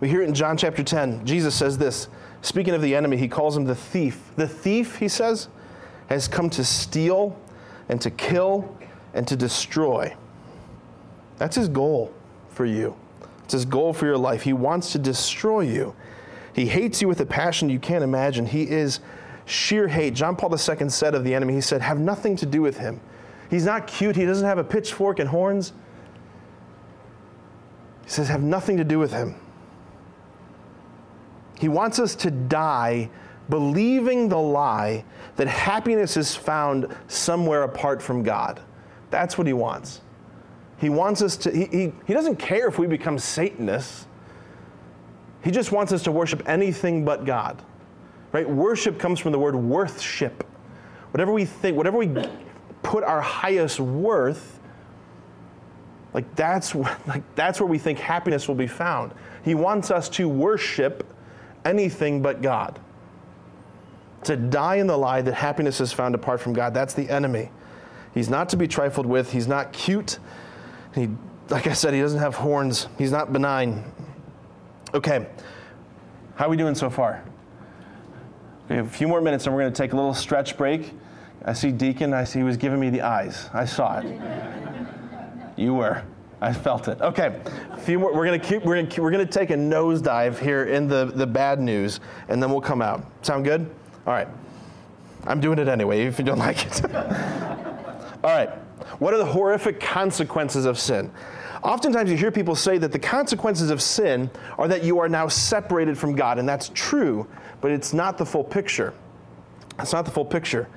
We 0.00 0.08
hear 0.08 0.22
it 0.22 0.28
in 0.28 0.34
John 0.34 0.56
chapter 0.56 0.82
10. 0.82 1.24
Jesus 1.24 1.54
says 1.54 1.78
this. 1.78 2.08
Speaking 2.42 2.74
of 2.74 2.82
the 2.82 2.94
enemy, 2.94 3.16
he 3.16 3.26
calls 3.26 3.56
him 3.56 3.64
the 3.64 3.74
thief. 3.74 4.20
The 4.36 4.46
thief, 4.46 4.96
he 4.96 5.08
says, 5.08 5.48
has 6.08 6.28
come 6.28 6.50
to 6.50 6.62
steal 6.62 7.36
and 7.88 8.00
to 8.00 8.10
kill 8.10 8.76
and 9.14 9.26
to 9.26 9.36
destroy. 9.36 10.14
That's 11.38 11.56
his 11.56 11.68
goal 11.68 12.12
for 12.54 12.64
you. 12.64 12.96
It's 13.44 13.52
his 13.52 13.64
goal 13.64 13.92
for 13.92 14.06
your 14.06 14.16
life. 14.16 14.42
He 14.42 14.52
wants 14.52 14.92
to 14.92 14.98
destroy 14.98 15.60
you. 15.60 15.94
He 16.54 16.66
hates 16.66 17.02
you 17.02 17.08
with 17.08 17.20
a 17.20 17.26
passion 17.26 17.68
you 17.68 17.78
can't 17.78 18.04
imagine. 18.04 18.46
He 18.46 18.62
is 18.62 19.00
sheer 19.44 19.88
hate. 19.88 20.14
John 20.14 20.36
Paul 20.36 20.50
II 20.52 20.88
said 20.88 21.14
of 21.14 21.24
the 21.24 21.34
enemy, 21.34 21.54
he 21.54 21.60
said, 21.60 21.82
have 21.82 21.98
nothing 21.98 22.36
to 22.36 22.46
do 22.46 22.62
with 22.62 22.78
him. 22.78 23.00
He's 23.50 23.66
not 23.66 23.86
cute. 23.86 24.16
He 24.16 24.24
doesn't 24.24 24.46
have 24.46 24.58
a 24.58 24.64
pitchfork 24.64 25.18
and 25.18 25.28
horns. 25.28 25.72
He 28.04 28.10
says, 28.10 28.28
have 28.28 28.42
nothing 28.42 28.76
to 28.78 28.84
do 28.84 28.98
with 28.98 29.12
him. 29.12 29.34
He 31.58 31.68
wants 31.68 31.98
us 31.98 32.14
to 32.16 32.30
die 32.30 33.10
believing 33.48 34.28
the 34.28 34.38
lie 34.38 35.04
that 35.36 35.46
happiness 35.46 36.16
is 36.16 36.34
found 36.34 36.94
somewhere 37.08 37.64
apart 37.64 38.00
from 38.00 38.22
God. 38.22 38.60
That's 39.10 39.36
what 39.36 39.46
he 39.46 39.52
wants. 39.52 40.00
He 40.78 40.88
wants 40.88 41.22
us 41.22 41.36
to, 41.38 41.50
he, 41.50 41.66
he, 41.66 41.92
he 42.06 42.12
doesn't 42.12 42.36
care 42.36 42.68
if 42.68 42.78
we 42.78 42.86
become 42.86 43.18
Satanists. 43.18 44.06
He 45.42 45.50
just 45.50 45.72
wants 45.72 45.92
us 45.92 46.02
to 46.04 46.12
worship 46.12 46.42
anything 46.46 47.04
but 47.04 47.24
God. 47.24 47.62
Right? 48.32 48.48
Worship 48.48 48.98
comes 48.98 49.20
from 49.20 49.32
the 49.32 49.38
word 49.38 49.54
worthship. 49.54 50.44
Whatever 51.12 51.32
we 51.32 51.44
think, 51.44 51.76
whatever 51.76 51.98
we 51.98 52.10
put 52.82 53.04
our 53.04 53.20
highest 53.20 53.78
worth, 53.78 54.58
like 56.12 56.34
that's, 56.34 56.74
like 57.06 57.22
that's 57.34 57.60
where 57.60 57.68
we 57.68 57.78
think 57.78 57.98
happiness 57.98 58.48
will 58.48 58.54
be 58.54 58.66
found. 58.66 59.12
He 59.44 59.54
wants 59.54 59.90
us 59.90 60.08
to 60.10 60.28
worship 60.28 61.06
anything 61.64 62.22
but 62.22 62.42
God. 62.42 62.80
To 64.24 64.36
die 64.36 64.76
in 64.76 64.86
the 64.86 64.96
lie 64.96 65.20
that 65.20 65.34
happiness 65.34 65.80
is 65.80 65.92
found 65.92 66.14
apart 66.14 66.40
from 66.40 66.54
God. 66.54 66.72
That's 66.72 66.94
the 66.94 67.08
enemy. 67.10 67.50
He's 68.14 68.30
not 68.30 68.48
to 68.50 68.56
be 68.56 68.66
trifled 68.66 69.06
with. 69.06 69.32
He's 69.32 69.46
not 69.46 69.72
cute. 69.72 70.18
He, 70.94 71.08
like 71.48 71.66
I 71.66 71.72
said, 71.72 71.94
he 71.94 72.00
doesn't 72.00 72.20
have 72.20 72.34
horns. 72.34 72.88
He's 72.98 73.12
not 73.12 73.32
benign. 73.32 73.84
Okay, 74.94 75.26
how 76.36 76.46
are 76.46 76.48
we 76.48 76.56
doing 76.56 76.74
so 76.74 76.88
far? 76.88 77.24
We 78.68 78.76
have 78.76 78.86
a 78.86 78.90
few 78.90 79.08
more 79.08 79.20
minutes 79.20 79.46
and 79.46 79.54
we're 79.54 79.62
going 79.62 79.72
to 79.72 79.76
take 79.76 79.92
a 79.92 79.96
little 79.96 80.14
stretch 80.14 80.56
break. 80.56 80.92
I 81.44 81.52
see 81.52 81.70
Deacon, 81.72 82.14
I 82.14 82.24
see 82.24 82.38
he 82.38 82.44
was 82.44 82.56
giving 82.56 82.80
me 82.80 82.90
the 82.90 83.02
eyes. 83.02 83.50
I 83.52 83.66
saw 83.66 83.98
it. 83.98 84.20
you 85.56 85.74
were. 85.74 86.02
I 86.40 86.52
felt 86.52 86.88
it. 86.88 87.00
Okay, 87.00 87.40
a 87.72 87.76
few 87.78 87.98
more. 87.98 88.14
We're 88.14 88.26
gonna 88.26 88.38
keep. 88.38 88.64
We're 88.64 88.82
gonna, 88.82 89.02
we're 89.02 89.10
gonna 89.10 89.24
take 89.24 89.48
a 89.48 89.54
nosedive 89.54 90.38
here 90.38 90.64
in 90.64 90.88
the 90.88 91.06
the 91.06 91.26
bad 91.26 91.58
news, 91.58 92.00
and 92.28 92.42
then 92.42 92.50
we'll 92.50 92.60
come 92.60 92.82
out. 92.82 93.06
Sound 93.22 93.44
good? 93.44 93.62
All 94.06 94.12
right. 94.12 94.28
I'm 95.26 95.40
doing 95.40 95.58
it 95.58 95.68
anyway, 95.68 96.04
if 96.04 96.18
you 96.18 96.24
don't 96.24 96.38
like 96.48 96.66
it. 96.66 96.84
All 96.94 98.30
right. 98.30 98.50
What 99.04 99.12
are 99.12 99.18
the 99.18 99.26
horrific 99.26 99.80
consequences 99.80 100.64
of 100.64 100.78
sin? 100.78 101.12
Oftentimes 101.62 102.10
you 102.10 102.16
hear 102.16 102.30
people 102.30 102.54
say 102.54 102.78
that 102.78 102.90
the 102.90 102.98
consequences 102.98 103.68
of 103.68 103.82
sin 103.82 104.30
are 104.56 104.66
that 104.66 104.82
you 104.82 104.98
are 104.98 105.10
now 105.10 105.28
separated 105.28 105.98
from 105.98 106.16
God, 106.16 106.38
and 106.38 106.48
that's 106.48 106.70
true, 106.72 107.26
but 107.60 107.70
it's 107.70 107.92
not 107.92 108.16
the 108.16 108.24
full 108.24 108.42
picture. 108.42 108.94
It's 109.78 109.92
not 109.92 110.06
the 110.06 110.10
full 110.10 110.24
picture. 110.24 110.70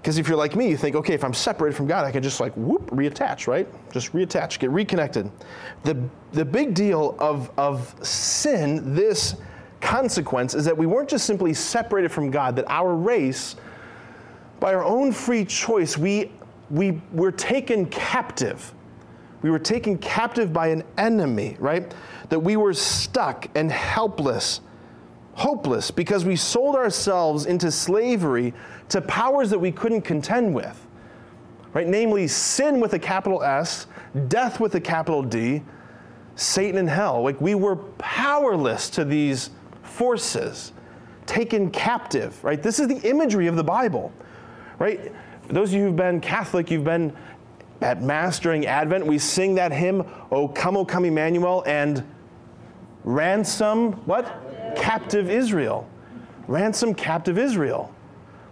Because 0.00 0.16
if 0.16 0.28
you're 0.28 0.36
like 0.36 0.54
me, 0.54 0.68
you 0.70 0.76
think, 0.76 0.94
okay, 0.94 1.12
if 1.12 1.24
I'm 1.24 1.34
separated 1.34 1.74
from 1.74 1.88
God, 1.88 2.04
I 2.04 2.12
can 2.12 2.22
just 2.22 2.38
like 2.38 2.52
whoop, 2.54 2.88
reattach, 2.92 3.48
right? 3.48 3.66
Just 3.92 4.12
reattach, 4.12 4.60
get 4.60 4.70
reconnected. 4.70 5.28
The, 5.82 6.00
the 6.30 6.44
big 6.44 6.72
deal 6.72 7.16
of, 7.18 7.50
of 7.58 7.96
sin, 8.06 8.94
this 8.94 9.34
consequence, 9.80 10.54
is 10.54 10.64
that 10.66 10.78
we 10.78 10.86
weren't 10.86 11.08
just 11.08 11.26
simply 11.26 11.52
separated 11.52 12.12
from 12.12 12.30
God, 12.30 12.54
that 12.54 12.66
our 12.68 12.94
race, 12.94 13.56
by 14.60 14.72
our 14.72 14.84
own 14.84 15.10
free 15.10 15.44
choice, 15.44 15.98
we, 15.98 16.30
we 16.70 17.00
were 17.12 17.32
taken 17.32 17.86
captive. 17.86 18.72
We 19.42 19.50
were 19.50 19.58
taken 19.58 19.98
captive 19.98 20.52
by 20.52 20.68
an 20.68 20.84
enemy, 20.96 21.56
right? 21.58 21.92
That 22.28 22.40
we 22.40 22.56
were 22.56 22.74
stuck 22.74 23.48
and 23.54 23.70
helpless 23.70 24.60
hopeless 25.34 25.90
because 25.90 26.24
we 26.24 26.36
sold 26.36 26.76
ourselves 26.76 27.46
into 27.46 27.70
slavery 27.70 28.52
to 28.88 29.00
powers 29.00 29.50
that 29.50 29.58
we 29.58 29.72
couldn't 29.72 30.02
contend 30.02 30.54
with. 30.54 30.86
Right? 31.72 31.86
Namely, 31.86 32.28
sin 32.28 32.80
with 32.80 32.92
a 32.92 32.98
capital 32.98 33.42
S, 33.42 33.86
death 34.28 34.60
with 34.60 34.74
a 34.74 34.80
capital 34.80 35.22
D, 35.22 35.62
Satan 36.36 36.78
and 36.78 36.88
hell. 36.88 37.22
Like 37.22 37.40
we 37.40 37.54
were 37.54 37.76
powerless 37.76 38.90
to 38.90 39.04
these 39.04 39.50
forces, 39.82 40.72
taken 41.24 41.70
captive, 41.70 42.42
right? 42.44 42.62
This 42.62 42.78
is 42.78 42.88
the 42.88 43.00
imagery 43.08 43.46
of 43.46 43.56
the 43.56 43.64
Bible, 43.64 44.12
right? 44.78 45.12
Those 45.52 45.68
of 45.68 45.74
you 45.74 45.84
who've 45.84 45.96
been 45.96 46.20
Catholic, 46.20 46.70
you've 46.70 46.84
been 46.84 47.14
at 47.82 48.02
Mass 48.02 48.38
during 48.38 48.64
Advent, 48.64 49.06
we 49.06 49.18
sing 49.18 49.54
that 49.56 49.70
hymn, 49.70 50.02
O 50.30 50.48
come, 50.48 50.78
O 50.78 50.84
come 50.84 51.04
Emmanuel, 51.04 51.62
and 51.66 52.02
ransom, 53.04 53.92
what? 54.06 54.74
Captive 54.76 55.28
Israel. 55.28 55.86
Ransom 56.48 56.94
captive 56.94 57.36
Israel. 57.36 57.94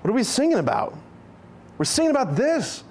What 0.02 0.10
are 0.10 0.14
we 0.14 0.24
singing 0.24 0.58
about? 0.58 0.94
We're 1.78 1.86
singing 1.86 2.10
about 2.10 2.36
this. 2.36 2.84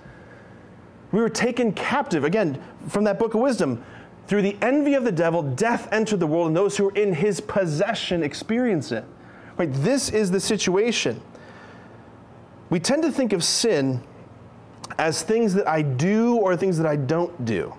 We 1.12 1.20
were 1.20 1.30
taken 1.30 1.72
captive, 1.72 2.24
again, 2.24 2.62
from 2.88 3.04
that 3.04 3.20
book 3.20 3.36
of 3.36 3.42
wisdom. 3.42 3.84
Through 4.28 4.42
the 4.42 4.58
envy 4.62 4.96
of 4.96 5.04
the 5.04 5.12
devil, 5.12 5.44
death 5.44 5.88
entered 5.92 6.20
the 6.20 6.28
world, 6.28 6.48
and 6.48 6.58
those 6.58 6.78
who 6.78 6.90
are 6.90 6.96
in 6.96 7.14
his 7.14 7.40
possession 7.40 8.24
experience 8.24 8.92
it. 8.92 9.06
Right? 9.58 9.70
This 9.72 10.10
is 10.10 10.32
the 10.32 10.40
situation. 10.40 11.22
We 12.70 12.80
tend 12.80 13.04
to 13.04 13.12
think 13.12 13.34
of 13.34 13.44
sin 13.44 14.04
as 14.98 15.22
things 15.22 15.54
that 15.54 15.68
I 15.68 15.82
do 15.82 16.36
or 16.36 16.56
things 16.56 16.78
that 16.78 16.86
I 16.88 16.96
don't 16.96 17.46
do, 17.46 17.74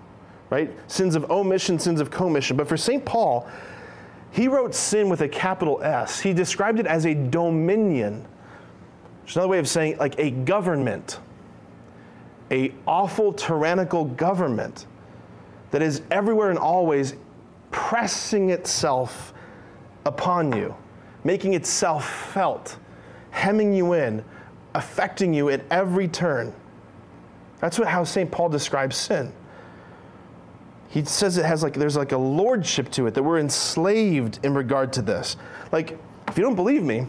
right? 0.49 0.71
Sins 0.91 1.15
of 1.15 1.31
omission, 1.31 1.79
sins 1.79 2.01
of 2.01 2.11
commission. 2.11 2.57
But 2.57 2.69
for 2.69 2.77
St. 2.77 3.05
Paul, 3.05 3.49
he 4.33 4.49
wrote 4.49 4.75
sin 4.75 5.09
with 5.09 5.21
a 5.23 5.29
capital 5.29 5.83
S. 5.83 6.21
He 6.21 6.33
described 6.33 6.79
it 6.79 6.87
as 6.87 7.05
a 7.07 7.15
dominion, 7.15 8.27
which 9.23 9.33
is 9.33 9.37
another 9.37 9.49
way 9.49 9.59
of 9.59 9.69
saying 9.69 9.99
like 9.99 10.19
a 10.19 10.31
government, 10.31 11.19
a 12.51 12.73
awful 12.87 13.33
tyrannical 13.33 14.05
government 14.05 14.87
that 15.71 15.83
is 15.83 16.03
everywhere 16.11 16.51
and 16.51 16.59
always 16.59 17.15
pressing 17.71 18.51
itself 18.51 19.33
upon 20.05 20.57
you, 20.57 20.75
making 21.23 21.55
itself 21.55 22.33
felt, 22.33 22.77
hemming 23.31 23.73
you 23.73 23.93
in, 23.93 24.25
affecting 24.75 25.35
you 25.35 25.49
at 25.51 25.63
every 25.71 26.09
turn. 26.09 26.53
That's 27.61 27.79
what, 27.79 27.89
how 27.89 28.05
St. 28.05 28.31
Paul 28.31 28.49
describes 28.49 28.97
sin. 28.97 29.33
He 30.89 31.05
says 31.05 31.39
it 31.39 31.45
has 31.45 31.63
like, 31.63 31.75
there's 31.75 31.97
like 31.97 32.13
a 32.13 32.19
lordship 32.19 32.91
to 32.93 33.07
it, 33.07 33.15
that 33.15 33.23
we're 33.23 33.39
enslaved 33.39 34.41
in 34.43 34.55
regard 34.55 34.93
to 34.95 35.03
this. 35.03 35.37
Like, 35.71 35.99
if 36.27 36.37
you 36.37 36.43
don't 36.43 36.57
believe 36.57 36.83
me, 36.83 37.07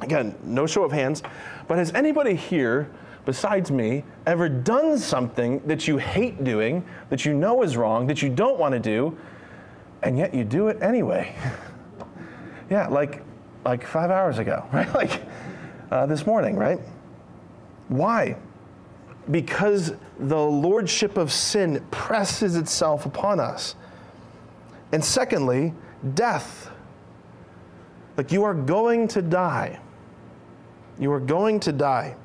again, 0.00 0.34
no 0.44 0.66
show 0.66 0.82
of 0.82 0.92
hands, 0.92 1.22
but 1.68 1.78
has 1.78 1.92
anybody 1.92 2.34
here, 2.34 2.90
besides 3.24 3.70
me, 3.70 4.04
ever 4.26 4.48
done 4.48 4.98
something 4.98 5.60
that 5.66 5.86
you 5.86 5.98
hate 5.98 6.42
doing, 6.42 6.86
that 7.10 7.24
you 7.24 7.34
know 7.34 7.62
is 7.62 7.76
wrong, 7.76 8.06
that 8.06 8.22
you 8.22 8.30
don't 8.30 8.58
want 8.58 8.72
to 8.72 8.80
do, 8.80 9.16
and 10.02 10.16
yet 10.16 10.32
you 10.32 10.44
do 10.44 10.68
it 10.68 10.80
anyway? 10.80 11.34
yeah, 12.70 12.86
like, 12.86 13.22
like 13.64 13.84
five 13.86 14.10
hours 14.10 14.38
ago, 14.38 14.64
right? 14.72 14.92
Like 14.94 15.22
uh, 15.90 16.06
this 16.06 16.26
morning, 16.26 16.56
right? 16.56 16.78
Why? 17.88 18.36
because 19.30 19.94
the 20.18 20.38
lordship 20.38 21.16
of 21.16 21.32
sin 21.32 21.84
presses 21.90 22.56
itself 22.56 23.06
upon 23.06 23.40
us. 23.40 23.74
And 24.92 25.04
secondly, 25.04 25.74
death. 26.14 26.70
Like 28.16 28.32
you 28.32 28.44
are 28.44 28.54
going 28.54 29.08
to 29.08 29.22
die. 29.22 29.80
You 30.98 31.12
are 31.12 31.20
going 31.20 31.60
to 31.60 31.72
die. 31.72 32.16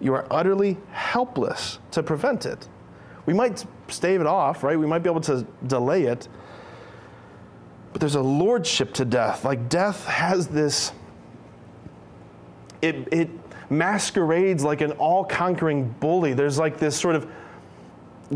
You 0.00 0.14
are 0.14 0.26
utterly 0.30 0.78
helpless 0.92 1.78
to 1.90 2.02
prevent 2.02 2.46
it. 2.46 2.68
We 3.26 3.34
might 3.34 3.64
stave 3.88 4.20
it 4.20 4.26
off, 4.26 4.62
right? 4.62 4.78
We 4.78 4.86
might 4.86 5.00
be 5.00 5.10
able 5.10 5.20
to 5.22 5.46
delay 5.66 6.04
it. 6.04 6.28
But 7.92 8.00
there's 8.00 8.14
a 8.14 8.22
lordship 8.22 8.94
to 8.94 9.04
death. 9.04 9.44
Like 9.44 9.68
death 9.68 10.06
has 10.06 10.46
this, 10.46 10.92
it, 12.86 13.08
it 13.12 13.30
masquerades 13.70 14.62
like 14.62 14.80
an 14.80 14.92
all 14.92 15.24
conquering 15.24 15.94
bully. 16.00 16.34
There's 16.34 16.58
like 16.58 16.78
this 16.78 16.98
sort 16.98 17.16
of 17.16 17.28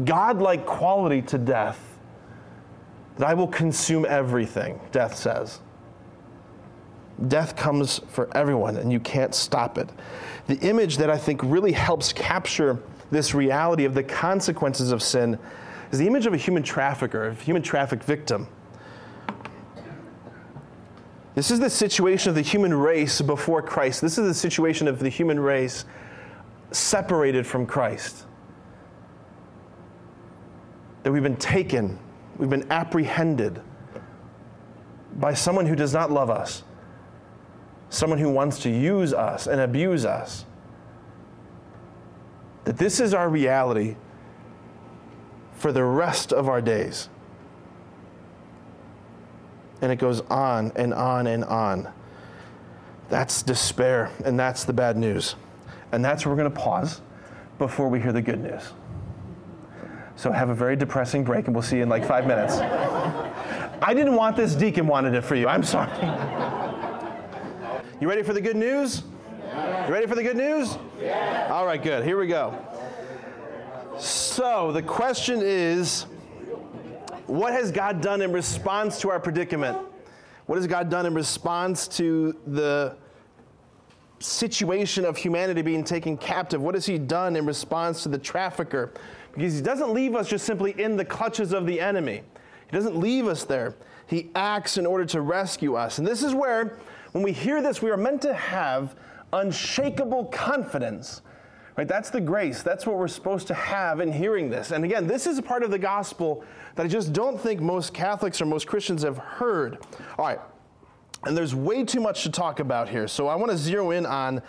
godlike 0.05 0.66
quality 0.66 1.22
to 1.22 1.38
death 1.38 1.78
that 3.16 3.28
I 3.28 3.34
will 3.34 3.48
consume 3.48 4.07
everything, 4.09 4.80
death 4.92 5.16
says. 5.16 5.61
Death 7.28 7.55
comes 7.55 8.01
for 8.09 8.34
everyone, 8.36 8.78
and 8.78 8.90
you 8.90 8.98
can't 8.98 9.34
stop 9.34 9.76
it. 9.76 9.90
The 10.46 10.59
image 10.61 10.96
that 10.96 11.11
I 11.11 11.18
think 11.18 11.42
really 11.42 11.72
helps 11.72 12.12
capture 12.12 12.78
this 13.11 13.34
reality 13.34 13.84
of 13.84 13.94
the 13.94 14.03
consequences 14.03 14.90
of 14.90 15.03
sin 15.03 15.38
is 15.92 15.98
the 15.98 16.07
image 16.07 16.26
of 16.26 16.32
a 16.32 16.36
human 16.36 16.62
trafficker, 16.62 17.28
a 17.28 17.34
human 17.34 17.62
traffic 17.62 18.03
victim. 18.03 18.46
This 21.34 21.50
is 21.50 21.60
the 21.60 21.70
situation 21.70 22.30
of 22.30 22.34
the 22.34 22.42
human 22.42 22.74
race 22.74 23.20
before 23.20 23.62
Christ. 23.62 24.00
This 24.00 24.18
is 24.18 24.26
the 24.26 24.34
situation 24.34 24.88
of 24.88 24.98
the 24.98 25.08
human 25.08 25.38
race 25.38 25.84
separated 26.72 27.46
from 27.46 27.66
Christ. 27.66 28.24
That 31.02 31.12
we've 31.12 31.22
been 31.22 31.36
taken, 31.36 31.98
we've 32.36 32.50
been 32.50 32.70
apprehended 32.70 33.60
by 35.16 35.34
someone 35.34 35.66
who 35.66 35.76
does 35.76 35.92
not 35.92 36.10
love 36.10 36.30
us, 36.30 36.62
someone 37.90 38.18
who 38.18 38.30
wants 38.30 38.58
to 38.60 38.70
use 38.70 39.12
us 39.12 39.46
and 39.46 39.60
abuse 39.60 40.04
us. 40.04 40.44
That 42.64 42.76
this 42.76 43.00
is 43.00 43.14
our 43.14 43.28
reality 43.28 43.96
for 45.54 45.72
the 45.72 45.84
rest 45.84 46.32
of 46.32 46.48
our 46.48 46.60
days. 46.60 47.08
And 49.82 49.90
it 49.90 49.96
goes 49.96 50.20
on 50.22 50.72
and 50.76 50.92
on 50.92 51.26
and 51.26 51.44
on. 51.44 51.88
That's 53.08 53.42
despair, 53.42 54.10
and 54.24 54.38
that's 54.38 54.64
the 54.64 54.72
bad 54.72 54.96
news. 54.96 55.34
And 55.92 56.04
that's 56.04 56.24
where 56.24 56.34
we're 56.34 56.42
going 56.42 56.52
to 56.52 56.60
pause 56.60 57.00
before 57.58 57.88
we 57.88 58.00
hear 58.00 58.12
the 58.12 58.22
good 58.22 58.40
news. 58.40 58.62
So 60.16 60.30
have 60.30 60.50
a 60.50 60.54
very 60.54 60.76
depressing 60.76 61.24
break, 61.24 61.46
and 61.46 61.54
we'll 61.54 61.62
see 61.62 61.76
you 61.76 61.82
in 61.82 61.88
like 61.88 62.04
five 62.04 62.26
minutes. 62.26 62.54
I 63.82 63.94
didn't 63.94 64.14
want 64.14 64.36
this, 64.36 64.54
Deacon 64.54 64.86
wanted 64.86 65.14
it 65.14 65.22
for 65.22 65.34
you. 65.34 65.48
I'm 65.48 65.62
sorry. 65.62 65.90
You 68.00 68.08
ready 68.08 68.22
for 68.22 68.32
the 68.32 68.40
good 68.40 68.56
news? 68.56 69.02
You 69.86 69.92
ready 69.92 70.06
for 70.06 70.14
the 70.14 70.22
good 70.22 70.36
news? 70.36 70.76
Yeah. 71.00 71.48
All 71.50 71.66
right, 71.66 71.82
good. 71.82 72.04
Here 72.04 72.18
we 72.18 72.26
go. 72.26 72.54
So 73.98 74.72
the 74.72 74.82
question 74.82 75.40
is 75.42 76.06
what 77.30 77.52
has 77.52 77.70
God 77.70 78.00
done 78.00 78.22
in 78.22 78.32
response 78.32 79.00
to 79.00 79.10
our 79.10 79.20
predicament? 79.20 79.78
What 80.46 80.56
has 80.56 80.66
God 80.66 80.90
done 80.90 81.06
in 81.06 81.14
response 81.14 81.86
to 81.88 82.36
the 82.46 82.96
situation 84.18 85.04
of 85.04 85.16
humanity 85.16 85.62
being 85.62 85.84
taken 85.84 86.16
captive? 86.16 86.60
What 86.60 86.74
has 86.74 86.86
He 86.86 86.98
done 86.98 87.36
in 87.36 87.46
response 87.46 88.02
to 88.02 88.08
the 88.08 88.18
trafficker? 88.18 88.92
Because 89.32 89.54
He 89.54 89.62
doesn't 89.62 89.94
leave 89.94 90.16
us 90.16 90.28
just 90.28 90.44
simply 90.44 90.72
in 90.80 90.96
the 90.96 91.04
clutches 91.04 91.52
of 91.52 91.66
the 91.66 91.80
enemy, 91.80 92.22
He 92.68 92.76
doesn't 92.76 92.96
leave 92.96 93.28
us 93.28 93.44
there. 93.44 93.76
He 94.08 94.30
acts 94.34 94.76
in 94.76 94.84
order 94.84 95.04
to 95.06 95.20
rescue 95.20 95.76
us. 95.76 95.98
And 95.98 96.06
this 96.06 96.24
is 96.24 96.34
where, 96.34 96.78
when 97.12 97.22
we 97.22 97.30
hear 97.30 97.62
this, 97.62 97.80
we 97.80 97.92
are 97.92 97.96
meant 97.96 98.22
to 98.22 98.34
have 98.34 98.96
unshakable 99.32 100.24
confidence 100.26 101.22
Right? 101.80 101.88
That's 101.88 102.10
the 102.10 102.20
grace. 102.20 102.62
That's 102.62 102.84
what 102.84 102.98
we're 102.98 103.08
supposed 103.08 103.46
to 103.46 103.54
have 103.54 104.00
in 104.00 104.12
hearing 104.12 104.50
this. 104.50 104.70
And 104.70 104.84
again, 104.84 105.06
this 105.06 105.26
is 105.26 105.38
a 105.38 105.42
part 105.42 105.62
of 105.62 105.70
the 105.70 105.78
gospel 105.78 106.44
that 106.74 106.84
I 106.84 106.86
just 106.90 107.14
don't 107.14 107.40
think 107.40 107.58
most 107.58 107.94
Catholics 107.94 108.38
or 108.42 108.44
most 108.44 108.66
Christians 108.66 109.02
have 109.02 109.16
heard. 109.16 109.78
All 110.18 110.26
right. 110.26 110.40
And 111.24 111.34
there's 111.34 111.54
way 111.54 111.84
too 111.84 112.00
much 112.02 112.22
to 112.24 112.30
talk 112.30 112.60
about 112.60 112.90
here. 112.90 113.08
So 113.08 113.28
I 113.28 113.34
want 113.34 113.50
to 113.50 113.56
zero 113.56 113.92
in 113.92 114.04
on 114.04 114.42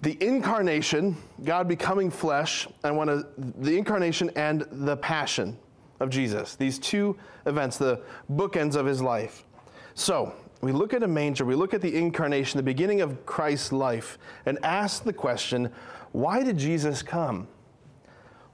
the 0.00 0.16
incarnation, 0.26 1.14
God 1.44 1.68
becoming 1.68 2.10
flesh, 2.10 2.68
I 2.82 2.90
want 2.90 3.10
to 3.10 3.26
the 3.36 3.76
incarnation 3.76 4.30
and 4.34 4.66
the 4.72 4.96
passion 4.96 5.58
of 6.00 6.08
Jesus. 6.08 6.56
These 6.56 6.78
two 6.78 7.18
events, 7.44 7.76
the 7.76 8.00
bookends 8.32 8.76
of 8.76 8.86
his 8.86 9.02
life. 9.02 9.44
So, 9.94 10.32
we 10.62 10.72
look 10.72 10.94
at 10.94 11.02
a 11.02 11.08
manger, 11.08 11.44
we 11.44 11.54
look 11.54 11.74
at 11.74 11.82
the 11.82 11.94
incarnation, 11.94 12.56
the 12.56 12.62
beginning 12.62 13.02
of 13.02 13.26
Christ's 13.26 13.70
life, 13.70 14.16
and 14.46 14.58
ask 14.64 15.04
the 15.04 15.12
question 15.12 15.70
why 16.14 16.44
did 16.44 16.56
Jesus 16.56 17.02
come? 17.02 17.48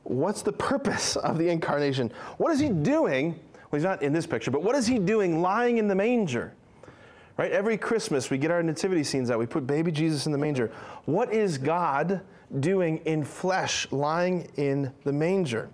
What's 0.05 0.41
the 0.41 0.53
purpose 0.53 1.17
of 1.17 1.37
the 1.37 1.51
incarnation? 1.51 2.11
What 2.39 2.53
is 2.53 2.59
he 2.59 2.71
doing? 2.71 3.39
Well, 3.71 3.79
he's 3.79 3.85
not 3.85 4.03
in 4.03 4.15
this 4.15 4.27
picture, 4.27 4.51
but 4.51 4.63
what 4.63 4.75
is 4.77 4.87
he 4.87 4.99
doing 4.99 5.43
lying 5.43 5.77
in 5.77 5.87
the 5.87 5.95
manger? 5.95 6.55
Right? 7.37 7.53
Every 7.53 7.77
Christmas, 7.77 8.31
we 8.31 8.39
get 8.39 8.51
our 8.51 8.63
nativity 8.63 9.05
scenes 9.05 9.31
out. 9.31 9.39
We 9.39 9.45
put 9.45 9.67
baby 9.67 9.93
Jesus 9.93 10.25
in 10.25 10.33
the 10.33 10.39
manger. 10.39 10.73
What 11.05 11.35
is 11.35 11.59
God 11.59 12.23
doing 12.61 12.97
in 13.05 13.25
flesh, 13.25 13.87
lying 13.93 14.49
in 14.57 14.91
the 15.05 15.13
manger? 15.13 15.69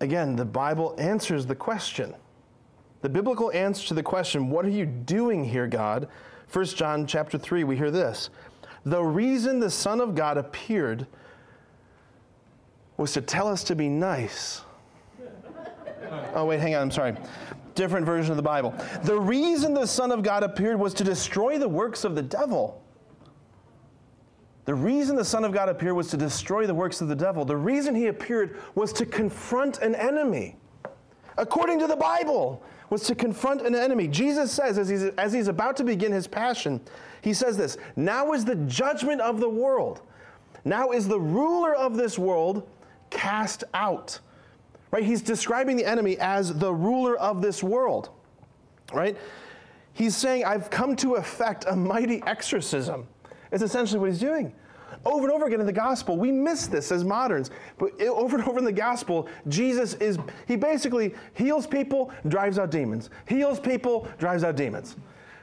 Again, 0.00 0.36
the 0.36 0.46
Bible 0.46 0.94
answers 0.96 1.44
the 1.44 1.54
question. 1.54 2.14
The 3.02 3.10
biblical 3.10 3.52
answer 3.52 3.88
to 3.88 3.94
the 3.94 4.02
question, 4.02 4.48
what 4.48 4.64
are 4.64 4.70
you 4.70 4.86
doing 4.86 5.44
here, 5.44 5.66
God? 5.66 6.08
1 6.50 6.64
John 6.64 7.06
chapter 7.06 7.36
3, 7.36 7.64
we 7.64 7.76
hear 7.76 7.90
this. 7.90 8.30
The 8.84 9.02
reason 9.02 9.60
the 9.60 9.70
Son 9.70 10.00
of 10.00 10.14
God 10.14 10.38
appeared 10.38 11.06
was 12.96 13.12
to 13.12 13.20
tell 13.20 13.48
us 13.48 13.64
to 13.64 13.74
be 13.74 13.88
nice. 13.88 14.62
Oh, 16.34 16.46
wait, 16.46 16.60
hang 16.60 16.74
on, 16.74 16.82
I'm 16.82 16.90
sorry. 16.90 17.16
Different 17.74 18.06
version 18.06 18.30
of 18.30 18.36
the 18.36 18.42
Bible. 18.42 18.74
The 19.04 19.18
reason 19.18 19.74
the 19.74 19.86
Son 19.86 20.10
of 20.10 20.22
God 20.22 20.42
appeared 20.42 20.78
was 20.78 20.94
to 20.94 21.04
destroy 21.04 21.58
the 21.58 21.68
works 21.68 22.04
of 22.04 22.14
the 22.14 22.22
devil. 22.22 22.82
The 24.64 24.74
reason 24.74 25.16
the 25.16 25.24
Son 25.24 25.44
of 25.44 25.52
God 25.52 25.68
appeared 25.68 25.94
was 25.94 26.08
to 26.08 26.16
destroy 26.16 26.66
the 26.66 26.74
works 26.74 27.00
of 27.00 27.08
the 27.08 27.16
devil. 27.16 27.44
The 27.44 27.56
reason 27.56 27.94
he 27.94 28.08
appeared 28.08 28.60
was 28.74 28.92
to 28.94 29.06
confront 29.06 29.78
an 29.78 29.94
enemy. 29.94 30.56
According 31.36 31.78
to 31.78 31.86
the 31.86 31.96
Bible, 31.96 32.62
was 32.90 33.02
to 33.04 33.14
confront 33.14 33.62
an 33.62 33.74
enemy. 33.74 34.08
Jesus 34.08 34.50
says, 34.50 34.78
as 34.78 34.88
he's, 34.88 35.04
as 35.04 35.32
he's 35.32 35.48
about 35.48 35.76
to 35.76 35.84
begin 35.84 36.12
his 36.12 36.26
passion, 36.26 36.80
he 37.20 37.34
says 37.34 37.56
this 37.56 37.76
Now 37.96 38.32
is 38.32 38.44
the 38.44 38.56
judgment 38.56 39.20
of 39.20 39.40
the 39.40 39.48
world. 39.48 40.02
Now 40.64 40.90
is 40.90 41.08
the 41.08 41.20
ruler 41.20 41.74
of 41.74 41.96
this 41.96 42.18
world 42.18 42.68
cast 43.10 43.64
out. 43.74 44.18
Right? 44.90 45.04
He's 45.04 45.22
describing 45.22 45.76
the 45.76 45.84
enemy 45.84 46.18
as 46.18 46.58
the 46.58 46.72
ruler 46.72 47.16
of 47.18 47.42
this 47.42 47.62
world. 47.62 48.10
Right? 48.92 49.16
He's 49.92 50.16
saying, 50.16 50.44
I've 50.44 50.70
come 50.70 50.96
to 50.96 51.16
effect 51.16 51.64
a 51.68 51.76
mighty 51.76 52.22
exorcism. 52.26 53.06
It's 53.50 53.62
essentially 53.62 53.98
what 53.98 54.10
he's 54.10 54.20
doing. 54.20 54.54
Over 55.04 55.24
and 55.24 55.32
over 55.32 55.46
again 55.46 55.60
in 55.60 55.66
the 55.66 55.72
gospel, 55.72 56.16
we 56.16 56.32
miss 56.32 56.66
this 56.66 56.90
as 56.90 57.04
moderns. 57.04 57.50
But 57.78 58.00
over 58.02 58.36
and 58.36 58.48
over 58.48 58.58
in 58.58 58.64
the 58.64 58.72
gospel, 58.72 59.28
Jesus 59.48 59.94
is, 59.94 60.18
he 60.46 60.56
basically 60.56 61.14
heals 61.34 61.66
people, 61.66 62.12
drives 62.28 62.58
out 62.58 62.70
demons. 62.70 63.10
Heals 63.26 63.60
people, 63.60 64.08
drives 64.18 64.44
out 64.44 64.56
demons. 64.56 64.96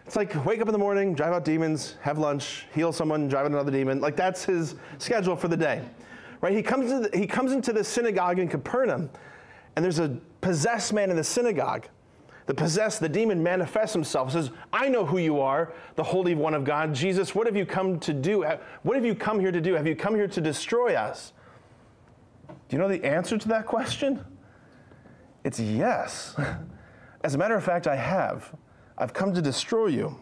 It's 0.05 0.15
like 0.15 0.45
wake 0.45 0.61
up 0.61 0.67
in 0.67 0.71
the 0.71 0.77
morning, 0.77 1.15
drive 1.15 1.33
out 1.33 1.45
demons, 1.45 1.95
have 2.01 2.19
lunch, 2.19 2.65
heal 2.73 2.93
someone, 2.93 3.27
drive 3.27 3.45
out 3.45 3.51
another 3.51 3.71
demon. 3.71 3.99
Like 3.99 4.15
that's 4.15 4.45
his 4.45 4.75
schedule 4.99 5.35
for 5.35 5.47
the 5.47 5.57
day. 5.57 5.81
Right? 6.41 6.53
He 6.53 6.61
comes, 6.61 6.89
the, 6.89 7.17
he 7.17 7.25
comes 7.25 7.51
into 7.51 7.73
the 7.73 7.83
synagogue 7.83 8.37
in 8.37 8.47
Capernaum, 8.47 9.09
and 9.75 9.83
there's 9.83 9.99
a 9.99 10.17
possessed 10.41 10.93
man 10.93 11.09
in 11.09 11.15
the 11.15 11.23
synagogue. 11.23 11.87
The 12.45 12.53
possessed, 12.53 12.99
the 12.99 13.09
demon 13.09 13.41
manifests 13.41 13.93
himself, 13.93 14.31
says, 14.31 14.51
I 14.71 14.87
know 14.87 15.03
who 15.03 15.17
you 15.17 15.39
are, 15.41 15.73
the 15.95 16.03
Holy 16.03 16.35
One 16.35 16.53
of 16.53 16.63
God. 16.63 16.93
Jesus, 16.93 17.33
what 17.33 17.47
have 17.47 17.55
you 17.55 17.65
come 17.65 17.99
to 18.01 18.13
do? 18.13 18.45
What 18.83 18.95
have 18.95 19.05
you 19.05 19.15
come 19.15 19.39
here 19.39 19.51
to 19.51 19.61
do? 19.61 19.73
Have 19.73 19.87
you 19.87 19.95
come 19.95 20.13
here 20.13 20.27
to 20.27 20.41
destroy 20.41 20.93
us? 20.93 21.33
Do 22.47 22.75
you 22.75 22.77
know 22.77 22.87
the 22.87 23.03
answer 23.03 23.39
to 23.39 23.47
that 23.47 23.65
question? 23.65 24.23
It's 25.43 25.59
yes. 25.59 26.35
As 27.23 27.33
a 27.33 27.37
matter 27.39 27.55
of 27.55 27.63
fact, 27.63 27.87
I 27.87 27.95
have. 27.95 28.53
I've 28.97 29.13
come 29.13 29.33
to 29.33 29.41
destroy 29.41 29.87
you. 29.87 30.17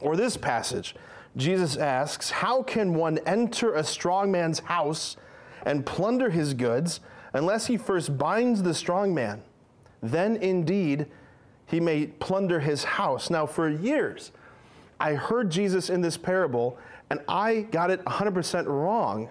Or 0.00 0.16
this 0.16 0.36
passage, 0.36 0.94
Jesus 1.36 1.76
asks, 1.76 2.30
How 2.30 2.62
can 2.62 2.94
one 2.94 3.18
enter 3.26 3.74
a 3.74 3.84
strong 3.84 4.32
man's 4.32 4.60
house 4.60 5.16
and 5.64 5.84
plunder 5.84 6.30
his 6.30 6.54
goods 6.54 7.00
unless 7.32 7.66
he 7.66 7.76
first 7.76 8.16
binds 8.16 8.62
the 8.62 8.74
strong 8.74 9.14
man? 9.14 9.42
Then 10.02 10.36
indeed 10.36 11.06
he 11.66 11.80
may 11.80 12.06
plunder 12.06 12.60
his 12.60 12.84
house. 12.84 13.30
Now, 13.30 13.46
for 13.46 13.68
years, 13.68 14.32
I 14.98 15.14
heard 15.14 15.50
Jesus 15.50 15.90
in 15.90 16.00
this 16.00 16.16
parable 16.16 16.78
and 17.10 17.20
I 17.28 17.62
got 17.62 17.90
it 17.90 18.04
100% 18.04 18.66
wrong. 18.66 19.28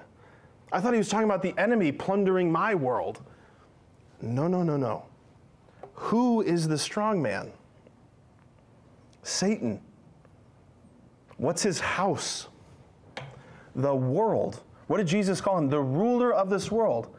I 0.71 0.79
thought 0.79 0.93
he 0.93 0.97
was 0.97 1.09
talking 1.09 1.25
about 1.25 1.41
the 1.41 1.57
enemy 1.57 1.91
plundering 1.91 2.51
my 2.51 2.75
world. 2.75 3.21
No, 4.21 4.47
no, 4.47 4.63
no, 4.63 4.77
no. 4.77 5.05
Who 5.93 6.41
is 6.41 6.67
the 6.67 6.77
strong 6.77 7.21
man? 7.21 7.51
Satan. 9.23 9.81
What's 11.37 11.63
his 11.63 11.79
house? 11.79 12.47
The 13.75 13.95
world. 13.95 14.61
What 14.87 14.97
did 14.97 15.07
Jesus 15.07 15.39
call 15.39 15.57
him? 15.57 15.69
The 15.69 15.79
ruler 15.79 16.33
of 16.33 16.49
this 16.49 16.71
world. 16.71 17.15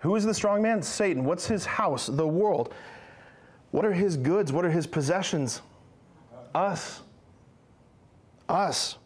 Who 0.00 0.14
is 0.16 0.24
the 0.24 0.34
strong 0.34 0.62
man? 0.62 0.82
Satan. 0.82 1.24
What's 1.24 1.46
his 1.46 1.64
house? 1.64 2.06
The 2.06 2.26
world. 2.26 2.74
What 3.70 3.84
are 3.84 3.92
his 3.92 4.16
goods? 4.16 4.52
What 4.52 4.64
are 4.64 4.70
his 4.70 4.86
possessions? 4.86 5.62
Us. 6.54 7.02
Us. 8.48 8.98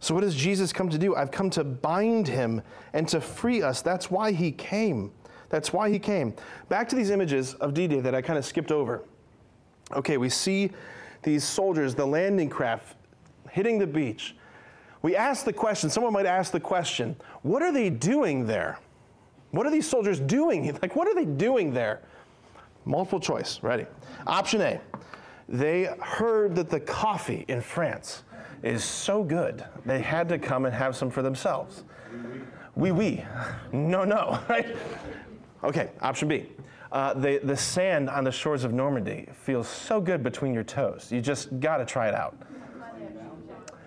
So, 0.00 0.14
what 0.14 0.20
does 0.20 0.34
Jesus 0.34 0.72
come 0.72 0.88
to 0.90 0.98
do? 0.98 1.16
I've 1.16 1.30
come 1.30 1.50
to 1.50 1.64
bind 1.64 2.28
him 2.28 2.62
and 2.92 3.08
to 3.08 3.20
free 3.20 3.62
us. 3.62 3.82
That's 3.82 4.10
why 4.10 4.32
he 4.32 4.52
came. 4.52 5.10
That's 5.48 5.72
why 5.72 5.90
he 5.90 5.98
came. 5.98 6.34
Back 6.68 6.88
to 6.90 6.96
these 6.96 7.10
images 7.10 7.54
of 7.54 7.74
D 7.74 7.88
Day 7.88 8.00
that 8.00 8.14
I 8.14 8.22
kind 8.22 8.38
of 8.38 8.44
skipped 8.44 8.70
over. 8.70 9.02
Okay, 9.92 10.18
we 10.18 10.28
see 10.28 10.70
these 11.22 11.44
soldiers, 11.44 11.94
the 11.94 12.06
landing 12.06 12.48
craft, 12.48 12.96
hitting 13.50 13.78
the 13.78 13.86
beach. 13.86 14.36
We 15.02 15.16
ask 15.16 15.44
the 15.44 15.52
question, 15.52 15.90
someone 15.90 16.12
might 16.12 16.26
ask 16.26 16.52
the 16.52 16.60
question, 16.60 17.16
what 17.42 17.62
are 17.62 17.72
they 17.72 17.90
doing 17.90 18.46
there? 18.46 18.78
What 19.50 19.66
are 19.66 19.70
these 19.70 19.88
soldiers 19.88 20.20
doing? 20.20 20.76
Like, 20.82 20.96
what 20.96 21.08
are 21.08 21.14
they 21.14 21.24
doing 21.24 21.72
there? 21.72 22.00
Multiple 22.84 23.20
choice. 23.20 23.60
Ready? 23.62 23.86
Option 24.26 24.60
A. 24.60 24.80
They 25.48 25.84
heard 26.00 26.54
that 26.56 26.68
the 26.68 26.80
coffee 26.80 27.44
in 27.48 27.60
France 27.60 28.22
is 28.62 28.82
so 28.84 29.22
good, 29.22 29.64
they 29.86 30.00
had 30.00 30.28
to 30.28 30.38
come 30.38 30.64
and 30.64 30.74
have 30.74 30.96
some 30.96 31.10
for 31.10 31.22
themselves. 31.22 31.84
Oui, 32.74 32.90
oui. 32.90 33.24
No, 33.72 34.04
no, 34.04 34.38
right? 34.48 34.76
Okay, 35.62 35.90
option 36.00 36.28
B. 36.28 36.46
Uh, 36.90 37.12
the, 37.14 37.38
the 37.44 37.56
sand 37.56 38.08
on 38.08 38.24
the 38.24 38.32
shores 38.32 38.64
of 38.64 38.72
Normandy 38.72 39.28
feels 39.32 39.68
so 39.68 40.00
good 40.00 40.22
between 40.22 40.54
your 40.54 40.64
toes. 40.64 41.12
You 41.12 41.20
just 41.20 41.60
got 41.60 41.78
to 41.78 41.84
try 41.84 42.08
it 42.08 42.14
out. 42.14 42.36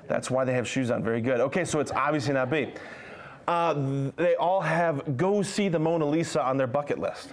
That's 0.07 0.29
why 0.29 0.45
they 0.45 0.53
have 0.53 0.67
shoes 0.67 0.91
on. 0.91 1.03
Very 1.03 1.21
good. 1.21 1.39
Okay, 1.39 1.65
so 1.65 1.79
it's 1.79 1.91
obviously 1.91 2.33
not 2.33 2.49
B. 2.49 2.73
Uh, 3.47 4.09
they 4.17 4.35
all 4.35 4.61
have 4.61 5.17
go 5.17 5.41
see 5.41 5.67
the 5.67 5.79
Mona 5.79 6.05
Lisa 6.05 6.43
on 6.43 6.57
their 6.57 6.67
bucket 6.67 6.99
list. 6.99 7.29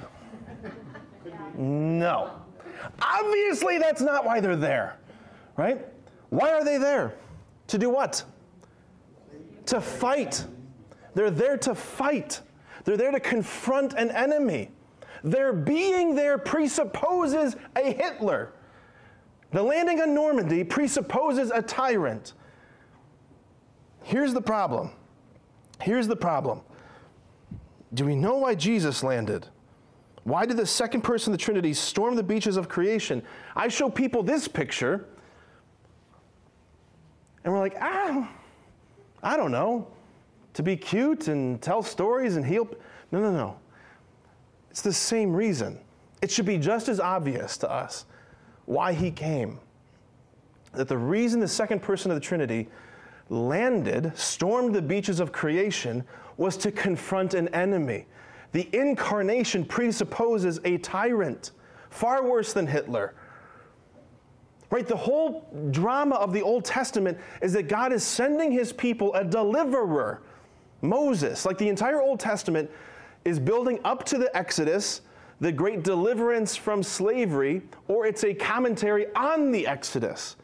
No. 1.56 2.30
Obviously, 3.02 3.78
that's 3.78 4.00
not 4.00 4.24
why 4.24 4.40
they're 4.40 4.56
there, 4.56 4.96
right? 5.56 5.84
Why 6.30 6.52
are 6.52 6.64
they 6.64 6.78
there? 6.78 7.14
To 7.68 7.78
do 7.78 7.90
what? 7.90 8.24
To 9.66 9.80
fight. 9.80 10.46
They're 11.14 11.30
there 11.30 11.56
to 11.58 11.74
fight. 11.74 12.40
They're 12.84 12.96
there 12.96 13.10
to 13.10 13.20
confront 13.20 13.92
an 13.94 14.10
enemy. 14.12 14.70
Their 15.22 15.52
being 15.52 16.14
there 16.14 16.38
presupposes 16.38 17.56
a 17.76 17.92
Hitler. 17.92 18.52
The 19.50 19.62
landing 19.62 20.00
on 20.00 20.14
Normandy 20.14 20.64
presupposes 20.64 21.50
a 21.50 21.62
tyrant. 21.62 22.34
Here's 24.02 24.32
the 24.32 24.42
problem. 24.42 24.90
Here's 25.80 26.06
the 26.06 26.16
problem. 26.16 26.60
Do 27.94 28.04
we 28.04 28.14
know 28.14 28.36
why 28.36 28.54
Jesus 28.54 29.02
landed? 29.02 29.46
Why 30.24 30.44
did 30.44 30.58
the 30.58 30.66
second 30.66 31.02
person 31.02 31.32
of 31.32 31.38
the 31.38 31.42
Trinity 31.42 31.72
storm 31.72 32.14
the 32.14 32.22
beaches 32.22 32.58
of 32.58 32.68
creation? 32.68 33.22
I 33.56 33.68
show 33.68 33.88
people 33.88 34.22
this 34.22 34.46
picture, 34.46 35.06
and 37.44 37.52
we're 37.52 37.60
like, 37.60 37.76
ah, 37.80 38.30
I 39.22 39.36
don't 39.36 39.52
know. 39.52 39.88
To 40.54 40.62
be 40.62 40.76
cute 40.76 41.28
and 41.28 41.62
tell 41.62 41.82
stories 41.82 42.36
and 42.36 42.44
heal. 42.44 42.68
No, 43.10 43.20
no, 43.20 43.30
no. 43.30 43.58
It's 44.78 44.84
the 44.84 44.92
same 44.92 45.34
reason. 45.34 45.80
It 46.22 46.30
should 46.30 46.46
be 46.46 46.56
just 46.56 46.88
as 46.88 47.00
obvious 47.00 47.56
to 47.58 47.68
us 47.68 48.04
why 48.64 48.92
he 48.92 49.10
came. 49.10 49.58
That 50.72 50.86
the 50.86 50.96
reason 50.96 51.40
the 51.40 51.48
second 51.48 51.82
person 51.82 52.12
of 52.12 52.14
the 52.14 52.20
Trinity 52.20 52.68
landed, 53.28 54.16
stormed 54.16 54.76
the 54.76 54.80
beaches 54.80 55.18
of 55.18 55.32
creation, 55.32 56.04
was 56.36 56.56
to 56.58 56.70
confront 56.70 57.34
an 57.34 57.48
enemy 57.48 58.06
the 58.52 58.68
incarnation 58.72 59.64
presupposes 59.64 60.60
a 60.64 60.78
tyrant, 60.78 61.50
far 61.90 62.24
worse 62.24 62.52
than 62.52 62.68
Hitler. 62.68 63.14
Right? 64.70 64.86
The 64.86 64.96
whole 64.96 65.68
drama 65.72 66.14
of 66.14 66.32
the 66.32 66.42
Old 66.42 66.64
Testament 66.64 67.18
is 67.42 67.52
that 67.54 67.64
God 67.64 67.92
is 67.92 68.04
sending 68.04 68.52
his 68.52 68.72
people 68.72 69.12
a 69.14 69.24
deliverer, 69.24 70.22
Moses. 70.82 71.44
Like 71.44 71.58
the 71.58 71.68
entire 71.68 72.00
Old 72.00 72.20
Testament 72.20 72.70
is 73.28 73.38
building 73.38 73.78
up 73.84 74.04
to 74.04 74.18
the 74.18 74.34
Exodus, 74.36 75.02
the 75.40 75.52
great 75.52 75.84
deliverance 75.84 76.56
from 76.56 76.82
slavery, 76.82 77.62
or 77.86 78.06
it's 78.06 78.24
a 78.24 78.34
commentary 78.34 79.06
on 79.14 79.52
the 79.52 79.66
Exodus. 79.66 80.36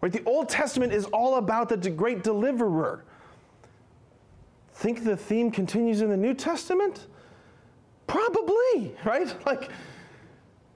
Right? 0.00 0.12
The 0.12 0.24
Old 0.24 0.48
Testament 0.48 0.92
is 0.92 1.04
all 1.06 1.36
about 1.36 1.68
the 1.68 1.90
great 1.90 2.22
deliverer. 2.22 3.04
Think 4.72 5.04
the 5.04 5.16
theme 5.16 5.50
continues 5.50 6.00
in 6.00 6.08
the 6.08 6.16
New 6.16 6.32
Testament? 6.32 7.06
Probably, 8.06 8.96
right? 9.04 9.34
Like, 9.46 9.70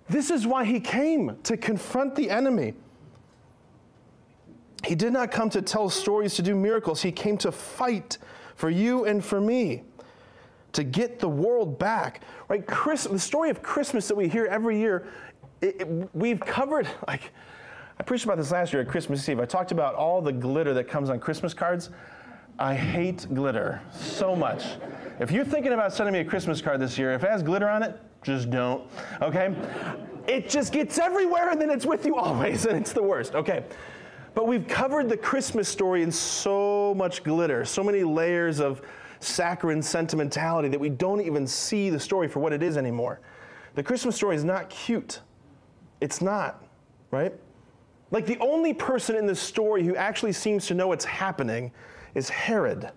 this 0.07 0.31
is 0.31 0.47
why 0.47 0.67
he 0.67 0.81
came 0.81 1.39
to 1.45 1.57
confront 1.57 2.15
the 2.15 2.29
enemy. 2.29 2.75
He 4.85 4.95
did 4.95 5.15
not 5.15 5.31
come 5.31 5.49
to 5.51 5.63
tell 5.63 5.89
stories 5.89 6.35
to 6.35 6.43
do 6.43 6.55
miracles. 6.55 7.01
He 7.01 7.11
came 7.11 7.39
to 7.39 7.51
fight 7.51 8.19
for 8.55 8.69
you 8.69 9.07
and 9.07 9.25
for 9.25 9.41
me, 9.41 9.83
to 10.75 10.85
get 10.85 11.19
the 11.19 11.29
world 11.29 11.79
back. 11.79 12.23
Right? 12.49 12.67
Chris, 12.67 13.05
the 13.05 13.19
story 13.19 13.51
of 13.51 13.63
Christmas 13.63 14.07
that 14.09 14.17
we 14.17 14.29
hear 14.29 14.47
every 14.47 14.79
year, 14.79 15.07
it, 15.61 15.81
it, 15.81 16.15
we've 16.15 16.41
covered, 16.41 16.89
like, 17.09 17.33
I 17.99 18.03
preached 18.03 18.25
about 18.25 18.37
this 18.37 18.51
last 18.51 18.73
year 18.73 18.83
at 18.83 18.89
Christmas 18.89 19.27
Eve. 19.29 19.41
I 19.41 19.45
talked 19.45 19.73
about 19.73 19.95
all 19.95 20.21
the 20.21 20.33
glitter 20.33 20.75
that 20.75 20.89
comes 20.89 21.11
on 21.11 21.21
Christmas 21.21 21.55
cards. 21.55 21.91
I 22.59 22.75
hate 22.75 23.27
glitter 23.35 23.81
so 23.93 24.37
much. 24.37 24.65
If 25.21 25.31
you're 25.31 25.45
thinking 25.45 25.73
about 25.73 25.93
sending 25.93 26.13
me 26.13 26.21
a 26.21 26.25
Christmas 26.25 26.61
card 26.61 26.81
this 26.81 26.99
year, 26.99 27.13
if 27.13 27.23
it 27.23 27.31
has 27.31 27.43
glitter 27.43 27.69
on 27.69 27.83
it, 27.83 28.01
just 28.23 28.51
don't, 28.51 28.89
okay? 29.23 29.55
It 30.27 30.49
just 30.49 30.73
gets 30.73 30.99
everywhere 30.99 31.51
and 31.51 31.61
then 31.61 31.71
it's 31.71 31.87
with 31.87 32.05
you 32.07 32.17
always, 32.17 32.67
and 32.67 32.77
it's 32.77 32.93
the 32.93 33.03
worst, 33.03 33.35
okay? 33.35 33.65
But 34.35 34.49
we've 34.49 34.67
covered 34.67 35.09
the 35.09 35.17
Christmas 35.17 35.69
story 35.69 36.03
in 36.03 36.11
so 36.11 36.95
much 36.97 37.23
glitter, 37.23 37.65
so 37.65 37.85
many 37.85 38.03
layers 38.03 38.61
of 38.61 38.83
saccharine 39.25 39.83
sentimentality 39.83 40.69
that 40.69 40.81
we 40.81 40.89
don't 40.89 41.21
even 41.21 41.47
see 41.47 41.91
the 41.91 42.01
story 42.01 42.29
for 42.29 42.41
what 42.41 42.53
it 42.53 42.63
is 42.63 42.77
anymore. 42.77 43.21
The 43.75 43.83
Christmas 43.83 44.17
story 44.17 44.37
is 44.37 44.45
not 44.45 44.71
cute. 44.71 45.21
It's 46.01 46.21
not, 46.21 46.65
right? 47.11 47.33
Like 48.11 48.27
the 48.27 48.39
only 48.39 48.75
person 48.75 49.17
in 49.17 49.27
this 49.27 49.41
story 49.41 49.85
who 49.85 49.97
actually 49.97 50.33
seems 50.33 50.67
to 50.67 50.75
know 50.75 50.89
what's 50.89 51.05
happening 51.05 51.73
is 52.15 52.29
Herod. 52.29 52.91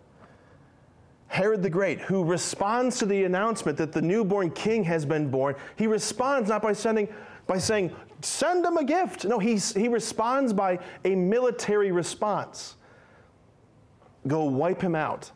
Herod 1.28 1.64
the 1.64 1.70
Great, 1.70 2.00
who 2.00 2.24
responds 2.24 3.00
to 3.00 3.06
the 3.06 3.24
announcement 3.24 3.78
that 3.78 3.92
the 3.92 4.02
newborn 4.02 4.52
king 4.52 4.84
has 4.84 5.06
been 5.06 5.30
born. 5.30 5.56
He 5.76 5.88
responds 5.88 6.50
not 6.50 6.62
by 6.62 6.74
sending 6.74 7.08
by 7.48 7.58
saying, 7.58 7.96
send 8.22 8.66
him 8.66 8.78
a 8.78 8.84
gift. 8.84 9.26
No, 9.26 9.40
he, 9.40 9.56
he 9.56 9.88
responds 9.88 10.54
by 10.54 10.80
a 11.06 11.16
military 11.16 11.92
response. 11.92 12.76
go 14.28 14.44
wipe 14.44 14.82
him 14.82 14.96
out. 14.96 15.32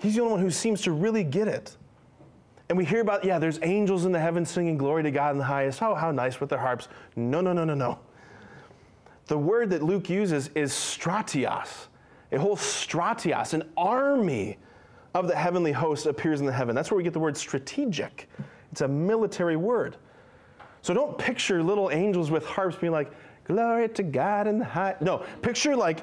He's 0.00 0.14
the 0.14 0.22
only 0.22 0.32
one 0.32 0.40
who 0.42 0.50
seems 0.50 0.82
to 0.82 0.92
really 0.92 1.24
get 1.24 1.48
it. 1.48 1.76
And 2.68 2.78
we 2.78 2.84
hear 2.84 3.00
about, 3.00 3.24
yeah, 3.24 3.38
there's 3.38 3.58
angels 3.62 4.04
in 4.04 4.12
the 4.12 4.20
heavens 4.20 4.50
singing 4.50 4.78
glory 4.78 5.02
to 5.02 5.10
God 5.10 5.32
in 5.32 5.38
the 5.38 5.44
highest. 5.44 5.82
Oh, 5.82 5.94
how 5.94 6.10
nice 6.10 6.40
with 6.40 6.50
their 6.50 6.58
harps. 6.58 6.88
No, 7.16 7.40
no, 7.40 7.52
no, 7.52 7.64
no, 7.64 7.74
no. 7.74 7.98
The 9.26 9.36
word 9.36 9.70
that 9.70 9.82
Luke 9.82 10.08
uses 10.08 10.50
is 10.54 10.72
stratios, 10.72 11.86
a 12.32 12.38
whole 12.38 12.56
stratios, 12.56 13.54
an 13.54 13.64
army 13.76 14.58
of 15.14 15.26
the 15.26 15.36
heavenly 15.36 15.72
host 15.72 16.06
appears 16.06 16.40
in 16.40 16.46
the 16.46 16.52
heaven. 16.52 16.74
That's 16.74 16.90
where 16.90 16.96
we 16.96 17.02
get 17.02 17.12
the 17.12 17.20
word 17.20 17.36
strategic. 17.36 18.28
It's 18.72 18.80
a 18.80 18.88
military 18.88 19.56
word. 19.56 19.96
So 20.82 20.94
don't 20.94 21.18
picture 21.18 21.62
little 21.62 21.90
angels 21.90 22.30
with 22.30 22.46
harps 22.46 22.76
being 22.76 22.92
like, 22.92 23.12
glory 23.44 23.88
to 23.88 24.02
God 24.02 24.46
in 24.46 24.58
the 24.58 24.64
high. 24.64 24.94
No, 25.00 25.24
picture 25.42 25.74
like, 25.76 26.00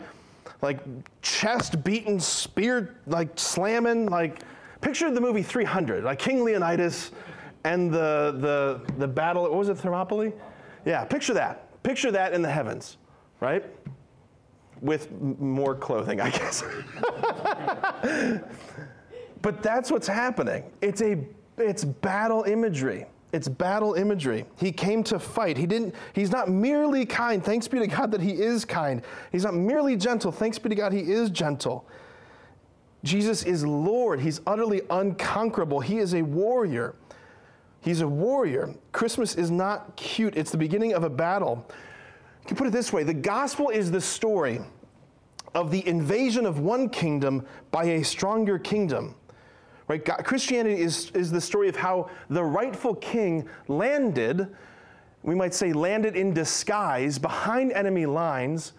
like 0.61 0.79
chest 1.21 1.83
beaten, 1.83 2.19
spear 2.19 2.95
like 3.05 3.29
slamming, 3.37 4.07
like 4.07 4.41
picture 4.81 5.11
the 5.11 5.21
movie 5.21 5.43
300, 5.43 6.03
like 6.03 6.19
King 6.19 6.43
Leonidas 6.43 7.11
and 7.63 7.91
the, 7.93 8.35
the, 8.39 8.93
the 8.97 9.07
battle, 9.07 9.43
what 9.43 9.53
was 9.53 9.69
it, 9.69 9.77
Thermopylae? 9.77 10.33
Yeah, 10.85 11.03
picture 11.05 11.33
that. 11.33 11.83
Picture 11.83 12.11
that 12.11 12.33
in 12.33 12.41
the 12.41 12.49
heavens, 12.49 12.97
right? 13.39 13.65
With 14.81 15.11
more 15.21 15.75
clothing, 15.75 16.21
I 16.21 16.29
guess. 16.31 16.63
but 19.41 19.63
that's 19.63 19.91
what's 19.91 20.07
happening. 20.07 20.63
It's 20.81 21.01
a 21.01 21.17
it's 21.57 21.83
battle 21.83 22.43
imagery. 22.43 23.07
It's 23.33 23.47
battle 23.47 23.93
imagery. 23.95 24.45
He 24.57 24.71
came 24.71 25.03
to 25.05 25.19
fight. 25.19 25.57
He 25.57 25.65
didn't 25.65 25.95
he's 26.13 26.31
not 26.31 26.49
merely 26.49 27.05
kind. 27.05 27.43
Thanks 27.43 27.67
be 27.67 27.79
to 27.79 27.87
God 27.87 28.11
that 28.11 28.21
he 28.21 28.41
is 28.41 28.63
kind. 28.63 29.01
He's 29.31 29.43
not 29.43 29.53
merely 29.53 29.97
gentle. 29.97 30.31
Thanks 30.31 30.57
be 30.57 30.69
to 30.69 30.75
God 30.75 30.93
he 30.93 31.01
is 31.01 31.29
gentle. 31.29 31.85
Jesus 33.03 33.43
is 33.43 33.65
Lord. 33.65 34.19
He's 34.19 34.41
utterly 34.47 34.81
unconquerable. 34.89 35.81
He 35.81 35.97
is 35.97 36.13
a 36.13 36.21
warrior. 36.21 36.95
He's 37.81 38.01
a 38.01 38.07
warrior. 38.07 38.73
Christmas 38.91 39.35
is 39.35 39.51
not 39.51 39.95
cute. 39.95 40.35
It's 40.35 40.51
the 40.51 40.57
beginning 40.57 40.93
of 40.93 41.03
a 41.03 41.09
battle. 41.09 41.65
You 42.41 42.47
can 42.47 42.57
put 42.57 42.67
it 42.67 42.73
this 42.73 42.91
way, 42.93 43.03
the 43.03 43.13
gospel 43.13 43.69
is 43.69 43.91
the 43.91 44.01
story 44.01 44.61
of 45.53 45.71
the 45.71 45.85
invasion 45.87 46.45
of 46.45 46.59
one 46.59 46.89
kingdom 46.89 47.45
by 47.71 47.83
a 47.85 48.03
stronger 48.03 48.57
kingdom. 48.57 49.15
Right? 49.87 50.03
God, 50.03 50.23
Christianity 50.25 50.81
is, 50.81 51.11
is 51.11 51.31
the 51.31 51.39
story 51.39 51.69
of 51.69 51.75
how 51.75 52.09
the 52.29 52.43
rightful 52.43 52.95
king 52.95 53.47
landed, 53.67 54.53
we 55.23 55.33
might 55.33 55.53
say, 55.53 55.71
landed 55.71 56.15
in 56.15 56.33
disguise 56.33 57.17
behind 57.17 57.71
enemy 57.71 58.05
lines 58.05 58.73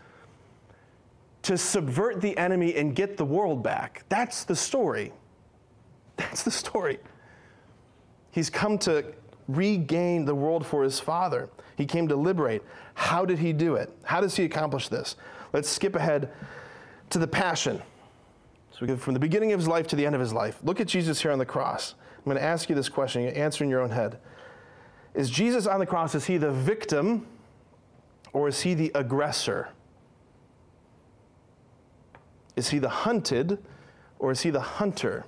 to 1.43 1.57
subvert 1.57 2.21
the 2.21 2.37
enemy 2.37 2.75
and 2.75 2.95
get 2.95 3.17
the 3.17 3.25
world 3.25 3.63
back. 3.63 4.05
That's 4.11 4.45
the 4.45 4.57
story. 4.57 5.13
That's 6.17 6.43
the 6.43 6.51
story. 6.51 6.99
He's 8.31 8.51
come 8.51 8.77
to 8.81 9.15
regain 9.47 10.27
the 10.27 10.35
world 10.35 10.67
for 10.67 10.83
his 10.83 11.01
father. 11.01 11.49
He 11.77 11.87
came 11.87 12.07
to 12.09 12.17
liberate. 12.17 12.63
How 12.95 13.25
did 13.25 13.39
he 13.39 13.55
do 13.55 13.77
it? 13.77 13.91
How 14.03 14.21
does 14.21 14.37
he 14.37 14.45
accomplish 14.45 14.89
this? 14.89 15.17
Let's 15.53 15.71
skip 15.71 15.97
ahead 15.97 16.31
to 17.11 17.19
the 17.19 17.27
passion. 17.27 17.81
So 18.79 18.97
from 18.97 19.15
the 19.15 19.21
beginning 19.21 19.53
of 19.53 19.59
his 19.59 19.67
life 19.67 19.89
to 19.89 19.97
the 19.97 20.07
end 20.07 20.15
of 20.15 20.21
his 20.21 20.33
life. 20.33 20.61
Look 20.63 20.81
at 20.81 20.87
Jesus 20.87 21.21
here 21.21 21.33
on 21.33 21.39
the 21.39 21.47
cross. 21.47 21.95
I'm 22.17 22.25
going 22.25 22.37
to 22.37 22.43
ask 22.43 22.69
you 22.69 22.77
this 22.77 22.89
question. 22.89 23.23
You 23.23 23.29
answer 23.31 23.65
in 23.65 23.71
your 23.71 23.81
own 23.81 23.91
head. 23.91 24.19
Is 25.15 25.31
Jesus 25.31 25.67
on 25.67 25.81
the 25.81 25.87
cross, 25.87 26.15
is 26.15 26.27
he 26.27 26.37
the 26.37 26.53
victim 26.53 27.27
or 28.33 28.47
is 28.47 28.61
he 28.61 28.75
the 28.75 28.93
aggressor? 28.95 29.71
Is 32.55 32.71
he 32.71 32.79
the 32.79 32.89
hunted 32.89 33.59
or 34.21 34.31
is 34.31 34.43
he 34.43 34.51
the 34.51 34.61
hunter? 34.61 35.25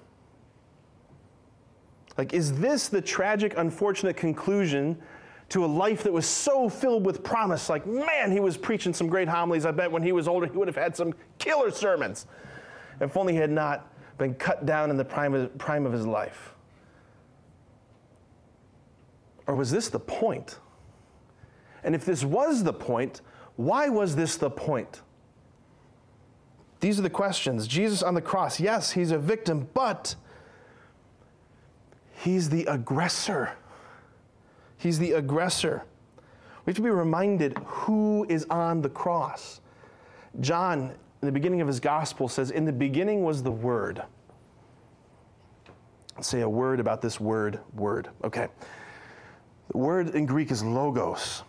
Like, 2.16 2.32
is 2.32 2.53
this 2.59 2.88
the 2.88 3.01
tragic, 3.01 3.55
unfortunate 3.57 4.16
conclusion 4.16 4.96
to 5.48 5.64
a 5.64 5.66
life 5.66 6.05
that 6.05 6.12
was 6.12 6.26
so 6.26 6.68
filled 6.68 7.05
with 7.05 7.24
promise? 7.24 7.68
Like, 7.68 7.84
man, 7.84 8.30
he 8.30 8.38
was 8.38 8.57
preaching 8.57 8.94
some 8.94 9.09
great 9.09 9.26
homilies. 9.26 9.66
I 9.66 9.72
bet 9.72 9.90
when 9.90 10.05
he 10.05 10.12
was 10.12 10.28
older, 10.28 10.46
he 10.46 10.57
would 10.57 10.68
have 10.68 10.76
had 10.76 10.94
some 10.94 11.14
killer 11.38 11.72
sermons. 11.72 12.26
If 13.01 13.16
only 13.16 13.32
he 13.32 13.38
had 13.38 13.51
not 13.51 13.92
been 14.18 14.34
cut 14.34 14.66
down 14.66 14.90
in 14.90 14.96
the 14.96 15.05
prime 15.05 15.34
of, 15.34 15.57
prime 15.59 15.86
of 15.86 15.92
his 15.92 16.07
life. 16.07 16.55
Or 19.46 19.55
was 19.55 19.70
this 19.70 19.88
the 19.88 19.98
point? 19.98 20.59
And 21.82 21.94
if 21.94 22.05
this 22.05 22.22
was 22.24 22.62
the 22.62 22.72
point, 22.72 23.22
why 23.57 23.88
was 23.88 24.14
this 24.14 24.36
the 24.36 24.51
point? 24.51 25.01
These 26.80 26.98
are 26.98 27.03
the 27.03 27.11
questions. 27.11 27.66
Jesus 27.66 28.03
on 28.03 28.14
the 28.14 28.22
cross, 28.22 28.61
yes, 28.61 28.92
he's 28.92 29.11
a 29.11 29.18
victim, 29.18 29.68
but 29.74 30.14
he's 32.12 32.48
the 32.51 32.64
aggressor. 32.66 33.53
He's 34.76 34.98
the 34.98 35.12
aggressor. 35.12 35.84
We 36.64 36.70
have 36.70 36.76
to 36.76 36.82
be 36.82 36.90
reminded 36.90 37.59
who 37.64 38.26
is 38.28 38.46
on 38.51 38.82
the 38.82 38.88
cross. 38.88 39.61
John, 40.40 40.94
in 41.22 41.26
the 41.26 41.32
beginning 41.32 41.60
of 41.60 41.66
his 41.66 41.80
gospel, 41.80 42.28
says, 42.28 42.50
In 42.50 42.64
the 42.64 42.72
beginning 42.72 43.22
was 43.22 43.42
the 43.42 43.50
Word. 43.50 44.02
Let's 46.20 46.28
say 46.28 46.42
a 46.42 46.48
word 46.48 46.80
about 46.80 47.00
this 47.00 47.18
word, 47.18 47.60
word. 47.72 48.10
Okay. 48.22 48.48
The 49.70 49.78
word 49.78 50.14
in 50.14 50.26
Greek 50.26 50.50
is 50.50 50.62
logos. 50.62 51.44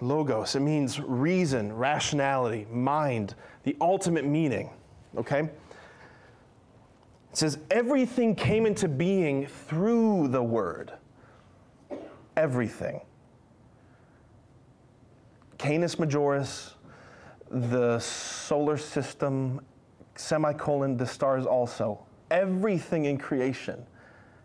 Logos. 0.00 0.56
It 0.56 0.60
means 0.60 0.98
reason, 0.98 1.72
rationality, 1.72 2.66
mind, 2.72 3.36
the 3.62 3.76
ultimate 3.80 4.24
meaning. 4.24 4.70
Okay? 5.16 5.42
It 5.42 5.50
says 7.34 7.58
everything 7.70 8.34
came 8.34 8.66
into 8.66 8.88
being 8.88 9.46
through 9.46 10.26
the 10.26 10.42
word. 10.42 10.92
Everything. 12.36 13.02
Canis 15.56 15.94
Majoris, 15.96 16.72
the 17.50 17.98
solar 17.98 18.76
system, 18.76 19.60
semicolon, 20.14 20.96
the 20.96 21.06
stars 21.06 21.46
also. 21.46 22.04
Everything 22.30 23.06
in 23.06 23.18
creation 23.18 23.84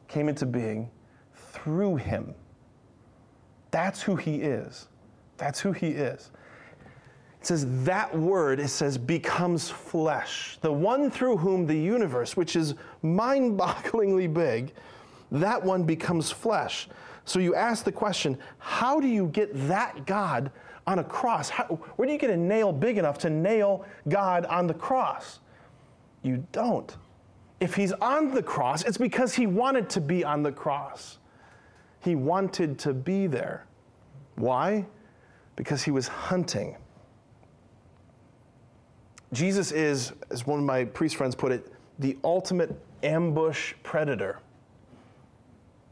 came 0.07 0.27
into 0.27 0.45
being 0.45 0.89
through 1.33 1.97
him. 1.97 2.33
That's 3.71 4.01
who 4.01 4.15
he 4.15 4.37
is. 4.37 4.87
That's 5.37 5.59
who 5.59 5.71
he 5.71 5.89
is. 5.89 6.31
It 7.41 7.47
says 7.47 7.83
that 7.85 8.15
word, 8.17 8.59
it 8.59 8.69
says, 8.69 8.97
becomes 8.97 9.69
flesh. 9.69 10.57
The 10.61 10.71
one 10.71 11.11
through 11.11 11.37
whom 11.37 11.67
the 11.67 11.77
universe, 11.77 12.35
which 12.35 12.55
is 12.55 12.73
mind 13.03 13.59
bogglingly 13.59 14.33
big, 14.33 14.73
that 15.31 15.63
one 15.63 15.83
becomes 15.83 16.31
flesh. 16.31 16.87
So 17.25 17.39
you 17.39 17.53
ask 17.53 17.83
the 17.83 17.91
question 17.91 18.37
how 18.57 18.99
do 18.99 19.07
you 19.07 19.27
get 19.27 19.49
that 19.67 20.05
God 20.05 20.51
on 20.87 20.99
a 20.99 21.03
cross? 21.03 21.49
How, 21.49 21.65
where 21.95 22.05
do 22.05 22.11
you 22.11 22.19
get 22.19 22.29
a 22.29 22.37
nail 22.37 22.71
big 22.71 22.97
enough 22.97 23.17
to 23.19 23.29
nail 23.29 23.85
God 24.07 24.45
on 24.45 24.67
the 24.67 24.73
cross? 24.73 25.39
You 26.21 26.45
don't. 26.51 26.95
If 27.59 27.75
he's 27.75 27.91
on 27.93 28.33
the 28.33 28.43
cross, 28.43 28.83
it's 28.83 28.97
because 28.97 29.33
he 29.33 29.47
wanted 29.47 29.89
to 29.91 30.01
be 30.01 30.23
on 30.23 30.43
the 30.43 30.51
cross. 30.51 31.17
He 32.01 32.15
wanted 32.15 32.77
to 32.79 32.93
be 32.93 33.27
there. 33.27 33.65
Why? 34.35 34.85
Because 35.55 35.83
he 35.83 35.91
was 35.91 36.07
hunting. 36.07 36.75
Jesus 39.33 39.71
is, 39.71 40.13
as 40.29 40.45
one 40.45 40.59
of 40.59 40.65
my 40.65 40.85
priest 40.85 41.15
friends 41.15 41.35
put 41.35 41.51
it, 41.51 41.71
the 41.99 42.17
ultimate 42.23 42.77
ambush 43.03 43.73
predator. 43.83 44.39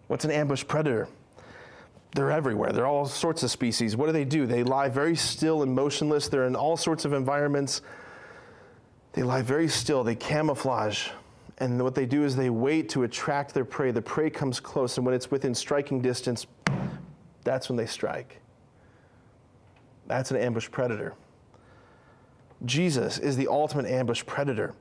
What's 0.07 0.25
an 0.25 0.31
ambush 0.31 0.63
predator? 0.67 1.07
They're 2.15 2.31
everywhere. 2.31 2.71
They're 2.71 2.85
all 2.85 3.05
sorts 3.05 3.41
of 3.43 3.49
species. 3.49 3.95
What 3.95 4.05
do 4.05 4.11
they 4.11 4.25
do? 4.25 4.45
They 4.45 4.63
lie 4.63 4.89
very 4.89 5.15
still 5.15 5.63
and 5.63 5.73
motionless. 5.73 6.27
They're 6.27 6.45
in 6.45 6.55
all 6.55 6.77
sorts 6.77 7.05
of 7.05 7.13
environments. 7.13 7.81
They 9.13 9.23
lie 9.23 9.41
very 9.41 9.67
still. 9.67 10.03
They 10.03 10.15
camouflage. 10.15 11.09
And 11.57 11.81
what 11.81 11.95
they 11.95 12.05
do 12.05 12.23
is 12.23 12.35
they 12.35 12.49
wait 12.49 12.89
to 12.89 13.03
attract 13.03 13.53
their 13.53 13.65
prey. 13.65 13.91
The 13.91 14.01
prey 14.01 14.29
comes 14.29 14.59
close, 14.59 14.97
and 14.97 15.05
when 15.05 15.15
it's 15.15 15.31
within 15.31 15.55
striking 15.55 16.01
distance, 16.01 16.45
that's 17.43 17.69
when 17.69 17.77
they 17.77 17.85
strike. 17.85 18.39
That's 20.07 20.31
an 20.31 20.37
ambush 20.37 20.69
predator. 20.69 21.13
Jesus 22.65 23.17
is 23.19 23.37
the 23.37 23.47
ultimate 23.47 23.85
ambush 23.85 24.25
predator. 24.25 24.73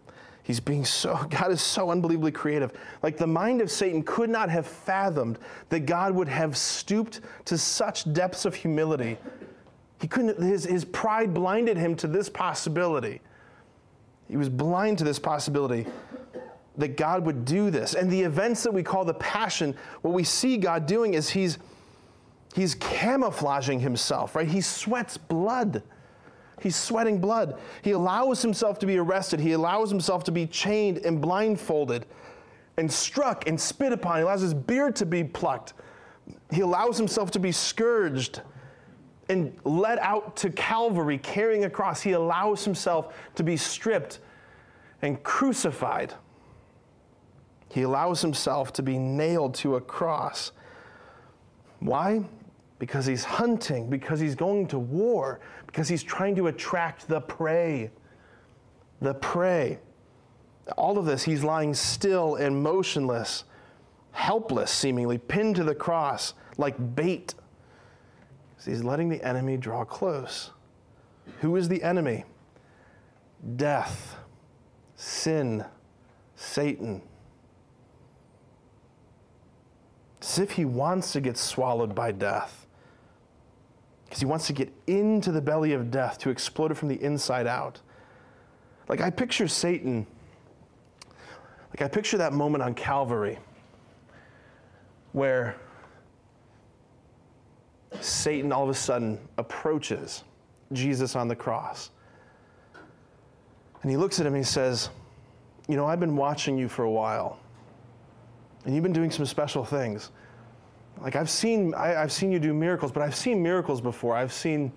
He's 0.43 0.61
being 0.61 0.85
so, 0.85 1.19
God 1.31 1.51
is 1.51 1.61
so 1.61 1.91
unbelievably 1.91 2.33
creative. 2.33 2.73
Like 3.03 3.17
the 3.17 3.27
mind 3.27 3.61
of 3.61 3.71
Satan 3.71 4.03
could 4.03 4.31
not 4.31 4.51
have 4.51 4.67
fathomed 4.67 5.39
that 5.69 5.81
God 5.81 6.15
would 6.15 6.29
have 6.29 6.57
stooped 6.57 7.21
to 7.47 7.57
such 7.57 8.13
depths 8.13 8.45
of 8.45 8.55
humility. 8.55 9.19
He 10.01 10.09
couldn't, 10.09 10.41
his, 10.41 10.65
his 10.65 10.85
pride 10.85 11.33
blinded 11.33 11.77
him 11.77 11.95
to 11.97 12.09
this 12.09 12.29
possibility. 12.29 13.21
He 14.29 14.37
was 14.37 14.49
blind 14.49 14.99
to 14.99 15.05
this 15.05 15.19
possibility 15.19 15.87
that 16.77 16.97
God 16.97 17.25
would 17.27 17.45
do 17.45 17.71
this. 17.71 17.95
And 17.95 18.11
the 18.11 18.21
events 18.21 18.63
that 18.63 18.73
we 18.73 18.83
call 18.83 19.05
the 19.05 19.15
passion, 19.15 19.77
what 20.01 20.15
we 20.15 20.25
see 20.25 20.57
God 20.57 20.87
doing 20.87 21.15
is 21.15 21.31
he's, 21.31 21.59
he's 22.55 22.75
camouflaging 22.77 23.79
himself, 23.79 24.35
right? 24.35 24.49
He 24.49 24.61
sweats 24.61 25.17
blood 25.17 25.83
He's 26.61 26.77
sweating 26.77 27.21
blood. 27.21 27.59
He 27.83 27.91
allows 27.93 28.43
himself 28.43 28.79
to 28.81 28.87
be 28.87 28.99
arrested. 28.99 29.41
He 29.41 29.53
allows 29.53 29.91
himself 29.91 30.25
to 30.25 30.33
be 30.33 30.47
chained 30.47 30.99
and 30.99 31.21
blindfolded 31.21 32.07
and 32.77 32.91
struck 32.91 33.49
and 33.49 33.61
spit 33.61 33.93
upon. 33.93 34.19
He 34.19 34.23
allows 34.23 34.41
his 34.41 34.55
beard 34.55 34.97
to 34.97 35.07
be 35.07 35.25
plucked. 35.25 35.75
He 36.53 36.61
allows 36.61 36.97
himself 36.97 37.31
to 37.33 37.39
be 37.39 37.53
scourged 37.53 38.43
and 39.29 39.57
led 39.65 39.99
out 39.99 40.37
to 40.37 40.51
Calvary 40.51 41.19
carrying 41.19 41.65
a 41.65 41.71
cross. 41.71 42.03
He 42.03 42.13
allows 42.13 42.65
himself 42.65 43.15
to 43.35 43.43
be 43.43 43.57
stripped 43.57 44.21
and 45.01 45.23
crucified. 45.23 46.15
He 47.69 47.83
allows 47.83 48.21
himself 48.21 48.73
to 48.75 48.83
be 48.83 48.99
nailed 48.99 49.55
to 49.57 49.77
a 49.77 49.81
cross. 49.81 50.53
Why? 51.81 52.23
Because 52.83 53.07
he's 53.07 53.23
hunting, 53.23 53.89
because 53.89 54.19
he's 54.19 54.35
going 54.35 54.67
to 54.67 54.79
war, 54.81 55.39
because 55.69 55.87
he's 55.87 56.03
trying 56.03 56.35
to 56.35 56.49
attract 56.49 57.07
the 57.07 57.21
prey. 57.21 57.93
The 59.01 59.15
prey. 59.15 59.79
All 60.77 60.99
of 60.99 61.05
this, 61.05 61.23
he's 61.23 61.45
lying 61.45 61.75
still 61.75 62.35
and 62.35 62.61
motionless, 62.61 63.45
helpless, 64.11 64.73
seemingly, 64.73 65.17
pinned 65.17 65.55
to 65.55 65.63
the 65.63 65.77
cross 65.77 66.35
like 66.59 66.97
bait. 66.97 67.37
He's 68.65 68.83
letting 68.83 69.09
the 69.09 69.23
enemy 69.23 69.57
draw 69.59 69.85
close. 69.85 70.51
Who 71.39 71.55
is 71.55 71.69
the 71.69 71.85
enemy? 71.85 72.25
Death, 73.55 74.17
sin, 74.97 75.65
Satan. 76.35 77.01
As 80.21 80.41
if 80.41 80.51
he 80.51 80.65
wants 80.65 81.13
to 81.13 81.21
get 81.21 81.37
swallowed 81.37 81.95
by 81.95 82.11
death. 82.11 82.62
Because 84.13 84.21
he 84.21 84.27
wants 84.27 84.47
to 84.49 84.53
get 84.53 84.71
into 84.87 85.33
the 85.33 85.41
belly 85.41 85.73
of 85.73 85.91
death 85.91 86.19
to 86.19 86.29
explode 86.29 86.71
it 86.71 86.75
from 86.75 86.89
the 86.89 87.03
inside 87.03 87.47
out. 87.47 87.81
Like 88.87 89.01
I 89.01 89.09
picture 89.09 89.49
Satan 89.49 90.07
like, 91.73 91.81
I 91.81 91.89
picture 91.89 92.19
that 92.19 92.35
moment 92.35 92.63
on 92.63 92.75
Calvary 92.75 93.39
where 95.13 95.57
Satan 98.01 98.53
all 98.53 98.65
of 98.65 98.69
a 98.69 98.75
sudden 98.75 99.19
approaches 99.39 100.25
Jesus 100.73 101.17
on 101.17 101.29
the 101.29 101.37
cross. 101.37 101.91
And 103.81 103.91
he 103.91 103.97
looks 103.97 104.21
at 104.21 104.27
him 104.27 104.35
and 104.35 104.45
he 104.45 104.49
says, 104.49 104.91
You 105.67 105.77
know, 105.77 105.87
I've 105.87 106.01
been 106.01 106.17
watching 106.17 106.59
you 106.59 106.69
for 106.69 106.85
a 106.85 106.91
while, 106.91 107.39
and 108.65 108.75
you've 108.75 108.83
been 108.83 108.93
doing 108.93 109.11
some 109.11 109.27
special 109.27 109.65
things. 109.65 110.11
Like, 111.01 111.17
I've 111.17 111.31
seen, 111.31 111.75
I, 111.75 111.89
have 111.89 112.13
seen 112.13 112.31
you 112.31 112.39
do 112.39 112.55
miracles, 112.55 112.93
but 112.93 113.03
I've 113.03 113.15
seen 113.17 113.43
miracles 113.43 113.81
before. 113.81 114.15
I've 114.15 114.33
seen 114.33 114.73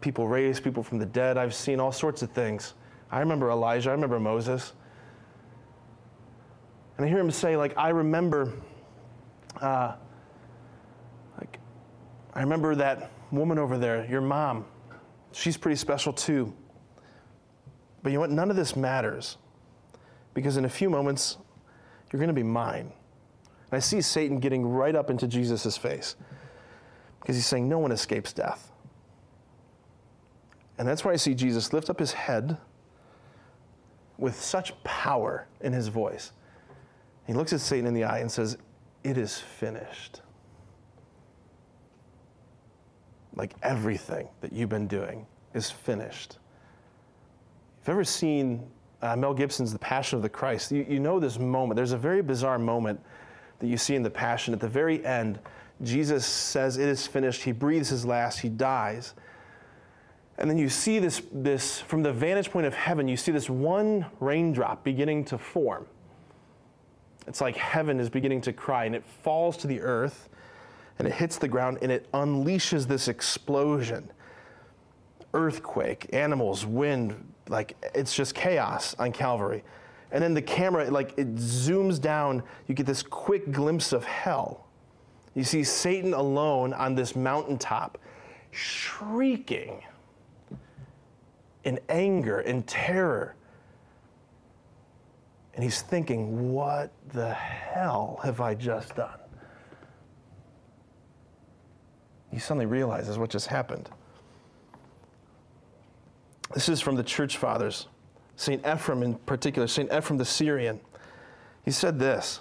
people 0.00 0.28
raise 0.28 0.60
people 0.60 0.82
from 0.82 0.98
the 0.98 1.06
dead, 1.06 1.38
I've 1.38 1.54
seen 1.54 1.80
all 1.80 1.92
sorts 1.92 2.22
of 2.22 2.30
things. 2.30 2.74
I 3.10 3.20
remember 3.20 3.50
Elijah, 3.50 3.90
I 3.90 3.92
remember 3.92 4.20
Moses. 4.20 4.74
And 6.96 7.06
I 7.06 7.08
hear 7.08 7.18
him 7.18 7.30
say, 7.30 7.56
like, 7.56 7.76
I 7.76 7.88
remember, 7.88 8.52
uh, 9.60 9.94
like, 11.38 11.58
I 12.34 12.40
remember 12.40 12.74
that 12.74 13.10
woman 13.32 13.58
over 13.58 13.78
there, 13.78 14.06
your 14.06 14.20
mom. 14.20 14.66
She's 15.32 15.56
pretty 15.56 15.76
special 15.76 16.12
too. 16.12 16.52
But 18.02 18.12
you 18.12 18.16
know 18.16 18.20
what? 18.20 18.30
None 18.30 18.50
of 18.50 18.56
this 18.56 18.76
matters 18.76 19.38
because 20.34 20.56
in 20.56 20.64
a 20.66 20.68
few 20.68 20.90
moments, 20.90 21.38
you're 22.12 22.18
going 22.18 22.28
to 22.28 22.34
be 22.34 22.42
mine. 22.42 22.92
I 23.74 23.80
see 23.80 24.00
Satan 24.00 24.40
getting 24.40 24.66
right 24.66 24.94
up 24.94 25.10
into 25.10 25.26
Jesus' 25.26 25.76
face 25.76 26.16
because 27.20 27.36
he's 27.36 27.46
saying, 27.46 27.68
No 27.68 27.78
one 27.78 27.92
escapes 27.92 28.32
death. 28.32 28.70
And 30.78 30.86
that's 30.86 31.04
why 31.04 31.12
I 31.12 31.16
see 31.16 31.34
Jesus 31.34 31.72
lift 31.72 31.88
up 31.88 31.98
his 31.98 32.12
head 32.12 32.56
with 34.18 34.40
such 34.40 34.72
power 34.84 35.46
in 35.60 35.72
his 35.72 35.88
voice. 35.88 36.32
He 37.26 37.32
looks 37.32 37.52
at 37.52 37.60
Satan 37.60 37.86
in 37.86 37.94
the 37.94 38.04
eye 38.04 38.18
and 38.18 38.30
says, 38.30 38.58
It 39.02 39.16
is 39.16 39.38
finished. 39.38 40.20
Like 43.34 43.54
everything 43.62 44.28
that 44.40 44.52
you've 44.52 44.68
been 44.68 44.86
doing 44.86 45.26
is 45.54 45.70
finished. 45.70 46.38
If 47.80 47.88
you've 47.88 47.94
ever 47.94 48.04
seen 48.04 48.66
uh, 49.02 49.16
Mel 49.16 49.34
Gibson's 49.34 49.72
The 49.72 49.78
Passion 49.78 50.16
of 50.16 50.22
the 50.22 50.28
Christ, 50.28 50.70
you, 50.70 50.86
you 50.88 51.00
know 51.00 51.18
this 51.18 51.38
moment. 51.38 51.76
There's 51.76 51.92
a 51.92 51.98
very 51.98 52.22
bizarre 52.22 52.58
moment 52.58 53.00
that 53.58 53.66
you 53.66 53.76
see 53.76 53.94
in 53.94 54.02
The 54.02 54.10
Passion. 54.10 54.54
At 54.54 54.60
the 54.60 54.68
very 54.68 55.04
end, 55.04 55.38
Jesus 55.82 56.24
says, 56.26 56.76
It 56.76 56.88
is 56.88 57.06
finished. 57.06 57.42
He 57.42 57.52
breathes 57.52 57.88
his 57.88 58.04
last, 58.04 58.40
he 58.40 58.48
dies. 58.48 59.14
And 60.38 60.50
then 60.50 60.58
you 60.58 60.68
see 60.68 60.98
this, 60.98 61.22
this, 61.32 61.80
from 61.80 62.02
the 62.02 62.12
vantage 62.12 62.50
point 62.50 62.66
of 62.66 62.74
heaven, 62.74 63.06
you 63.06 63.16
see 63.16 63.30
this 63.30 63.48
one 63.48 64.06
raindrop 64.18 64.82
beginning 64.82 65.24
to 65.26 65.38
form. 65.38 65.86
It's 67.26 67.40
like 67.40 67.56
heaven 67.56 68.00
is 68.00 68.10
beginning 68.10 68.40
to 68.42 68.52
cry, 68.52 68.84
and 68.84 68.94
it 68.94 69.04
falls 69.22 69.56
to 69.58 69.66
the 69.66 69.80
earth, 69.80 70.28
and 70.98 71.06
it 71.06 71.14
hits 71.14 71.38
the 71.38 71.48
ground, 71.48 71.78
and 71.82 71.90
it 71.90 72.10
unleashes 72.12 72.86
this 72.86 73.08
explosion 73.08 74.10
earthquake, 75.32 76.08
animals, 76.12 76.64
wind, 76.64 77.32
like 77.48 77.76
it's 77.94 78.14
just 78.14 78.34
chaos 78.34 78.94
on 78.98 79.10
Calvary. 79.10 79.64
And 80.14 80.22
then 80.22 80.32
the 80.32 80.40
camera, 80.40 80.90
like 80.90 81.12
it 81.18 81.34
zooms 81.34 82.00
down, 82.00 82.42
you 82.66 82.74
get 82.74 82.86
this 82.86 83.02
quick 83.02 83.52
glimpse 83.52 83.92
of 83.92 84.04
hell. 84.04 84.66
You 85.34 85.44
see 85.44 85.62
Satan 85.62 86.14
alone 86.14 86.72
on 86.72 86.94
this 86.94 87.14
mountaintop, 87.14 87.98
shrieking 88.50 89.82
in 91.64 91.78
anger 91.90 92.40
and 92.40 92.66
terror 92.66 93.34
and 95.54 95.62
he's 95.62 95.82
thinking, 95.82 96.52
what 96.52 96.90
the 97.12 97.32
hell 97.32 98.20
have 98.24 98.40
I 98.40 98.54
just 98.54 98.96
done? 98.96 99.18
He 102.30 102.40
suddenly 102.40 102.66
realizes 102.66 103.18
what 103.18 103.30
just 103.30 103.46
happened. 103.46 103.88
This 106.52 106.68
is 106.68 106.80
from 106.80 106.96
the 106.96 107.04
church 107.04 107.36
fathers, 107.36 107.86
St. 108.36 108.62
Ephrem 108.62 109.02
in 109.02 109.14
particular, 109.14 109.66
St. 109.68 109.90
Ephrem 109.90 110.18
the 110.18 110.24
Syrian. 110.24 110.80
He 111.64 111.70
said 111.70 111.98
this 111.98 112.40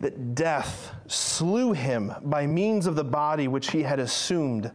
that 0.00 0.34
death 0.34 0.94
slew 1.06 1.72
him 1.72 2.12
by 2.22 2.46
means 2.46 2.86
of 2.86 2.96
the 2.96 3.04
body 3.04 3.48
which 3.48 3.70
he 3.70 3.82
had 3.82 3.98
assumed, 3.98 4.70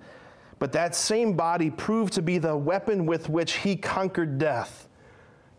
but 0.59 0.71
that 0.71 0.93
same 0.93 1.33
body 1.33 1.71
proved 1.71 2.13
to 2.13 2.21
be 2.21 2.37
the 2.37 2.55
weapon 2.55 3.07
with 3.07 3.27
which 3.27 3.53
he 3.53 3.75
conquered 3.75 4.37
death 4.37 4.87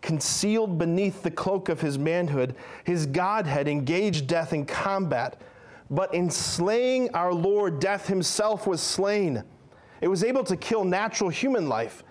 concealed 0.06 0.78
beneath 0.78 1.24
the 1.24 1.30
cloak 1.30 1.68
of 1.68 1.80
his 1.80 1.98
manhood, 1.98 2.54
his 2.84 3.06
Godhead 3.06 3.66
engaged 3.66 4.28
death 4.28 4.52
in 4.52 4.64
combat. 4.64 5.40
But 5.90 6.14
in 6.14 6.30
slaying 6.30 7.12
our 7.12 7.34
Lord, 7.34 7.80
death 7.80 8.06
himself 8.06 8.68
was 8.68 8.80
slain. 8.80 9.42
It 10.00 10.06
was 10.06 10.22
able 10.22 10.44
to 10.44 10.56
kill 10.56 10.84
natural 10.84 11.28
human 11.28 11.68
life, 11.68 12.04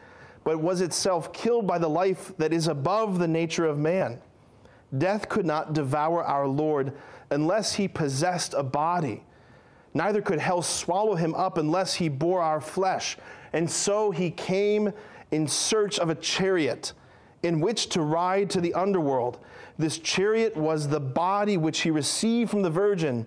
but 0.45 0.61
was 0.61 0.79
itself 0.79 1.33
killed 1.33 1.67
by 1.67 1.77
the 1.77 1.89
life 1.89 2.31
that 2.37 2.53
is 2.53 2.67
above 2.67 3.19
the 3.19 3.27
nature 3.27 3.65
of 3.65 3.77
man. 3.77 4.21
Death 4.97 5.27
could 5.27 5.45
not 5.45 5.73
devour 5.73 6.23
our 6.23 6.47
Lord 6.47 6.93
unless 7.31 7.73
he 7.73 7.87
possessed 7.87 8.53
a 8.53 8.63
body. 8.63 9.23
Neither 9.93 10.21
could 10.21 10.39
hell 10.39 10.61
swallow 10.61 11.15
him 11.15 11.33
up 11.33 11.57
unless 11.57 11.95
he 11.95 12.09
bore 12.09 12.41
our 12.41 12.61
flesh. 12.61 13.17
And 13.53 13.69
so 13.69 14.11
he 14.11 14.29
came 14.29 14.93
in 15.31 15.47
search 15.47 15.97
of 15.97 16.09
a 16.09 16.15
chariot 16.15 16.93
in 17.41 17.59
which 17.59 17.89
to 17.89 18.01
ride 18.01 18.49
to 18.51 18.61
the 18.61 18.73
underworld. 18.75 19.39
This 19.79 19.97
chariot 19.97 20.55
was 20.55 20.87
the 20.87 20.99
body 20.99 21.57
which 21.57 21.81
he 21.81 21.91
received 21.91 22.51
from 22.51 22.61
the 22.61 22.69
virgin. 22.69 23.25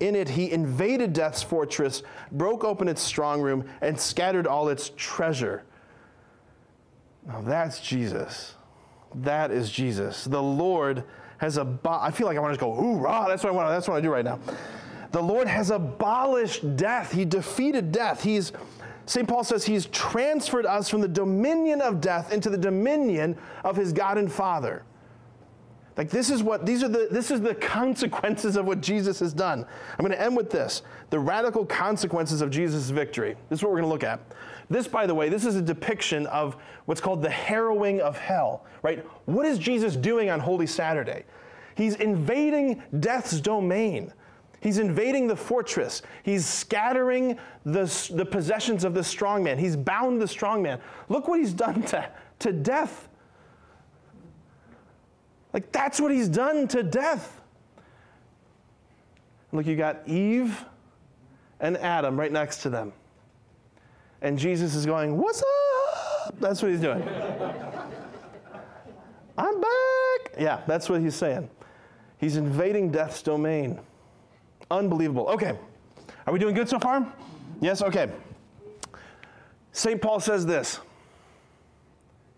In 0.00 0.16
it, 0.16 0.30
he 0.30 0.50
invaded 0.50 1.12
death's 1.12 1.42
fortress, 1.42 2.02
broke 2.32 2.64
open 2.64 2.88
its 2.88 3.02
strong 3.02 3.40
room, 3.40 3.68
and 3.80 3.98
scattered 3.98 4.46
all 4.46 4.68
its 4.68 4.90
treasure. 4.96 5.62
Now 7.26 7.40
that's 7.42 7.80
Jesus. 7.80 8.54
That 9.14 9.50
is 9.50 9.70
Jesus. 9.70 10.24
The 10.24 10.42
Lord 10.42 11.04
has 11.38 11.56
abolished. 11.56 12.04
I 12.04 12.10
feel 12.10 12.26
like 12.26 12.36
I 12.36 12.40
want 12.40 12.54
to 12.54 12.60
go, 12.60 12.74
hoorah! 12.74 13.26
That's 13.28 13.42
what 13.42 13.52
I 13.52 13.56
want. 13.56 13.68
That's 13.68 13.88
what 13.88 13.96
I 13.96 14.00
do 14.00 14.10
right 14.10 14.24
now. 14.24 14.38
The 15.12 15.22
Lord 15.22 15.48
has 15.48 15.70
abolished 15.70 16.76
death. 16.76 17.12
He 17.12 17.24
defeated 17.24 17.92
death. 17.92 18.22
He's 18.22 18.52
St. 19.06 19.26
Paul 19.26 19.42
says 19.42 19.64
he's 19.64 19.86
transferred 19.86 20.66
us 20.66 20.88
from 20.88 21.00
the 21.00 21.08
dominion 21.08 21.80
of 21.80 22.00
death 22.00 22.32
into 22.32 22.48
the 22.48 22.58
dominion 22.58 23.36
of 23.64 23.74
his 23.74 23.92
God 23.92 24.18
and 24.18 24.30
Father. 24.30 24.84
Like 25.96 26.10
this 26.10 26.30
is 26.30 26.42
what 26.42 26.64
these 26.64 26.84
are 26.84 26.88
the 26.88 27.08
this 27.10 27.30
is 27.32 27.40
the 27.40 27.54
consequences 27.56 28.56
of 28.56 28.66
what 28.66 28.80
Jesus 28.80 29.18
has 29.18 29.32
done. 29.32 29.66
I'm 29.98 30.04
going 30.04 30.12
to 30.12 30.20
end 30.20 30.36
with 30.36 30.48
this. 30.48 30.82
The 31.10 31.18
radical 31.18 31.66
consequences 31.66 32.40
of 32.40 32.50
Jesus' 32.50 32.90
victory. 32.90 33.34
This 33.48 33.58
is 33.58 33.62
what 33.64 33.72
we're 33.72 33.80
going 33.80 33.88
to 33.88 33.92
look 33.92 34.04
at. 34.04 34.20
This, 34.70 34.86
by 34.86 35.06
the 35.06 35.14
way, 35.14 35.28
this 35.28 35.44
is 35.44 35.56
a 35.56 35.62
depiction 35.62 36.26
of 36.28 36.56
what's 36.86 37.00
called 37.00 37.22
the 37.22 37.30
harrowing 37.30 38.00
of 38.00 38.16
hell, 38.16 38.64
right? 38.82 39.04
What 39.26 39.44
is 39.44 39.58
Jesus 39.58 39.96
doing 39.96 40.30
on 40.30 40.38
Holy 40.38 40.66
Saturday? 40.66 41.24
He's 41.74 41.96
invading 41.96 42.80
death's 43.00 43.40
domain. 43.40 44.12
He's 44.60 44.78
invading 44.78 45.26
the 45.26 45.34
fortress. 45.34 46.02
He's 46.22 46.46
scattering 46.46 47.36
the, 47.64 48.10
the 48.14 48.24
possessions 48.24 48.84
of 48.84 48.94
the 48.94 49.02
strong 49.02 49.42
man. 49.42 49.58
He's 49.58 49.74
bound 49.74 50.20
the 50.20 50.28
strong 50.28 50.62
man. 50.62 50.80
Look 51.08 51.26
what 51.26 51.40
he's 51.40 51.52
done 51.52 51.82
to, 51.84 52.08
to 52.40 52.52
death. 52.52 53.08
Like, 55.52 55.72
that's 55.72 56.00
what 56.00 56.12
he's 56.12 56.28
done 56.28 56.68
to 56.68 56.84
death. 56.84 57.40
Look, 59.50 59.66
you 59.66 59.74
got 59.74 60.06
Eve 60.06 60.64
and 61.58 61.76
Adam 61.78 62.20
right 62.20 62.30
next 62.30 62.58
to 62.58 62.70
them. 62.70 62.92
And 64.22 64.38
Jesus 64.38 64.74
is 64.74 64.86
going, 64.86 65.16
What's 65.16 65.42
up? 65.42 66.38
That's 66.40 66.62
what 66.62 66.70
he's 66.70 66.80
doing. 66.80 67.02
I'm 69.36 69.60
back. 69.60 70.34
Yeah, 70.38 70.60
that's 70.66 70.88
what 70.88 71.00
he's 71.00 71.14
saying. 71.14 71.48
He's 72.18 72.36
invading 72.36 72.90
death's 72.90 73.22
domain. 73.22 73.80
Unbelievable. 74.70 75.26
Okay. 75.28 75.58
Are 76.26 76.32
we 76.32 76.38
doing 76.38 76.54
good 76.54 76.68
so 76.68 76.78
far? 76.78 77.10
Yes? 77.60 77.82
Okay. 77.82 78.10
St. 79.72 80.00
Paul 80.00 80.20
says 80.20 80.44
this 80.44 80.80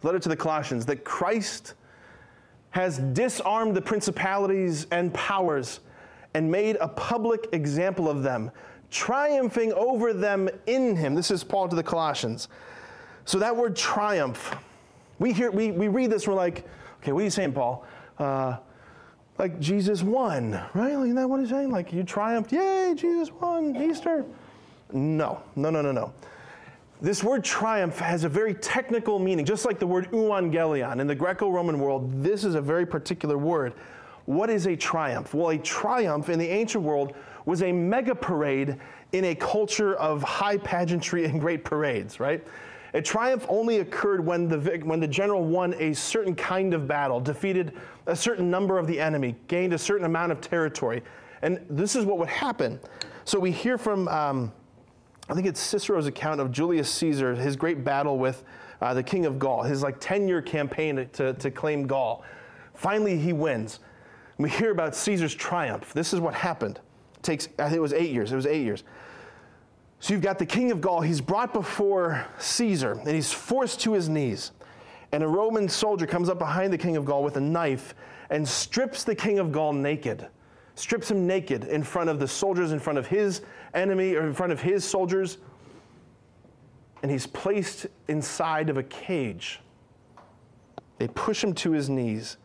letter 0.03 0.18
to 0.18 0.28
the 0.28 0.37
Colossians 0.37 0.87
that 0.87 1.05
Christ 1.05 1.74
has 2.70 2.99
disarmed 2.99 3.74
the 3.74 3.83
principalities 3.83 4.87
and 4.91 5.12
powers 5.12 5.80
and 6.35 6.51
made 6.51 6.76
a 6.80 6.89
public 6.89 7.49
example 7.53 8.09
of 8.09 8.22
them, 8.22 8.51
triumphing 8.93 9.72
over 9.72 10.12
them 10.12 10.49
in 10.66 10.95
him. 10.95 11.14
This 11.14 11.30
is 11.30 11.43
Paul 11.43 11.68
to 11.68 11.74
the 11.74 11.82
Colossians. 11.82 12.49
So 13.24 13.38
that 13.38 13.57
word 13.57 13.74
triumph, 13.74 14.55
we 15.18 15.32
hear 15.32 15.51
we, 15.51 15.72
we 15.72 15.88
read 15.88 16.11
this, 16.11 16.28
we're 16.28 16.34
like, 16.34 16.64
okay, 17.01 17.12
what 17.12 17.20
are 17.20 17.24
you 17.24 17.30
saying, 17.30 17.53
Paul? 17.53 17.84
Uh, 18.18 18.59
like 19.38 19.59
Jesus 19.59 20.03
won, 20.03 20.53
right? 20.74 20.95
Like, 20.95 21.05
isn't 21.05 21.14
that 21.16 21.28
what 21.28 21.40
he's 21.40 21.49
saying? 21.49 21.70
Like 21.70 21.93
you 21.93 22.05
triumphed, 22.05 22.53
yay, 22.53 22.95
Jesus 22.97 23.32
won, 23.32 23.74
Easter. 23.74 24.24
No, 24.93 25.43
no, 25.57 25.70
no, 25.70 25.80
no, 25.80 25.90
no. 25.90 26.12
This 27.01 27.24
word 27.24 27.43
triumph 27.43 27.99
has 27.99 28.22
a 28.24 28.28
very 28.28 28.55
technical 28.55 29.18
meaning, 29.18 29.45
just 29.45 29.64
like 29.64 29.80
the 29.80 29.86
word 29.86 30.11
euangelion. 30.12 31.01
In 31.01 31.07
the 31.07 31.14
Greco 31.14 31.51
Roman 31.51 31.80
world, 31.80 32.22
this 32.22 32.45
is 32.45 32.55
a 32.55 32.61
very 32.61 32.86
particular 32.86 33.38
word. 33.38 33.72
What 34.26 34.51
is 34.51 34.66
a 34.66 34.76
triumph? 34.76 35.34
Well, 35.34 35.49
a 35.49 35.59
triumph 35.59 36.28
in 36.28 36.38
the 36.38 36.49
ancient 36.49 36.84
world 36.84 37.14
was 37.45 37.62
a 37.62 37.72
mega 37.72 38.14
parade 38.14 38.76
in 39.12 39.24
a 39.26 39.34
culture 39.34 39.95
of 39.95 40.22
high 40.22 40.57
pageantry 40.59 41.24
and 41.24 41.40
great 41.40 41.64
parades, 41.64 42.20
right? 42.20 42.47
A 42.95 43.01
triumph 43.01 43.47
only 43.49 43.78
occurred 43.78 44.24
when 44.24 44.49
the, 44.49 44.80
when 44.84 45.01
the 45.01 45.09
general 45.09 45.43
won 45.43 45.74
a 45.78 45.95
certain 45.95 46.34
kind 46.34 46.74
of 46.74 46.86
battle, 46.86 47.20
defeated 47.20 47.72
a 48.07 48.14
certain 48.14 48.51
number 48.51 48.78
of 48.78 48.86
the 48.86 49.01
enemy, 49.01 49.34
gained 49.49 49.72
a 49.72 49.78
certain 49.78 50.05
amount 50.05 50.32
of 50.32 50.40
territory. 50.40 51.03
And 51.40 51.64
this 51.70 51.97
is 51.97 52.05
what 52.05 52.18
would 52.18 52.28
happen. 52.28 52.78
So 53.24 53.38
we 53.38 53.51
hear 53.51 53.78
from, 53.78 54.09
um, 54.09 54.53
I 55.28 55.34
think 55.34 55.47
it's 55.47 55.61
Cicero's 55.61 56.07
account 56.07 56.40
of 56.40 56.53
Julius 56.53 56.90
Caesar, 56.90 57.34
his 57.34 57.57
great 57.57 57.82
battle 57.82 58.18
with 58.18 58.45
uh, 58.82 58.93
the 58.93 59.03
king 59.03 59.24
of 59.24 59.38
Gaul, 59.38 59.62
his 59.62 59.82
like 59.82 59.99
10 59.99 60.28
year 60.28 60.43
campaign 60.43 61.09
to, 61.14 61.32
to 61.32 61.51
claim 61.51 61.86
Gaul. 61.86 62.24
Finally, 62.74 63.18
he 63.18 63.32
wins. 63.32 63.80
We 64.38 64.51
hear 64.51 64.70
about 64.70 64.95
Caesar's 64.97 65.34
triumph. 65.34 65.93
This 65.93 66.12
is 66.12 66.20
what 66.20 66.34
happened. 66.34 66.80
Takes, 67.23 67.49
I 67.59 67.64
think 67.64 67.77
it 67.77 67.81
was 67.81 67.93
eight 67.93 68.11
years. 68.11 68.33
It 68.33 68.37
was 68.37 68.47
eight 68.47 68.62
years. 68.62 68.85
So 70.01 70.12
you've 70.12 70.23
got 70.23 70.39
the 70.41 70.47
king 70.47 70.73
of 70.73 70.81
Gaul. 70.81 71.01
He's 71.01 71.20
brought 71.20 71.53
before 71.53 72.27
Caesar 72.39 72.93
and 72.93 73.09
he's 73.09 73.33
forced 73.33 73.81
to 73.83 73.93
his 73.93 74.09
knees. 74.09 74.51
And 75.12 75.23
a 75.23 75.29
Roman 75.29 75.68
soldier 75.68 76.07
comes 76.07 76.29
up 76.29 76.39
behind 76.39 76.73
the 76.73 76.79
king 76.79 76.97
of 76.97 77.05
Gaul 77.05 77.23
with 77.23 77.37
a 77.37 77.41
knife 77.41 77.95
and 78.31 78.49
strips 78.49 79.05
the 79.05 79.14
king 79.14 79.39
of 79.39 79.53
Gaul 79.53 79.73
naked. 79.73 80.27
Strips 80.75 81.11
him 81.11 81.27
naked 81.27 81.64
in 81.64 81.85
front 81.85 82.09
of 82.09 82.18
the 82.18 82.27
soldiers, 82.27 82.73
in 82.73 82.81
front 82.81 82.99
of 82.99 83.07
his 83.07 83.43
enemy, 83.75 84.14
or 84.14 84.27
in 84.27 84.33
front 84.33 84.53
of 84.53 84.61
his 84.61 84.85
soldiers. 84.85 85.39
And 87.03 87.11
he's 87.11 87.27
placed 87.27 87.87
inside 88.09 88.70
of 88.70 88.79
a 88.79 88.83
cage. 88.83 89.61
They 90.99 91.09
push 91.09 91.45
him 91.45 91.53
to 91.55 91.73
his 91.73 91.89
knees. 91.91 92.39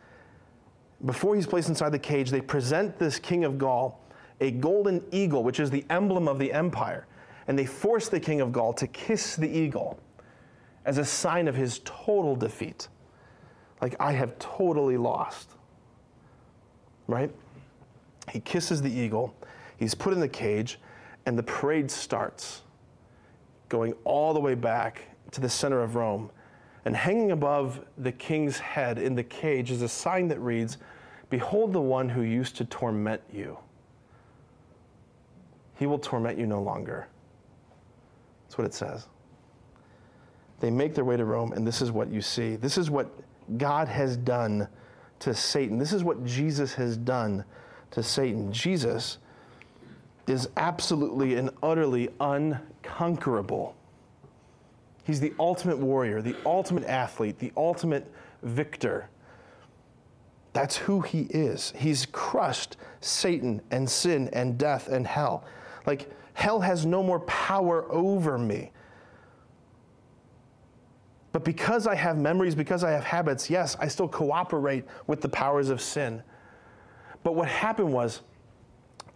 Before 1.05 1.35
he's 1.35 1.47
placed 1.47 1.69
inside 1.69 1.91
the 1.91 1.99
cage, 1.99 2.31
they 2.31 2.41
present 2.41 2.99
this 2.99 3.17
king 3.17 3.45
of 3.45 3.57
Gaul 3.57 3.99
a 4.39 4.51
golden 4.51 5.03
eagle, 5.11 5.43
which 5.43 5.59
is 5.59 5.69
the 5.69 5.85
emblem 5.89 6.27
of 6.27 6.39
the 6.39 6.51
empire 6.53 7.07
and 7.47 7.57
they 7.57 7.65
forced 7.65 8.11
the 8.11 8.19
king 8.19 8.41
of 8.41 8.51
Gaul 8.51 8.73
to 8.73 8.87
kiss 8.87 9.35
the 9.35 9.49
eagle 9.49 9.97
as 10.85 10.97
a 10.97 11.05
sign 11.05 11.47
of 11.47 11.55
his 11.55 11.81
total 11.85 12.35
defeat. 12.35 12.89
Like, 13.81 13.95
I 13.99 14.11
have 14.11 14.37
totally 14.37 14.97
lost. 14.97 15.51
Right? 17.07 17.31
He 18.31 18.41
kisses 18.41 18.81
the 18.81 18.91
eagle, 18.91 19.33
he's 19.77 19.95
put 19.95 20.13
in 20.13 20.19
the 20.19 20.27
cage, 20.27 20.79
and 21.25 21.37
the 21.37 21.43
parade 21.43 21.89
starts, 21.89 22.63
going 23.69 23.93
all 24.03 24.33
the 24.33 24.39
way 24.39 24.55
back 24.55 25.03
to 25.31 25.41
the 25.41 25.49
center 25.49 25.81
of 25.81 25.95
Rome. 25.95 26.29
And 26.83 26.95
hanging 26.95 27.31
above 27.31 27.81
the 27.97 28.13
king's 28.13 28.57
head 28.59 28.97
in 28.97 29.15
the 29.15 29.23
cage 29.23 29.71
is 29.71 29.81
a 29.81 29.89
sign 29.89 30.29
that 30.29 30.39
reads, 30.39 30.77
Behold 31.29 31.73
the 31.73 31.81
one 31.81 32.07
who 32.07 32.21
used 32.21 32.55
to 32.57 32.65
torment 32.65 33.21
you. 33.31 33.57
He 35.77 35.85
will 35.85 35.99
torment 35.99 36.37
you 36.37 36.47
no 36.47 36.61
longer. 36.61 37.07
That's 38.45 38.57
what 38.57 38.65
it 38.65 38.73
says. 38.73 39.07
They 40.59 40.71
make 40.71 40.95
their 40.95 41.05
way 41.05 41.17
to 41.17 41.25
Rome, 41.25 41.53
and 41.53 41.65
this 41.65 41.81
is 41.81 41.91
what 41.91 42.11
you 42.11 42.21
see. 42.21 42.55
This 42.55 42.77
is 42.77 42.89
what 42.89 43.11
God 43.57 43.87
has 43.87 44.17
done 44.17 44.67
to 45.19 45.33
Satan. 45.33 45.77
This 45.77 45.93
is 45.93 46.03
what 46.03 46.25
Jesus 46.25 46.73
has 46.75 46.97
done 46.97 47.43
to 47.91 48.01
Satan. 48.01 48.51
Jesus 48.51 49.19
is 50.27 50.49
absolutely 50.57 51.35
and 51.35 51.51
utterly 51.61 52.09
unconquerable. 52.19 53.75
He's 55.03 55.19
the 55.19 55.33
ultimate 55.39 55.77
warrior, 55.77 56.21
the 56.21 56.35
ultimate 56.45 56.83
athlete, 56.85 57.39
the 57.39 57.53
ultimate 57.55 58.11
victor. 58.43 59.09
That's 60.53 60.75
who 60.75 61.01
he 61.01 61.21
is. 61.29 61.71
He's 61.77 62.05
crushed 62.07 62.77
Satan 62.99 63.61
and 63.71 63.89
sin 63.89 64.29
and 64.33 64.57
death 64.57 64.87
and 64.89 65.07
hell. 65.07 65.45
Like, 65.87 66.11
hell 66.33 66.59
has 66.59 66.85
no 66.85 67.01
more 67.01 67.21
power 67.21 67.91
over 67.91 68.37
me. 68.37 68.71
But 71.31 71.43
because 71.43 71.87
I 71.87 71.95
have 71.95 72.17
memories, 72.17 72.55
because 72.55 72.83
I 72.83 72.91
have 72.91 73.03
habits, 73.03 73.49
yes, 73.49 73.75
I 73.79 73.87
still 73.87 74.07
cooperate 74.07 74.85
with 75.07 75.21
the 75.21 75.29
powers 75.29 75.69
of 75.69 75.81
sin. 75.81 76.21
But 77.23 77.35
what 77.35 77.47
happened 77.47 77.91
was, 77.91 78.21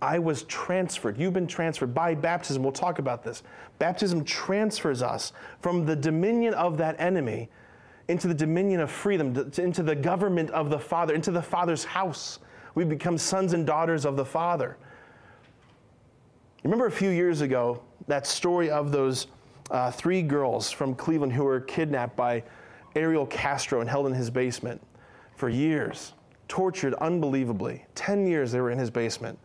I 0.01 0.17
was 0.17 0.43
transferred. 0.43 1.17
You've 1.17 1.33
been 1.33 1.45
transferred 1.45 1.93
by 1.93 2.15
baptism. 2.15 2.63
We'll 2.63 2.71
talk 2.71 2.97
about 2.97 3.23
this. 3.23 3.43
Baptism 3.77 4.23
transfers 4.23 5.03
us 5.03 5.31
from 5.59 5.85
the 5.85 5.95
dominion 5.95 6.55
of 6.55 6.77
that 6.77 6.99
enemy 6.99 7.49
into 8.07 8.27
the 8.27 8.33
dominion 8.33 8.79
of 8.79 8.89
freedom, 8.89 9.51
into 9.57 9.83
the 9.83 9.95
government 9.95 10.49
of 10.51 10.69
the 10.69 10.79
Father, 10.79 11.13
into 11.13 11.31
the 11.31 11.41
Father's 11.41 11.83
house. 11.83 12.39
We 12.73 12.83
become 12.83 13.17
sons 13.17 13.53
and 13.53 13.65
daughters 13.65 14.05
of 14.05 14.15
the 14.15 14.25
Father. 14.25 14.77
Remember 16.63 16.85
a 16.85 16.91
few 16.91 17.09
years 17.09 17.41
ago 17.41 17.81
that 18.07 18.27
story 18.27 18.69
of 18.69 18.91
those 18.91 19.27
uh, 19.71 19.89
three 19.89 20.21
girls 20.21 20.69
from 20.69 20.93
Cleveland 20.93 21.33
who 21.33 21.43
were 21.43 21.59
kidnapped 21.59 22.15
by 22.15 22.43
Ariel 22.95 23.25
Castro 23.25 23.81
and 23.81 23.89
held 23.89 24.05
in 24.05 24.13
his 24.13 24.29
basement 24.29 24.81
for 25.35 25.49
years, 25.49 26.13
tortured 26.47 26.93
unbelievably. 26.95 27.85
10 27.95 28.27
years 28.27 28.51
they 28.51 28.59
were 28.59 28.69
in 28.69 28.77
his 28.77 28.89
basement. 28.89 29.39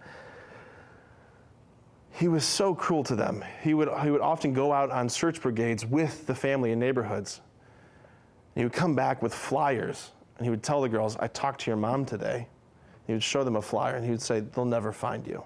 He 2.11 2.29
was 2.29 2.45
so 2.45 2.75
cruel 2.75 3.05
to 3.05 3.15
them. 3.15 3.45
He 3.63 3.73
would, 3.73 3.89
he 4.03 4.11
would 4.11 4.21
often 4.21 4.53
go 4.53 4.73
out 4.73 4.91
on 4.91 5.09
search 5.09 5.41
brigades 5.41 5.87
with 5.87 6.27
the 6.27 6.35
family 6.35 6.73
in 6.73 6.79
neighborhoods. 6.79 7.41
He 8.55 8.63
would 8.63 8.73
come 8.73 8.95
back 8.95 9.23
with 9.23 9.35
flyers 9.35 10.13
and 10.39 10.45
he 10.45 10.51
would 10.51 10.63
tell 10.63 10.81
the 10.83 10.89
girls, 10.89 11.17
I 11.19 11.29
talked 11.29 11.63
to 11.63 11.71
your 11.71 11.77
mom 11.77 12.05
today. 12.05 12.49
He 13.07 13.13
would 13.13 13.23
show 13.23 13.45
them 13.45 13.57
a 13.57 13.63
flyer 13.63 13.97
and 13.97 14.05
he 14.05 14.11
would 14.11 14.23
say, 14.23 14.41
They'll 14.41 14.65
never 14.65 14.93
find 14.93 15.27
you. 15.27 15.45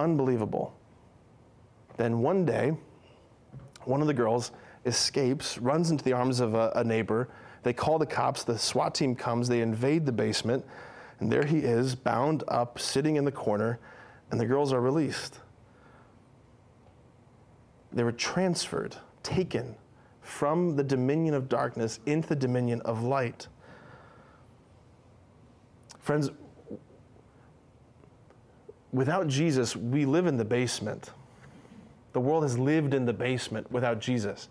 Unbelievable. 0.00 0.72
Then 1.98 2.20
one 2.20 2.46
day, 2.46 2.72
one 3.84 4.00
of 4.00 4.06
the 4.06 4.14
girls 4.14 4.50
escapes, 4.86 5.58
runs 5.58 5.90
into 5.90 6.02
the 6.02 6.14
arms 6.14 6.40
of 6.40 6.54
a, 6.54 6.72
a, 6.74 6.82
neighbor. 6.82 7.28
They 7.62 7.74
call 7.74 7.98
the 7.98 8.06
cops. 8.06 8.42
The 8.42 8.58
SWAT 8.58 8.94
team 8.94 9.14
comes. 9.14 9.46
They 9.46 9.60
invade 9.60 10.06
the 10.06 10.12
basement. 10.12 10.64
And 11.18 11.30
there 11.30 11.44
he 11.44 11.58
is, 11.58 11.94
bound 11.94 12.44
up, 12.48 12.78
sitting 12.78 13.16
in 13.16 13.26
the 13.26 13.32
corner. 13.32 13.78
And 14.30 14.40
the 14.40 14.46
girls 14.46 14.72
are 14.72 14.80
released. 14.80 15.38
They 17.92 18.02
were 18.02 18.12
transferred, 18.12 18.96
taken 19.22 19.76
from 20.22 20.76
the 20.76 20.84
dominion 20.84 21.34
of 21.34 21.50
darkness 21.50 22.00
into 22.06 22.28
the 22.28 22.36
dominion 22.36 22.80
of 22.82 23.02
light. 23.02 23.48
Friends, 25.98 26.30
without 28.92 29.28
Jesus, 29.28 29.76
we 29.76 30.04
live 30.04 30.26
in 30.26 30.36
the 30.36 30.44
basement. 30.44 31.10
The 32.12 32.20
world 32.20 32.42
has 32.42 32.58
lived 32.58 32.94
in 32.94 33.04
the 33.04 33.12
basement 33.12 33.70
without 33.70 34.00
Jesus. 34.00 34.48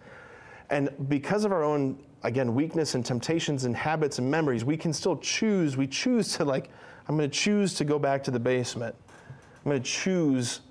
And 0.70 0.90
because 1.10 1.44
of 1.44 1.52
our 1.52 1.64
own, 1.64 2.00
again, 2.24 2.54
weakness 2.56 2.96
and 2.96 3.06
temptations 3.06 3.66
and 3.66 3.76
habits 3.76 4.20
and 4.20 4.30
memories, 4.30 4.64
we 4.64 4.78
can 4.78 4.94
still 4.94 5.18
choose. 5.18 5.76
We 5.76 5.88
choose 5.88 6.38
to, 6.38 6.46
like, 6.46 6.70
I'm 7.08 7.18
going 7.18 7.30
to 7.30 7.36
choose 7.36 7.74
to 7.76 7.84
go 7.84 8.00
back 8.00 8.24
to 8.26 8.32
the 8.32 8.40
basement. 8.40 8.96
I'm 9.18 9.72
going 9.72 9.82
to 9.82 9.90
choose 9.90 10.62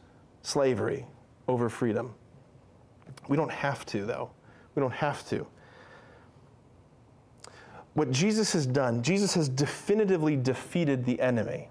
slavery 0.43 1.05
over 1.47 1.69
freedom. 1.69 2.15
We 3.28 3.36
don't 3.36 3.53
have 3.53 3.85
to, 3.86 4.07
though. 4.07 4.31
We 4.74 4.81
don't 4.81 4.93
have 4.93 5.28
to. 5.28 5.47
What 7.95 8.12
Jesus 8.12 8.53
has 8.53 8.65
done, 8.65 9.03
Jesus 9.03 9.35
has 9.35 9.49
definitively 9.49 10.36
defeated 10.36 11.05
the 11.05 11.20
enemy. 11.20 11.69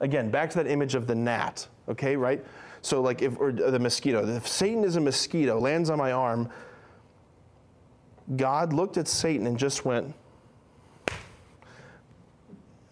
Again, 0.00 0.30
back 0.30 0.50
to 0.50 0.56
that 0.58 0.66
image 0.66 0.94
of 0.94 1.06
the 1.06 1.14
gnat, 1.14 1.66
okay, 1.88 2.16
right? 2.16 2.44
So, 2.82 3.00
like, 3.00 3.22
if, 3.22 3.38
or 3.38 3.52
the 3.52 3.78
mosquito, 3.78 4.26
if 4.28 4.46
Satan 4.46 4.84
is 4.84 4.96
a 4.96 5.00
mosquito, 5.00 5.58
lands 5.58 5.88
on 5.88 5.98
my 5.98 6.12
arm, 6.12 6.50
God 8.36 8.72
looked 8.72 8.96
at 8.96 9.08
Satan 9.08 9.46
and 9.46 9.58
just 9.58 9.84
went, 9.84 10.14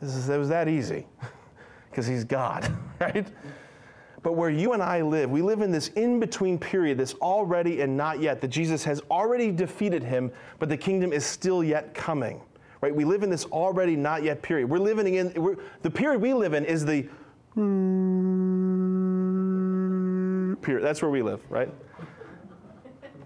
it 0.01 0.39
was 0.39 0.49
that 0.49 0.69
easy 0.69 1.07
because 1.91 2.07
he's 2.07 2.24
God, 2.24 2.70
right? 3.01 3.27
But 4.23 4.35
where 4.35 4.51
you 4.51 4.73
and 4.73 4.83
I 4.83 5.03
live, 5.03 5.31
we 5.31 5.43
live 5.43 5.62
in 5.62 5.73
this 5.73 5.89
in 5.89 6.20
between 6.20 6.59
period, 6.59 6.99
this 6.99 7.15
already 7.15 7.81
and 7.81 7.97
not 7.97 8.20
yet, 8.20 8.41
that 8.41 8.49
Jesus 8.49 8.85
has 8.85 9.01
already 9.11 9.51
defeated 9.51 10.03
him, 10.03 10.31
but 10.59 10.69
the 10.69 10.77
kingdom 10.77 11.12
is 11.12 11.27
still 11.27 11.65
yet 11.65 11.93
coming, 11.93 12.41
right? 12.83 12.95
We 12.95 13.05
live 13.05 13.23
in 13.23 13.31
this 13.31 13.47
already 13.47 13.97
not 13.97 14.23
yet 14.25 14.43
period. 14.43 14.69
We're 14.69 14.79
living 14.79 15.15
in, 15.15 15.33
we're, 15.35 15.57
the 15.83 15.91
period 15.91 16.21
we 16.21 16.35
live 16.35 16.53
in 16.53 16.65
is 16.65 16.85
the 16.85 17.09
period. 20.61 20.85
That's 20.85 21.01
where 21.01 21.11
we 21.11 21.23
live, 21.23 21.41
right? 21.49 21.73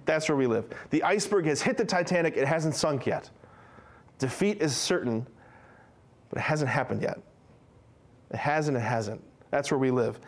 That's 0.04 0.28
where 0.28 0.36
we 0.36 0.46
live. 0.46 0.66
The 0.90 1.02
iceberg 1.02 1.46
has 1.46 1.62
hit 1.62 1.76
the 1.76 1.84
Titanic, 1.84 2.36
it 2.36 2.46
hasn't 2.46 2.76
sunk 2.76 3.06
yet. 3.06 3.30
Defeat 4.18 4.62
is 4.62 4.76
certain, 4.76 5.26
but 6.28 6.38
it 6.38 6.42
hasn't 6.42 6.70
happened 6.70 7.02
yet. 7.02 7.18
It 8.30 8.36
hasn't, 8.36 8.76
it 8.76 8.80
hasn't. 8.80 9.22
That's 9.50 9.70
where 9.70 9.78
we 9.78 9.90
live. 9.90 10.20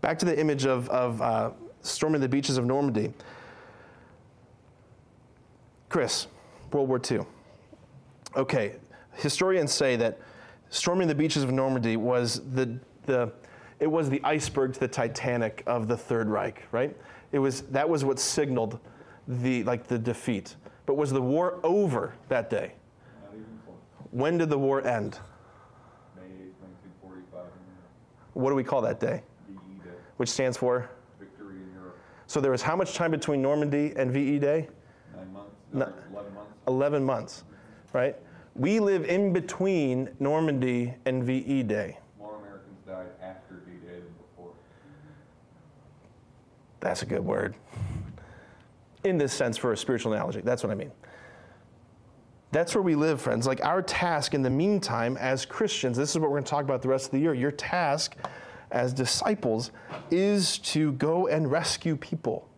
Back 0.00 0.18
to 0.18 0.26
the 0.26 0.38
image 0.38 0.66
of, 0.66 0.88
of 0.90 1.22
uh, 1.22 1.50
storming 1.82 2.20
the 2.20 2.28
beaches 2.28 2.58
of 2.58 2.66
Normandy. 2.66 3.12
Chris, 5.88 6.26
World 6.72 6.88
War 6.88 7.00
II. 7.10 7.20
Okay, 8.36 8.76
historians 9.14 9.72
say 9.72 9.96
that 9.96 10.18
storming 10.70 11.06
the 11.08 11.14
beaches 11.14 11.42
of 11.42 11.52
Normandy 11.52 11.96
was 11.96 12.40
the, 12.52 12.78
the, 13.06 13.30
it 13.78 13.86
was 13.86 14.08
the 14.08 14.20
iceberg 14.24 14.72
to 14.74 14.80
the 14.80 14.88
Titanic 14.88 15.62
of 15.66 15.86
the 15.88 15.96
Third 15.96 16.28
Reich, 16.28 16.62
right? 16.72 16.96
It 17.32 17.38
was, 17.38 17.62
that 17.62 17.88
was 17.88 18.04
what 18.04 18.18
signaled 18.18 18.78
the, 19.28 19.64
like 19.64 19.86
the 19.86 19.98
defeat. 19.98 20.56
But 20.86 20.94
was 20.94 21.10
the 21.12 21.20
war 21.20 21.60
over 21.62 22.14
that 22.28 22.48
day? 22.48 22.72
Not 23.22 23.34
even 23.34 23.44
close. 23.64 23.76
When 24.10 24.38
did 24.38 24.48
the 24.50 24.58
war 24.58 24.86
end? 24.86 25.18
May 26.16 26.22
8th, 26.22 26.58
1945, 27.02 27.46
What 28.34 28.50
do 28.50 28.56
we 28.56 28.64
call 28.64 28.80
that 28.82 28.98
day? 28.98 29.22
VE 29.48 29.54
Day, 29.84 29.90
Which 30.16 30.30
stands 30.30 30.56
for? 30.56 30.88
victory 31.20 31.56
in 31.56 31.72
Europe. 31.74 31.98
So 32.26 32.40
there 32.40 32.50
was 32.50 32.62
how 32.62 32.76
much 32.76 32.94
time 32.94 33.10
between 33.10 33.42
Normandy 33.42 33.92
and 33.96 34.10
VE 34.10 34.38
Day? 34.38 34.68
Nine 35.14 35.32
months, 35.32 35.50
No. 35.72 35.86
no, 35.86 35.92
11 36.12 36.34
months. 36.34 36.52
11 36.66 37.04
months, 37.04 37.44
right? 37.92 38.16
We 38.54 38.80
live 38.80 39.04
in 39.04 39.32
between 39.32 40.10
Normandy 40.20 40.94
and 41.06 41.24
VE 41.24 41.62
Day. 41.62 41.98
More 42.18 42.36
Americans 42.36 42.78
died 42.86 43.06
after 43.22 43.54
D-Day 43.54 43.94
than 43.94 44.14
before. 44.18 44.50
That's 46.80 47.02
a 47.02 47.06
good 47.06 47.24
word. 47.24 47.54
In 49.04 49.18
this 49.18 49.32
sense, 49.32 49.56
for 49.56 49.72
a 49.72 49.76
spiritual 49.76 50.12
analogy, 50.12 50.42
that's 50.42 50.62
what 50.62 50.70
I 50.70 50.74
mean. 50.74 50.92
That's 52.52 52.74
where 52.74 52.82
we 52.82 52.94
live, 52.94 53.20
friends. 53.20 53.46
Like 53.46 53.64
our 53.64 53.80
task 53.80 54.34
in 54.34 54.42
the 54.42 54.50
meantime, 54.50 55.16
as 55.16 55.46
Christians, 55.46 55.96
this 55.96 56.10
is 56.10 56.18
what 56.18 56.30
we're 56.30 56.36
going 56.36 56.44
to 56.44 56.50
talk 56.50 56.64
about 56.64 56.82
the 56.82 56.88
rest 56.88 57.06
of 57.06 57.12
the 57.12 57.18
year. 57.18 57.32
Your 57.32 57.50
task 57.50 58.16
as 58.70 58.92
disciples 58.92 59.70
is 60.10 60.58
to 60.58 60.92
go 60.92 61.28
and 61.28 61.50
rescue 61.50 61.96
people. 61.96 62.48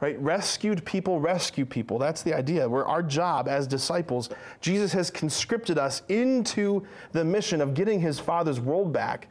Right? 0.00 0.18
Rescued 0.20 0.84
people 0.86 1.20
rescue 1.20 1.66
people. 1.66 1.98
That's 1.98 2.22
the 2.22 2.34
idea. 2.34 2.66
Where 2.66 2.86
our 2.86 3.02
job 3.02 3.48
as 3.48 3.66
disciples, 3.66 4.30
Jesus 4.60 4.92
has 4.92 5.10
conscripted 5.10 5.76
us 5.76 6.02
into 6.08 6.86
the 7.12 7.24
mission 7.24 7.60
of 7.60 7.74
getting 7.74 8.00
his 8.00 8.18
Father's 8.18 8.60
world 8.60 8.92
back. 8.92 9.28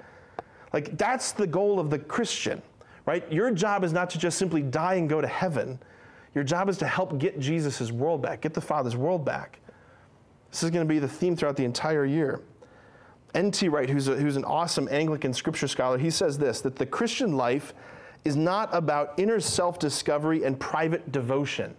Like 0.72 0.98
that's 0.98 1.32
the 1.32 1.48
goal 1.48 1.80
of 1.80 1.90
the 1.90 1.98
Christian, 1.98 2.62
right? 3.08 3.30
Your 3.32 3.50
job 3.50 3.84
is 3.84 3.94
not 3.94 4.12
to 4.12 4.20
just 4.20 4.38
simply 4.38 4.62
die 4.62 4.96
and 4.96 5.10
go 5.10 5.22
to 5.22 5.28
heaven. 5.28 5.80
Your 6.36 6.44
job 6.44 6.70
is 6.70 6.78
to 6.78 6.88
help 6.88 7.18
get 7.18 7.40
Jesus' 7.40 7.91
world 7.91 8.22
back, 8.22 8.41
get 8.41 8.54
the 8.54 8.62
Father's 8.62 8.96
world 8.96 9.26
back. 9.26 9.60
This 10.52 10.64
is 10.64 10.70
going 10.70 10.88
to 10.88 10.91
be 10.91 11.00
the 11.00 11.08
theme 11.08 11.36
throughout 11.36 11.56
the 11.56 11.66
entire 11.66 12.06
year. 12.06 12.41
N.T. 13.36 13.70
Wright, 13.70 13.90
who's, 13.90 14.08
a, 14.08 14.16
who's 14.16 14.36
an 14.36 14.46
awesome 14.46 14.88
Anglican 14.90 15.34
scripture 15.34 15.68
scholar, 15.68 15.98
he 15.98 16.10
says 16.10 16.38
this 16.38 16.62
that 16.62 16.76
the 16.76 16.86
Christian 16.86 17.36
life 17.38 17.74
is 18.26 18.36
not 18.36 18.70
about 18.74 19.14
inner 19.18 19.40
self 19.40 19.80
discovery 19.80 20.44
and 20.44 20.60
private 20.60 21.12
devotion. 21.12 21.76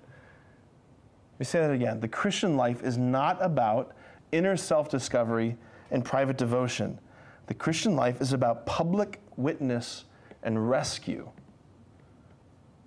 Let 1.32 1.40
me 1.40 1.44
say 1.44 1.60
that 1.60 1.70
again. 1.70 2.00
The 2.00 2.08
Christian 2.08 2.56
life 2.56 2.82
is 2.82 2.98
not 2.98 3.38
about 3.40 3.94
inner 4.32 4.56
self 4.56 4.88
discovery 4.88 5.56
and 5.90 6.04
private 6.04 6.36
devotion. 6.36 6.98
The 7.46 7.54
Christian 7.54 7.96
life 7.96 8.20
is 8.20 8.32
about 8.32 8.66
public 8.66 9.20
witness 9.36 10.04
and 10.42 10.70
rescue. 10.70 11.28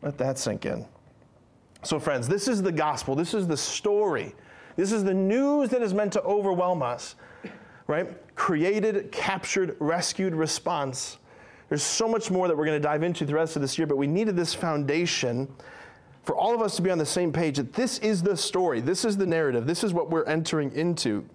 Let 0.02 0.18
that 0.18 0.38
sink 0.38 0.66
in. 0.66 0.86
So, 1.84 2.00
friends, 2.00 2.28
this 2.28 2.48
is 2.48 2.62
the 2.62 2.72
gospel. 2.72 3.16
This 3.16 3.34
is 3.34 3.48
the 3.48 3.58
story. 3.58 4.36
This 4.76 4.92
is 4.92 5.04
the 5.04 5.14
news 5.14 5.70
that 5.70 5.82
is 5.82 5.94
meant 5.94 6.14
to 6.14 6.22
overwhelm 6.24 6.82
us, 6.82 7.16
right? 7.88 8.10
Created, 8.36 9.12
captured, 9.12 9.76
rescued 9.80 10.34
response. 10.34 11.18
There's 11.74 11.82
so 11.82 12.08
much 12.08 12.30
more 12.30 12.48
that 12.48 12.56
we're 12.56 12.68
going 12.68 12.80
to 12.80 12.88
dive 12.88 13.02
into 13.02 13.26
the 13.26 13.34
rest 13.34 13.56
of 13.56 13.64
this 13.64 13.80
year, 13.80 13.88
but 13.88 13.98
we 13.98 14.06
needed 14.06 14.36
this 14.36 14.54
foundation 14.54 15.52
for 16.22 16.36
all 16.36 16.54
of 16.54 16.62
us 16.62 16.76
to 16.76 16.84
be 16.84 16.92
on 16.92 17.00
the 17.00 17.06
same 17.08 17.34
page 17.34 17.58
that 17.58 17.74
this 17.74 17.98
is 17.98 18.22
the 18.22 18.38
story, 18.38 18.80
this 18.80 19.04
is 19.04 19.18
the 19.18 19.26
narrative, 19.26 19.66
this 19.66 19.84
is 19.84 19.92
what 19.92 20.12
we're 20.12 20.24
entering 20.26 20.72
into. 20.76 21.28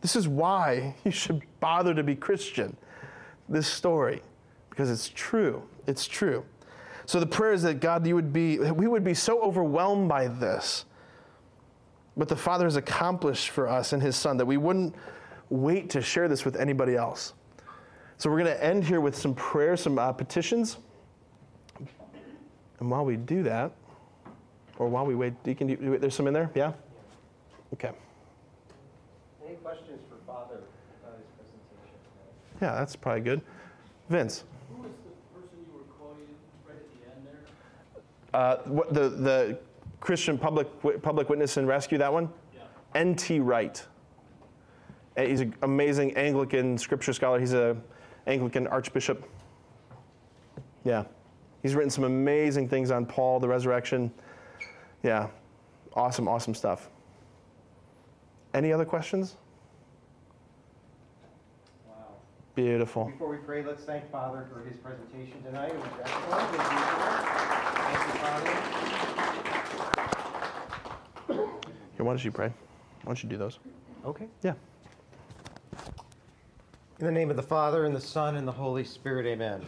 This 0.00 0.14
is 0.14 0.28
why 0.28 0.94
you 1.04 1.10
should 1.10 1.42
bother 1.58 1.92
to 1.92 2.04
be 2.04 2.14
Christian, 2.14 2.76
this 3.48 3.66
story, 3.66 4.22
because 4.68 4.92
it's 4.92 5.08
true. 5.08 5.60
It's 5.88 6.06
true. 6.06 6.44
So 7.06 7.18
the 7.18 7.26
prayer 7.26 7.52
is 7.52 7.62
that 7.62 7.80
God, 7.80 8.06
you 8.06 8.14
would 8.14 8.32
be, 8.32 8.60
we 8.60 8.86
would 8.86 9.02
be 9.02 9.14
so 9.14 9.42
overwhelmed 9.42 10.08
by 10.08 10.28
this, 10.28 10.84
what 12.14 12.28
the 12.28 12.36
Father 12.36 12.66
has 12.66 12.76
accomplished 12.76 13.50
for 13.50 13.68
us 13.68 13.92
and 13.92 14.00
His 14.00 14.14
Son, 14.14 14.36
that 14.36 14.46
we 14.46 14.56
wouldn't 14.56 14.94
wait 15.48 15.90
to 15.90 16.00
share 16.00 16.28
this 16.28 16.44
with 16.44 16.54
anybody 16.54 16.94
else. 16.94 17.32
So 18.20 18.28
we're 18.28 18.36
going 18.42 18.54
to 18.54 18.62
end 18.62 18.84
here 18.84 19.00
with 19.00 19.16
some 19.16 19.34
prayers, 19.34 19.80
some 19.80 19.98
uh, 19.98 20.12
petitions. 20.12 20.76
And 22.78 22.90
while 22.90 23.02
we 23.02 23.16
do 23.16 23.42
that, 23.44 23.72
or 24.76 24.88
while 24.88 25.06
we 25.06 25.14
wait, 25.14 25.42
Deacon, 25.42 25.68
do 25.68 25.78
you, 25.80 25.96
there's 25.96 26.16
some 26.16 26.26
in 26.26 26.34
there? 26.34 26.50
Yeah? 26.54 26.74
Okay. 27.72 27.92
Any 29.42 29.54
questions 29.54 30.00
for 30.10 30.16
Father 30.30 30.56
about 31.02 31.16
his 31.16 31.24
presentation? 31.38 31.96
Yeah, 32.60 32.74
that's 32.74 32.94
probably 32.94 33.22
good. 33.22 33.40
Vince. 34.10 34.44
Who 34.68 34.82
was 34.82 34.90
the 34.90 35.40
person 35.40 35.56
you 35.66 35.78
were 35.78 35.84
quoting 35.98 36.26
right 36.68 36.76
at 36.76 36.88
the 37.00 37.06
end 37.16 37.26
there? 37.26 38.38
Uh, 38.38 38.56
what, 38.70 38.92
the, 38.92 39.08
the 39.08 39.58
Christian 40.00 40.36
public, 40.36 40.68
public 41.00 41.30
witness 41.30 41.56
and 41.56 41.66
rescue, 41.66 41.96
that 41.96 42.12
one? 42.12 42.28
Yeah. 42.54 42.60
N.T. 42.96 43.40
Wright. 43.40 43.82
He's 45.16 45.40
an 45.40 45.54
amazing 45.62 46.18
Anglican 46.18 46.76
scripture 46.76 47.14
scholar. 47.14 47.40
He's 47.40 47.54
a 47.54 47.78
Anglican 48.26 48.66
archbishop. 48.66 49.28
Yeah. 50.84 51.04
He's 51.62 51.74
written 51.74 51.90
some 51.90 52.04
amazing 52.04 52.68
things 52.68 52.90
on 52.90 53.04
Paul, 53.06 53.40
the 53.40 53.48
resurrection. 53.48 54.12
Yeah. 55.02 55.28
Awesome, 55.94 56.28
awesome 56.28 56.54
stuff. 56.54 56.88
Any 58.54 58.72
other 58.72 58.84
questions? 58.84 59.36
Wow. 61.86 61.94
Beautiful. 62.54 63.06
Before 63.06 63.28
we 63.28 63.36
pray, 63.38 63.62
let's 63.64 63.84
thank 63.84 64.10
Father 64.10 64.46
for 64.52 64.60
his 64.68 64.76
presentation 64.78 65.42
tonight. 65.42 65.72
It 65.72 65.76
was 65.76 65.86
excellent. 66.00 66.50
Thank 67.90 68.06
you, 68.06 68.14
Father. 68.20 68.50
Here, 71.96 72.04
why 72.04 72.12
don't 72.12 72.24
you 72.24 72.32
pray? 72.32 72.48
Why 72.48 73.06
don't 73.06 73.22
you 73.22 73.28
do 73.28 73.36
those? 73.36 73.58
Okay. 74.04 74.28
Yeah. 74.42 74.54
In 77.00 77.06
the 77.06 77.12
name 77.12 77.30
of 77.30 77.36
the 77.36 77.42
Father, 77.42 77.86
and 77.86 77.96
the 77.96 78.00
Son, 78.00 78.36
and 78.36 78.46
the 78.46 78.52
Holy 78.52 78.84
Spirit, 78.84 79.24
amen. 79.24 79.64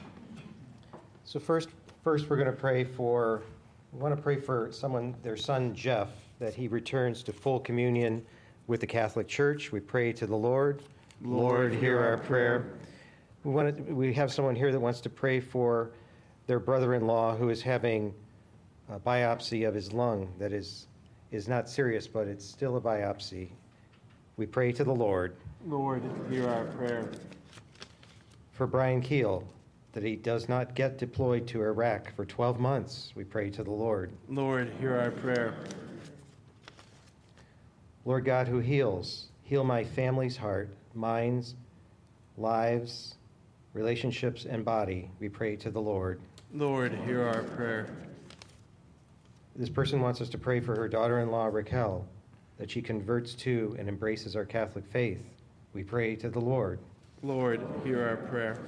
So 1.24 1.40
first, 1.40 1.70
first 2.04 2.28
we're 2.28 2.36
going 2.36 2.50
to 2.50 2.52
pray 2.52 2.84
for, 2.84 3.40
we 3.90 4.00
want 4.00 4.14
to 4.14 4.20
pray 4.20 4.36
for 4.36 4.70
someone, 4.70 5.14
their 5.22 5.38
son 5.38 5.74
Jeff, 5.74 6.10
that 6.40 6.52
he 6.52 6.68
returns 6.68 7.22
to 7.22 7.32
full 7.32 7.58
communion 7.58 8.22
with 8.66 8.80
the 8.80 8.86
Catholic 8.86 9.28
Church. 9.28 9.72
We 9.72 9.80
pray 9.80 10.12
to 10.12 10.26
the 10.26 10.36
Lord. 10.36 10.82
Lord, 11.22 11.72
hear 11.72 11.98
our 12.00 12.18
prayer. 12.18 12.66
We, 13.44 13.52
want 13.52 13.78
to, 13.78 13.94
we 13.94 14.12
have 14.12 14.30
someone 14.30 14.54
here 14.54 14.70
that 14.70 14.78
wants 14.78 15.00
to 15.00 15.08
pray 15.08 15.40
for 15.40 15.92
their 16.46 16.60
brother-in-law 16.60 17.36
who 17.36 17.48
is 17.48 17.62
having 17.62 18.12
a 18.90 19.00
biopsy 19.00 19.66
of 19.66 19.74
his 19.74 19.90
lung 19.90 20.30
that 20.38 20.52
is, 20.52 20.86
is 21.30 21.48
not 21.48 21.70
serious, 21.70 22.06
but 22.06 22.28
it's 22.28 22.44
still 22.44 22.76
a 22.76 22.80
biopsy. 22.80 23.48
We 24.36 24.44
pray 24.44 24.70
to 24.72 24.84
the 24.84 24.94
Lord 24.94 25.34
Lord, 25.66 26.02
hear 26.30 26.48
our 26.48 26.64
prayer. 26.64 27.08
for 28.52 28.66
Brian 28.66 29.00
Keel, 29.00 29.44
that 29.92 30.02
he 30.02 30.14
does 30.16 30.48
not 30.48 30.74
get 30.74 30.98
deployed 30.98 31.46
to 31.48 31.62
Iraq 31.62 32.14
for 32.14 32.24
12 32.24 32.60
months. 32.60 33.12
We 33.14 33.24
pray 33.24 33.50
to 33.50 33.64
the 33.64 33.70
Lord. 33.70 34.12
Lord, 34.28 34.72
hear 34.78 34.98
our 34.98 35.10
prayer. 35.10 35.54
Lord 38.04 38.24
God, 38.24 38.48
who 38.48 38.58
heals, 38.58 39.28
heal 39.44 39.64
my 39.64 39.84
family's 39.84 40.36
heart, 40.36 40.68
minds, 40.94 41.54
lives, 42.36 43.14
relationships, 43.74 44.44
and 44.44 44.64
body. 44.64 45.08
We 45.20 45.28
pray 45.28 45.56
to 45.56 45.70
the 45.70 45.80
Lord. 45.80 46.20
Lord, 46.52 46.92
hear 47.06 47.22
our 47.22 47.42
prayer. 47.42 47.86
This 49.56 49.70
person 49.70 50.00
wants 50.00 50.20
us 50.20 50.28
to 50.30 50.38
pray 50.38 50.60
for 50.60 50.74
her 50.76 50.88
daughter 50.88 51.20
in 51.20 51.30
law, 51.30 51.46
Raquel, 51.46 52.06
that 52.58 52.70
she 52.70 52.82
converts 52.82 53.34
to 53.36 53.74
and 53.78 53.88
embraces 53.88 54.36
our 54.36 54.44
Catholic 54.44 54.84
faith. 54.86 55.22
We 55.74 55.82
pray 55.82 56.16
to 56.16 56.28
the 56.28 56.40
Lord. 56.40 56.78
Lord, 57.22 57.60
hear 57.84 58.06
our 58.06 58.16
prayer. 58.16 58.58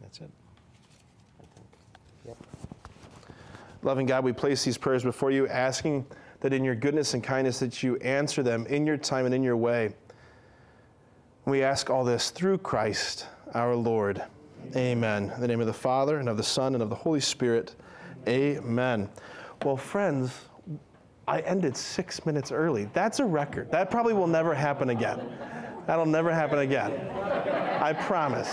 That's 0.00 0.20
it. 0.20 0.30
Loving 3.82 4.06
God, 4.06 4.24
we 4.24 4.32
place 4.32 4.64
these 4.64 4.76
prayers 4.76 5.04
before 5.04 5.30
you, 5.30 5.46
asking 5.46 6.04
that 6.40 6.52
in 6.52 6.64
your 6.64 6.74
goodness 6.74 7.14
and 7.14 7.22
kindness 7.22 7.60
that 7.60 7.82
you 7.82 7.96
answer 7.98 8.42
them 8.42 8.66
in 8.66 8.86
your 8.86 8.96
time 8.96 9.26
and 9.26 9.34
in 9.34 9.42
your 9.42 9.56
way. 9.56 9.94
We 11.44 11.62
ask 11.62 11.88
all 11.88 12.04
this 12.04 12.30
through 12.30 12.58
Christ 12.58 13.26
our 13.54 13.76
Lord. 13.76 14.22
Amen. 14.74 15.30
In 15.34 15.40
the 15.40 15.46
name 15.46 15.60
of 15.60 15.68
the 15.68 15.72
Father, 15.72 16.18
and 16.18 16.28
of 16.28 16.36
the 16.36 16.42
Son, 16.42 16.74
and 16.74 16.82
of 16.82 16.90
the 16.90 16.96
Holy 16.96 17.20
Spirit. 17.20 17.76
Amen. 18.26 19.08
Well, 19.64 19.76
friends, 19.76 20.32
I 21.28 21.40
ended 21.40 21.76
six 21.76 22.24
minutes 22.24 22.52
early. 22.52 22.88
That's 22.92 23.18
a 23.18 23.24
record. 23.24 23.70
That 23.72 23.90
probably 23.90 24.12
will 24.12 24.28
never 24.28 24.54
happen 24.54 24.90
again. 24.90 25.20
That'll 25.86 26.06
never 26.06 26.32
happen 26.32 26.60
again. 26.60 26.92
I 27.80 27.92
promise. 27.92 28.52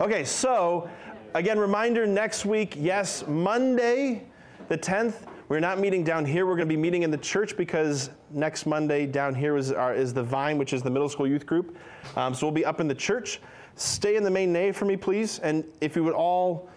Okay, 0.00 0.24
so 0.24 0.88
again, 1.34 1.58
reminder 1.58 2.06
next 2.06 2.46
week, 2.46 2.74
yes, 2.76 3.26
Monday, 3.26 4.26
the 4.68 4.78
10th, 4.78 5.26
we're 5.48 5.60
not 5.60 5.78
meeting 5.78 6.02
down 6.04 6.24
here. 6.24 6.44
We're 6.46 6.56
going 6.56 6.68
to 6.68 6.74
be 6.74 6.80
meeting 6.80 7.02
in 7.02 7.10
the 7.10 7.18
church 7.18 7.56
because 7.56 8.10
next 8.30 8.66
Monday 8.66 9.06
down 9.06 9.34
here 9.34 9.56
is, 9.56 9.70
our, 9.70 9.94
is 9.94 10.12
the 10.12 10.22
Vine, 10.22 10.58
which 10.58 10.72
is 10.72 10.82
the 10.82 10.90
middle 10.90 11.08
school 11.08 11.26
youth 11.26 11.46
group. 11.46 11.76
Um, 12.16 12.34
so 12.34 12.46
we'll 12.46 12.54
be 12.54 12.64
up 12.64 12.80
in 12.80 12.88
the 12.88 12.94
church. 12.94 13.40
Stay 13.76 14.16
in 14.16 14.24
the 14.24 14.30
main 14.30 14.52
nave 14.52 14.74
for 14.74 14.86
me, 14.86 14.96
please. 14.96 15.38
And 15.40 15.64
if 15.80 15.94
you 15.94 16.02
would 16.02 16.14
all 16.14 16.68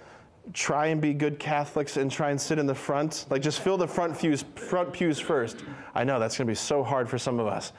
try 0.53 0.87
and 0.87 1.01
be 1.01 1.13
good 1.13 1.39
Catholics 1.39 1.97
and 1.97 2.11
try 2.11 2.31
and 2.31 2.39
sit 2.39 2.57
in 2.59 2.65
the 2.65 2.75
front, 2.75 3.25
like 3.29 3.41
just 3.41 3.61
fill 3.61 3.77
the 3.77 3.87
front 3.87 4.17
pews, 4.17 4.43
front 4.55 4.91
pews 4.93 5.19
first. 5.19 5.63
I 5.93 6.03
know 6.03 6.19
that's 6.19 6.37
going 6.37 6.47
to 6.47 6.51
be 6.51 6.55
so 6.55 6.83
hard 6.83 7.09
for 7.09 7.17
some 7.17 7.39
of 7.39 7.47
us. 7.47 7.73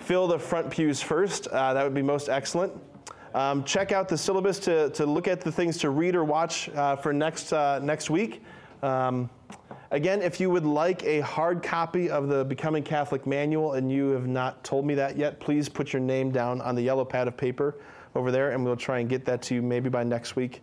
Fill 0.00 0.26
the 0.26 0.38
front 0.38 0.70
pews 0.70 1.02
first. 1.02 1.46
Uh, 1.48 1.74
that 1.74 1.84
would 1.84 1.94
be 1.94 2.02
most 2.02 2.28
excellent. 2.28 2.72
Um, 3.34 3.64
check 3.64 3.92
out 3.92 4.08
the 4.08 4.16
syllabus 4.16 4.58
to, 4.60 4.90
to 4.90 5.04
look 5.04 5.28
at 5.28 5.40
the 5.40 5.52
things 5.52 5.78
to 5.78 5.90
read 5.90 6.14
or 6.14 6.24
watch 6.24 6.68
uh, 6.70 6.96
for 6.96 7.12
next, 7.12 7.52
uh, 7.52 7.80
next 7.80 8.08
week. 8.08 8.42
Um, 8.82 9.28
again, 9.90 10.22
if 10.22 10.40
you 10.40 10.48
would 10.50 10.64
like 10.64 11.04
a 11.04 11.20
hard 11.20 11.62
copy 11.62 12.08
of 12.08 12.28
the 12.28 12.44
Becoming 12.44 12.82
Catholic 12.82 13.26
Manual 13.26 13.74
and 13.74 13.92
you 13.92 14.10
have 14.10 14.26
not 14.26 14.64
told 14.64 14.86
me 14.86 14.94
that 14.94 15.16
yet, 15.16 15.38
please 15.38 15.68
put 15.68 15.92
your 15.92 16.00
name 16.00 16.30
down 16.30 16.60
on 16.60 16.74
the 16.74 16.82
yellow 16.82 17.04
pad 17.04 17.28
of 17.28 17.36
paper 17.36 17.76
over 18.14 18.30
there 18.30 18.52
and 18.52 18.64
we'll 18.64 18.76
try 18.76 19.00
and 19.00 19.08
get 19.08 19.24
that 19.26 19.42
to 19.42 19.54
you 19.54 19.62
maybe 19.62 19.88
by 19.88 20.02
next 20.02 20.34
week. 20.34 20.62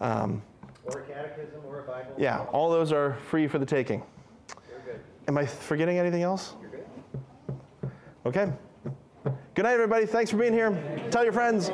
Um, 0.00 0.42
Or 0.84 1.00
a 1.00 1.02
catechism 1.02 1.60
or 1.66 1.80
a 1.80 1.82
Bible. 1.82 2.12
yeah, 2.18 2.40
all 2.52 2.70
those 2.70 2.92
are 2.92 3.16
free 3.28 3.46
for 3.46 3.58
the 3.58 3.66
taking. 3.66 4.02
Am 5.28 5.38
I 5.38 5.46
forgetting 5.46 5.98
anything 5.98 6.22
else? 6.22 6.54
You're 6.60 6.70
good. 6.70 7.90
Okay. 8.26 8.52
Good 9.54 9.62
night, 9.62 9.74
everybody. 9.74 10.06
Thanks 10.06 10.30
for 10.30 10.36
being 10.36 10.52
here. 10.52 10.70
Tell 11.10 11.22
your 11.22 11.32
friends. 11.32 11.70